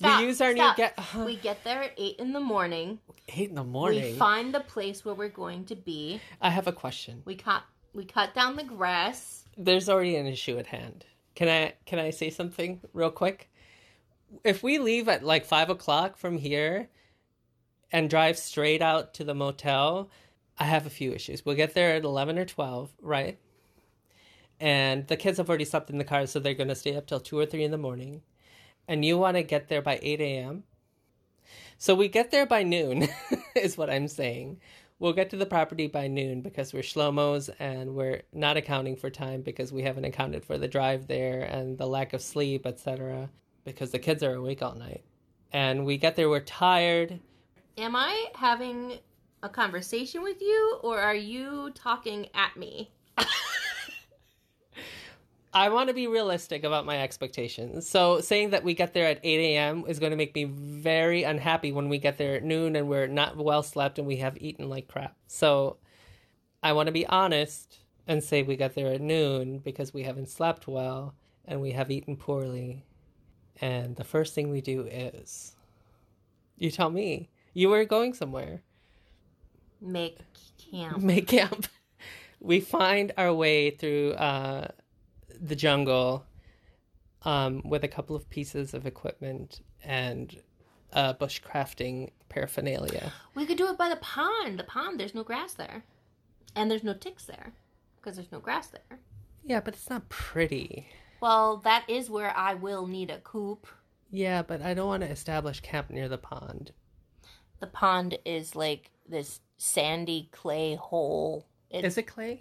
Stop, 0.00 0.20
we 0.20 0.26
use 0.28 0.40
our 0.40 0.52
stop. 0.54 0.78
new 0.78 0.84
get 0.84 0.98
We 1.26 1.36
get 1.36 1.62
there 1.62 1.82
at 1.82 1.92
eight 1.98 2.16
in 2.18 2.32
the 2.32 2.40
morning. 2.40 2.98
eight 3.28 3.50
in 3.50 3.54
the 3.54 3.62
morning. 3.64 4.02
We 4.02 4.12
find 4.14 4.54
the 4.54 4.60
place 4.60 5.04
where 5.04 5.14
we're 5.14 5.28
going 5.28 5.66
to 5.66 5.76
be. 5.76 6.20
I 6.40 6.48
have 6.48 6.66
a 6.66 6.72
question. 6.72 7.22
We 7.26 7.34
cut 7.36 7.62
we 7.92 8.06
cut 8.06 8.34
down 8.34 8.56
the 8.56 8.64
grass. 8.64 9.44
There's 9.58 9.90
already 9.90 10.16
an 10.16 10.26
issue 10.26 10.56
at 10.58 10.66
hand. 10.68 11.04
Can 11.34 11.48
I 11.48 11.74
can 11.84 11.98
I 11.98 12.10
say 12.10 12.30
something 12.30 12.80
real 12.94 13.10
quick? 13.10 13.50
If 14.42 14.62
we 14.62 14.78
leave 14.78 15.06
at 15.08 15.22
like 15.22 15.44
five 15.44 15.68
o'clock 15.68 16.16
from 16.16 16.38
here 16.38 16.88
and 17.92 18.08
drive 18.08 18.38
straight 18.38 18.80
out 18.80 19.12
to 19.14 19.24
the 19.24 19.34
motel, 19.34 20.08
I 20.58 20.64
have 20.64 20.86
a 20.86 20.90
few 20.90 21.12
issues. 21.12 21.44
We'll 21.44 21.56
get 21.56 21.74
there 21.74 21.94
at 21.94 22.04
eleven 22.04 22.38
or 22.38 22.46
twelve, 22.46 22.90
right? 23.02 23.38
And 24.58 25.06
the 25.08 25.16
kids 25.16 25.36
have 25.38 25.48
already 25.48 25.64
slept 25.66 25.90
in 25.90 25.98
the 25.98 26.04
car, 26.04 26.26
so 26.26 26.38
they're 26.38 26.54
gonna 26.54 26.74
stay 26.74 26.96
up 26.96 27.06
till 27.06 27.20
two 27.20 27.38
or 27.38 27.44
three 27.44 27.64
in 27.64 27.70
the 27.70 27.78
morning. 27.78 28.22
And 28.90 29.04
you 29.04 29.16
want 29.16 29.36
to 29.36 29.44
get 29.44 29.68
there 29.68 29.82
by 29.82 30.00
eight 30.02 30.20
a.m. 30.20 30.64
So 31.78 31.94
we 31.94 32.08
get 32.08 32.32
there 32.32 32.44
by 32.44 32.64
noon, 32.64 33.06
is 33.54 33.78
what 33.78 33.88
I'm 33.88 34.08
saying. 34.08 34.60
We'll 34.98 35.12
get 35.12 35.30
to 35.30 35.36
the 35.36 35.46
property 35.46 35.86
by 35.86 36.08
noon 36.08 36.40
because 36.40 36.72
we're 36.72 36.82
shlomos 36.82 37.50
and 37.60 37.94
we're 37.94 38.22
not 38.32 38.56
accounting 38.56 38.96
for 38.96 39.08
time 39.08 39.42
because 39.42 39.72
we 39.72 39.84
haven't 39.84 40.06
accounted 40.06 40.44
for 40.44 40.58
the 40.58 40.66
drive 40.66 41.06
there 41.06 41.42
and 41.42 41.78
the 41.78 41.86
lack 41.86 42.14
of 42.14 42.20
sleep, 42.20 42.66
etc. 42.66 43.30
Because 43.64 43.92
the 43.92 44.00
kids 44.00 44.24
are 44.24 44.34
awake 44.34 44.60
all 44.60 44.74
night. 44.74 45.04
And 45.52 45.86
we 45.86 45.96
get 45.96 46.16
there, 46.16 46.28
we're 46.28 46.40
tired. 46.40 47.20
Am 47.78 47.94
I 47.94 48.26
having 48.34 48.98
a 49.44 49.48
conversation 49.48 50.24
with 50.24 50.42
you 50.42 50.80
or 50.82 50.98
are 50.98 51.14
you 51.14 51.70
talking 51.76 52.28
at 52.34 52.56
me? 52.56 52.90
I 55.52 55.68
want 55.70 55.88
to 55.88 55.94
be 55.94 56.06
realistic 56.06 56.62
about 56.62 56.86
my 56.86 57.00
expectations. 57.02 57.88
So 57.88 58.20
saying 58.20 58.50
that 58.50 58.62
we 58.62 58.74
get 58.74 58.94
there 58.94 59.06
at 59.06 59.18
8 59.22 59.40
a.m. 59.40 59.84
is 59.88 59.98
going 59.98 60.10
to 60.10 60.16
make 60.16 60.34
me 60.34 60.44
very 60.44 61.24
unhappy 61.24 61.72
when 61.72 61.88
we 61.88 61.98
get 61.98 62.18
there 62.18 62.36
at 62.36 62.44
noon 62.44 62.76
and 62.76 62.88
we're 62.88 63.08
not 63.08 63.36
well 63.36 63.62
slept 63.62 63.98
and 63.98 64.06
we 64.06 64.16
have 64.16 64.36
eaten 64.40 64.68
like 64.68 64.86
crap. 64.86 65.16
So 65.26 65.78
I 66.62 66.72
want 66.72 66.86
to 66.86 66.92
be 66.92 67.06
honest 67.06 67.80
and 68.06 68.22
say 68.22 68.42
we 68.42 68.56
got 68.56 68.74
there 68.74 68.92
at 68.92 69.00
noon 69.00 69.58
because 69.58 69.92
we 69.92 70.04
haven't 70.04 70.28
slept 70.28 70.68
well 70.68 71.14
and 71.44 71.60
we 71.60 71.72
have 71.72 71.90
eaten 71.90 72.16
poorly. 72.16 72.84
And 73.60 73.96
the 73.96 74.04
first 74.04 74.34
thing 74.34 74.50
we 74.50 74.60
do 74.60 74.82
is 74.82 75.56
you 76.56 76.70
tell 76.70 76.90
me 76.90 77.28
you 77.54 77.68
were 77.70 77.84
going 77.84 78.14
somewhere. 78.14 78.62
Make 79.80 80.18
camp. 80.58 80.98
make 80.98 81.26
camp. 81.26 81.66
We 82.42 82.60
find 82.60 83.12
our 83.18 83.34
way 83.34 83.68
through 83.68 84.12
uh, 84.12 84.68
the 85.40 85.56
jungle 85.56 86.24
um, 87.22 87.62
with 87.64 87.84
a 87.84 87.88
couple 87.88 88.16
of 88.16 88.28
pieces 88.30 88.74
of 88.74 88.86
equipment 88.86 89.60
and 89.84 90.40
uh, 90.92 91.14
bushcrafting 91.14 92.10
paraphernalia. 92.28 93.12
We 93.34 93.46
could 93.46 93.58
do 93.58 93.68
it 93.68 93.78
by 93.78 93.88
the 93.88 93.96
pond. 93.96 94.58
The 94.58 94.64
pond, 94.64 94.98
there's 94.98 95.14
no 95.14 95.22
grass 95.22 95.54
there. 95.54 95.84
And 96.56 96.70
there's 96.70 96.84
no 96.84 96.94
ticks 96.94 97.24
there 97.24 97.52
because 97.96 98.16
there's 98.16 98.32
no 98.32 98.40
grass 98.40 98.68
there. 98.68 98.98
Yeah, 99.44 99.60
but 99.60 99.74
it's 99.74 99.90
not 99.90 100.08
pretty. 100.08 100.88
Well, 101.20 101.58
that 101.58 101.84
is 101.88 102.10
where 102.10 102.36
I 102.36 102.54
will 102.54 102.86
need 102.86 103.10
a 103.10 103.18
coop. 103.18 103.66
Yeah, 104.10 104.42
but 104.42 104.62
I 104.62 104.74
don't 104.74 104.88
want 104.88 105.02
to 105.02 105.10
establish 105.10 105.60
camp 105.60 105.90
near 105.90 106.08
the 106.08 106.18
pond. 106.18 106.72
The 107.60 107.66
pond 107.66 108.18
is 108.24 108.56
like 108.56 108.90
this 109.08 109.40
sandy 109.58 110.28
clay 110.32 110.74
hole. 110.74 111.46
It, 111.68 111.84
Is 111.84 111.98
it 111.98 112.06
clay? 112.06 112.40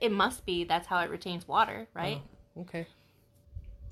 It 0.00 0.12
must 0.12 0.44
be. 0.46 0.64
That's 0.64 0.86
how 0.86 1.00
it 1.00 1.10
retains 1.10 1.46
water, 1.46 1.88
right? 1.94 2.20
Oh, 2.56 2.62
okay. 2.62 2.86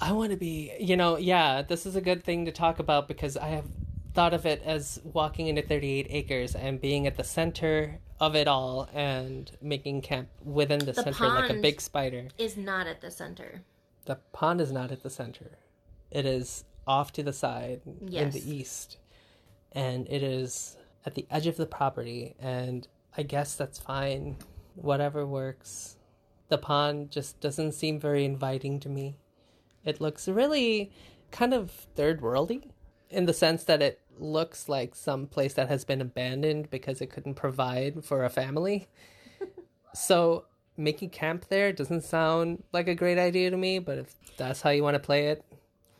I 0.00 0.12
want 0.12 0.30
to 0.30 0.36
be, 0.36 0.72
you 0.80 0.96
know, 0.96 1.16
yeah, 1.16 1.62
this 1.62 1.84
is 1.84 1.94
a 1.94 2.00
good 2.00 2.24
thing 2.24 2.46
to 2.46 2.52
talk 2.52 2.78
about 2.78 3.06
because 3.06 3.36
I 3.36 3.48
have 3.48 3.66
thought 4.14 4.32
of 4.34 4.46
it 4.46 4.62
as 4.64 5.00
walking 5.04 5.46
into 5.46 5.62
38 5.62 6.06
acres 6.10 6.54
and 6.54 6.80
being 6.80 7.06
at 7.06 7.16
the 7.16 7.24
center 7.24 8.00
of 8.18 8.34
it 8.34 8.48
all 8.48 8.88
and 8.92 9.50
making 9.60 10.02
camp 10.02 10.28
within 10.44 10.80
the, 10.80 10.92
The 10.92 11.02
center 11.02 11.28
like 11.28 11.50
a 11.50 11.54
big 11.54 11.80
spider. 11.80 12.28
Is 12.38 12.56
not 12.56 12.86
at 12.86 13.00
the 13.00 13.10
center. 13.10 13.62
The 14.06 14.16
pond 14.32 14.60
is 14.60 14.72
not 14.72 14.90
at 14.90 15.02
the 15.02 15.10
center, 15.10 15.58
it 16.10 16.26
is 16.26 16.64
off 16.86 17.12
to 17.12 17.22
the 17.22 17.32
side 17.32 17.82
in 17.86 18.30
the 18.30 18.42
east, 18.50 18.96
and 19.72 20.08
it 20.08 20.22
is 20.22 20.76
at 21.06 21.14
the 21.14 21.26
edge 21.30 21.46
of 21.46 21.56
the 21.56 21.66
property. 21.66 22.34
And 22.40 22.88
I 23.16 23.22
guess 23.22 23.54
that's 23.54 23.78
fine, 23.78 24.36
whatever 24.82 25.26
works. 25.26 25.96
The 26.48 26.58
pond 26.58 27.10
just 27.10 27.40
doesn't 27.40 27.72
seem 27.72 28.00
very 28.00 28.24
inviting 28.24 28.80
to 28.80 28.88
me. 28.88 29.16
It 29.84 30.00
looks 30.00 30.28
really 30.28 30.90
kind 31.30 31.54
of 31.54 31.70
third 31.70 32.20
worldy 32.20 32.70
in 33.08 33.26
the 33.26 33.32
sense 33.32 33.64
that 33.64 33.82
it 33.82 34.00
looks 34.18 34.68
like 34.68 34.94
some 34.94 35.26
place 35.26 35.54
that 35.54 35.68
has 35.68 35.84
been 35.84 36.00
abandoned 36.00 36.70
because 36.70 37.00
it 37.00 37.10
couldn't 37.10 37.34
provide 37.34 38.04
for 38.04 38.24
a 38.24 38.30
family. 38.30 38.88
so 39.94 40.44
making 40.76 41.10
camp 41.10 41.46
there 41.48 41.72
doesn't 41.72 42.02
sound 42.02 42.62
like 42.72 42.88
a 42.88 42.94
great 42.94 43.18
idea 43.18 43.50
to 43.50 43.56
me, 43.56 43.78
but 43.78 43.98
if 43.98 44.14
that's 44.36 44.62
how 44.62 44.70
you 44.70 44.82
want 44.82 44.94
to 44.94 45.00
play 45.00 45.28
it, 45.28 45.44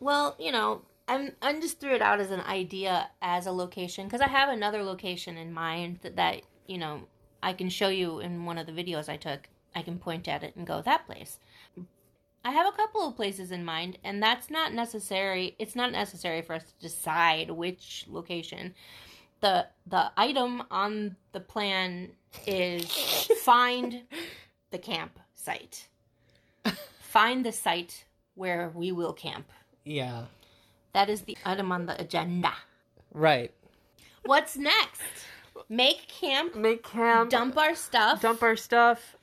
Well, 0.01 0.37
you 0.39 0.53
know, 0.53 0.83
I'm 1.09 1.33
I'm 1.43 1.61
just 1.61 1.81
threw 1.81 1.95
it 1.95 2.03
out 2.03 2.21
as 2.21 2.31
an 2.31 2.41
idea 2.41 3.11
as 3.21 3.47
a 3.47 3.53
location 3.53 4.07
because 4.07 4.21
I 4.21 4.29
have 4.29 4.49
another 4.49 4.83
location 4.83 5.37
in 5.37 5.53
mind 5.53 5.99
that 6.03 6.17
that 6.17 6.43
you 6.67 6.79
know 6.79 7.03
I 7.43 7.53
can 7.53 7.69
show 7.69 7.89
you 7.89 8.21
in 8.21 8.45
one 8.45 8.59
of 8.59 8.67
the 8.67 8.73
videos 8.73 9.09
I 9.09 9.17
took. 9.17 9.49
I 9.75 9.83
can 9.83 9.99
point 9.99 10.27
at 10.29 10.43
it 10.43 10.57
and 10.57 10.67
go 10.67 10.83
that 10.83 11.07
place. 11.07 11.39
I 12.45 12.53
have 12.53 12.67
a 12.67 12.77
couple 12.77 13.07
of 13.07 13.17
places 13.17 13.51
in 13.53 13.65
mind, 13.65 13.99
and 14.03 14.23
that's 14.23 14.51
not 14.51 14.73
necessary. 14.73 15.55
It's 15.59 15.77
not 15.77 15.93
necessary 15.93 16.43
for 16.43 16.55
us 16.55 16.65
to 16.65 16.75
decide 16.81 17.51
which 17.51 18.07
location. 18.09 18.75
the 19.41 19.67
The 19.87 20.11
item 20.17 20.63
on 20.71 21.17
the 21.33 21.41
plan 21.41 22.13
is 22.47 22.85
find 23.43 24.03
the 24.71 24.79
campsite. 24.79 25.89
Find 27.01 27.45
the 27.45 27.53
site 27.53 28.05
where 28.35 28.71
we 28.75 28.93
will 28.93 29.13
camp. 29.13 29.51
yeah, 29.85 30.27
That 30.93 31.11
is 31.11 31.23
the 31.23 31.37
item 31.45 31.73
on 31.73 31.87
the 31.87 32.01
agenda. 32.01 32.53
right. 33.13 33.53
What's 34.25 34.57
next? 34.57 35.03
Make 35.69 36.09
camp, 36.09 36.55
Make 36.57 36.83
camp, 36.85 37.31
dump 37.31 37.57
our 37.57 37.75
stuff. 37.75 38.21
dump 38.21 38.43
our 38.43 38.57
stuff, 38.57 39.17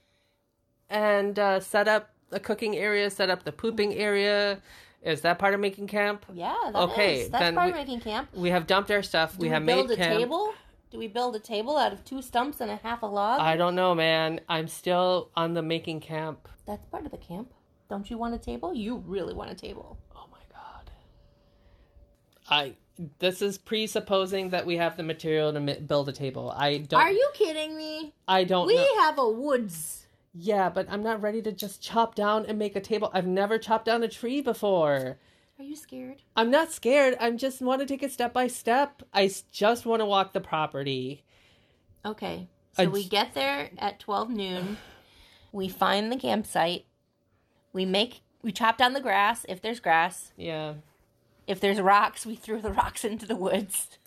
and 0.90 1.38
uh, 1.38 1.60
set 1.60 1.88
up 1.88 2.10
the 2.30 2.40
cooking 2.40 2.76
area, 2.76 3.10
set 3.10 3.30
up 3.30 3.44
the 3.44 3.52
pooping 3.52 3.94
area. 3.94 4.62
Is 5.02 5.22
that 5.22 5.40
part 5.40 5.54
of 5.54 5.60
making 5.60 5.88
camp? 5.88 6.26
Yeah, 6.34 6.56
that 6.74 6.76
is. 6.76 6.92
Okay, 6.92 7.28
That's 7.30 7.42
then 7.42 7.56
part 7.56 7.68
we- 7.68 7.72
of 7.72 7.78
making 7.88 8.02
camp. 8.02 8.30
We 8.34 8.50
have 8.50 8.68
dumped 8.68 8.92
our 8.92 9.04
stuff. 9.04 9.34
Do 9.34 9.40
we 9.42 9.48
we, 9.48 9.54
have 9.54 9.66
build 9.66 9.90
made 9.90 9.94
a 9.94 9.98
camp. 9.98 10.18
table? 10.20 10.54
Do 10.90 10.98
we 10.98 11.08
build 11.08 11.36
a 11.36 11.40
table 11.40 11.78
out 11.78 11.92
of 11.94 12.04
two 12.06 12.22
stumps 12.22 12.62
and 12.62 12.72
a 12.72 12.78
half 12.78 13.04
a 13.04 13.06
log? 13.06 13.40
I 13.42 13.56
don't 13.58 13.76
know, 13.76 13.94
man. 13.94 14.40
I'm 14.50 14.68
still 14.68 15.30
on 15.36 15.54
the 15.54 15.62
making 15.62 16.00
camp. 16.00 16.48
That's 16.66 16.86
part 16.86 17.06
of 17.06 17.12
the 17.12 17.18
camp. 17.18 17.54
Don't 17.90 18.10
you 18.10 18.18
want 18.18 18.34
a 18.36 18.38
table? 18.38 18.74
You 18.74 18.98
really 19.06 19.34
want 19.34 19.52
a 19.52 19.56
table. 19.56 19.98
Oh 20.16 20.26
my 20.32 20.40
god. 20.52 20.92
I. 22.50 22.74
This 23.20 23.42
is 23.42 23.58
presupposing 23.58 24.50
that 24.50 24.66
we 24.66 24.78
have 24.78 24.98
the 24.98 25.04
material 25.04 25.54
to 25.54 25.60
mi- 25.60 25.80
build 25.80 26.10
a 26.10 26.14
table. 26.14 26.52
I 26.56 26.78
don't. 26.80 27.00
Are 27.00 27.12
you 27.12 27.30
kidding 27.34 27.78
me? 27.78 28.14
I 28.28 28.44
don't. 28.44 28.68
We 28.68 28.76
know. 28.76 28.96
have 29.00 29.20
a 29.20 29.30
woods. 29.30 30.08
Yeah, 30.34 30.70
but 30.70 30.88
I'm 30.90 31.04
not 31.04 31.22
ready 31.22 31.42
to 31.44 31.52
just 31.52 31.82
chop 31.82 32.16
down 32.16 32.46
and 32.46 32.60
make 32.60 32.76
a 32.76 32.82
table. 32.82 33.10
I've 33.14 33.28
never 33.28 33.58
chopped 33.58 33.86
down 33.86 34.04
a 34.04 34.08
tree 34.08 34.42
before. 34.42 35.18
Are 35.60 35.64
you 35.64 35.76
scared? 35.76 36.22
I'm 36.36 36.52
not 36.52 36.72
scared. 36.72 37.18
I'm 37.20 37.38
just 37.38 37.62
want 37.62 37.82
to 37.82 37.88
take 37.88 38.04
it 38.04 38.12
step 38.12 38.34
by 38.34 38.46
step. 38.46 39.02
I 39.12 39.32
just 39.52 39.88
want 39.88 40.02
to 40.02 40.06
walk 40.06 40.34
the 40.34 40.42
property. 40.42 41.24
Okay. 42.06 42.48
So 42.74 42.84
I 42.84 42.86
we 42.88 43.04
get 43.04 43.34
there 43.34 43.72
at 43.80 44.00
12 44.00 44.30
noon. 44.30 44.78
We 45.52 45.68
find 45.68 46.12
the 46.12 46.18
campsite. 46.18 46.86
We 47.74 47.86
make 47.86 48.22
We 48.44 48.52
chop 48.52 48.78
down 48.78 48.94
the 48.94 49.02
grass 49.02 49.46
if 49.50 49.62
there's 49.62 49.80
grass. 49.80 50.32
Yeah. 50.38 50.76
If 51.48 51.60
there's 51.62 51.80
rocks, 51.80 52.26
we 52.26 52.36
throw 52.36 52.60
the 52.60 52.72
rocks 52.82 53.04
into 53.06 53.26
the 53.26 53.36
woods 53.36 53.98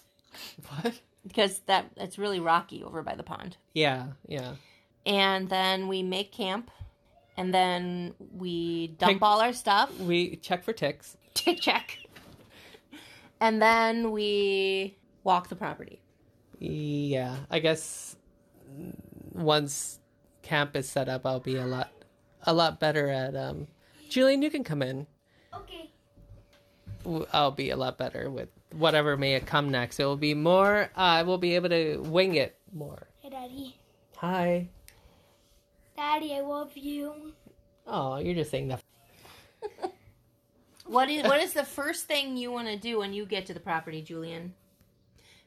What? 0.68 1.01
because 1.26 1.61
that 1.61 1.86
it's 1.97 2.18
really 2.18 2.38
rocky 2.41 2.84
over 2.84 3.03
by 3.03 3.14
the 3.14 3.22
pond. 3.22 3.57
Yeah, 3.74 4.09
yeah. 4.28 4.55
And 5.07 5.49
then 5.49 5.88
we 5.88 6.03
make 6.03 6.30
camp, 6.32 6.70
and 7.36 7.53
then 7.55 8.14
we 8.32 8.88
dump 8.99 9.14
Pick- 9.14 9.22
all 9.22 9.41
our 9.41 9.53
stuff. 9.55 9.99
We 9.99 10.36
check 10.36 10.62
for 10.62 10.72
ticks. 10.74 11.16
Tick 11.34 11.61
check. 11.61 11.99
And 13.41 13.62
then 13.62 14.11
we 14.12 14.99
walk 15.24 15.49
the 15.49 15.57
property. 15.57 16.03
Yeah, 16.59 17.36
I 17.51 17.59
guess 17.61 18.16
once 19.32 19.99
camp 20.43 20.76
is 20.76 20.88
set 20.88 21.09
up, 21.09 21.24
I'll 21.24 21.41
be 21.41 21.57
a 21.57 21.64
lot, 21.64 21.91
a 22.43 22.53
lot 22.53 22.78
better 22.78 23.09
at. 23.09 23.34
Um, 23.34 23.68
Julian, 24.11 24.43
you 24.43 24.51
can 24.51 24.62
come 24.64 24.82
in. 24.82 25.07
Okay. 25.55 25.89
W- 27.05 27.26
I'll 27.32 27.51
be 27.51 27.70
a 27.70 27.76
lot 27.76 27.98
better 27.98 28.30
with 28.30 28.48
whatever 28.72 29.16
may 29.16 29.38
come 29.40 29.70
next. 29.70 29.98
It 30.01 30.05
will 30.05 30.16
be 30.16 30.34
more. 30.34 30.90
Uh, 30.96 31.01
I 31.01 31.22
will 31.22 31.38
be 31.38 31.55
able 31.55 31.70
to 31.70 31.98
wing 31.98 32.34
it 32.34 32.57
more. 32.72 33.09
Hey, 33.18 33.30
Daddy. 33.30 33.76
Hi. 34.16 34.68
Daddy, 35.96 36.34
I 36.34 36.40
love 36.40 36.76
you. 36.76 37.32
Oh, 37.86 38.18
you're 38.18 38.34
just 38.34 38.51
saying 38.51 38.68
that. 38.68 38.80
What 40.90 41.09
is 41.09 41.22
what 41.22 41.40
is 41.40 41.53
the 41.53 41.64
first 41.64 42.07
thing 42.07 42.36
you 42.36 42.51
want 42.51 42.66
to 42.66 42.76
do 42.76 42.98
when 42.98 43.12
you 43.12 43.24
get 43.24 43.46
to 43.46 43.55
the 43.55 43.61
property, 43.61 44.03
Julian? 44.03 44.55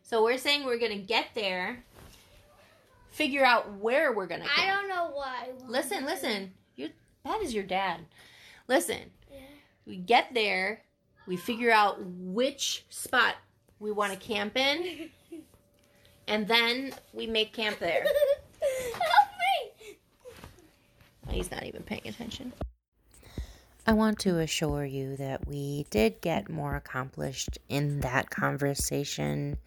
So 0.02 0.24
we're 0.24 0.38
saying 0.38 0.64
we're 0.64 0.80
gonna 0.80 0.98
get 0.98 1.28
there, 1.36 1.84
figure 3.12 3.44
out 3.44 3.78
where 3.80 4.14
we're 4.14 4.28
gonna. 4.28 4.46
I 4.58 4.68
don't 4.68 4.88
know 4.88 5.12
why. 5.14 5.50
Listen, 5.68 6.06
listen. 6.06 6.54
You 6.78 6.92
that 7.26 7.42
is 7.42 7.54
your 7.54 7.66
dad. 7.66 8.06
Listen. 8.70 9.12
Yeah. 9.30 9.40
We 9.86 9.98
get 9.98 10.34
there, 10.34 10.84
we 11.26 11.38
figure 11.38 11.72
out 11.72 11.98
which 12.02 12.86
spot 12.90 13.36
we 13.80 13.92
want 13.92 14.14
to 14.14 14.20
camp 14.20 14.58
in, 14.58 15.10
and 16.28 16.48
then 16.48 16.94
we 17.14 17.28
make 17.28 17.54
camp 17.54 17.80
there. 17.80 18.04
Help 18.62 19.30
me! 19.40 19.98
Oh, 21.28 21.32
he's 21.32 21.52
not 21.52 21.64
even 21.64 21.84
paying 21.84 22.08
attention. 22.08 22.54
I 23.86 23.92
want 23.92 24.20
to 24.20 24.40
assure 24.40 24.86
you 24.86 25.18
that 25.18 25.46
we 25.46 25.86
did 25.90 26.22
get 26.22 26.50
more 26.50 26.76
accomplished 26.78 27.60
in 27.68 28.00
that 28.00 28.30
conversation 28.30 29.58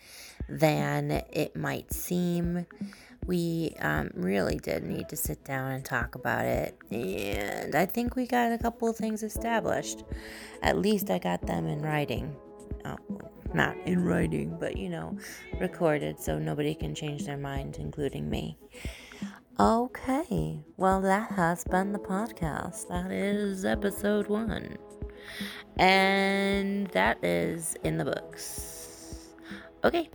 than 0.49 1.11
it 1.11 1.55
might 1.55 1.93
seem. 1.93 2.67
We 3.27 3.75
um, 3.81 4.11
really 4.15 4.57
did 4.57 4.85
need 4.85 5.09
to 5.09 5.17
sit 5.17 5.45
down 5.45 5.73
and 5.73 5.85
talk 5.85 6.15
about 6.15 6.45
it, 6.45 6.77
and 6.91 7.75
I 7.75 7.87
think 7.87 8.15
we 8.15 8.27
got 8.27 8.53
a 8.53 8.59
couple 8.59 8.89
of 8.89 8.97
things 8.97 9.23
established. 9.23 10.05
At 10.63 10.79
least 10.79 11.11
I 11.11 11.19
got 11.19 11.43
them 11.43 11.67
in 11.67 11.83
writing. 11.83 12.37
Oh, 12.85 12.97
not 13.53 13.77
in 13.85 14.05
writing, 14.05 14.57
but 14.61 14.77
you 14.77 14.89
know, 14.89 15.19
recorded 15.61 16.21
so 16.21 16.39
nobody 16.39 16.75
can 16.75 16.95
change 16.95 17.25
their 17.27 17.37
mind, 17.37 17.79
including 17.81 18.31
me. 18.31 18.57
Okay, 19.59 20.61
well, 20.77 21.01
that 21.01 21.33
has 21.33 21.65
been 21.65 21.93
the 21.93 21.99
podcast. 21.99 22.89
That 22.89 23.11
is 23.11 23.65
episode 23.65 24.29
one. 24.29 24.77
And 25.79 26.87
that 26.89 27.25
is 27.25 27.75
in 27.83 27.97
the 27.97 28.05
books. 28.05 29.29
Okay. 29.83 30.11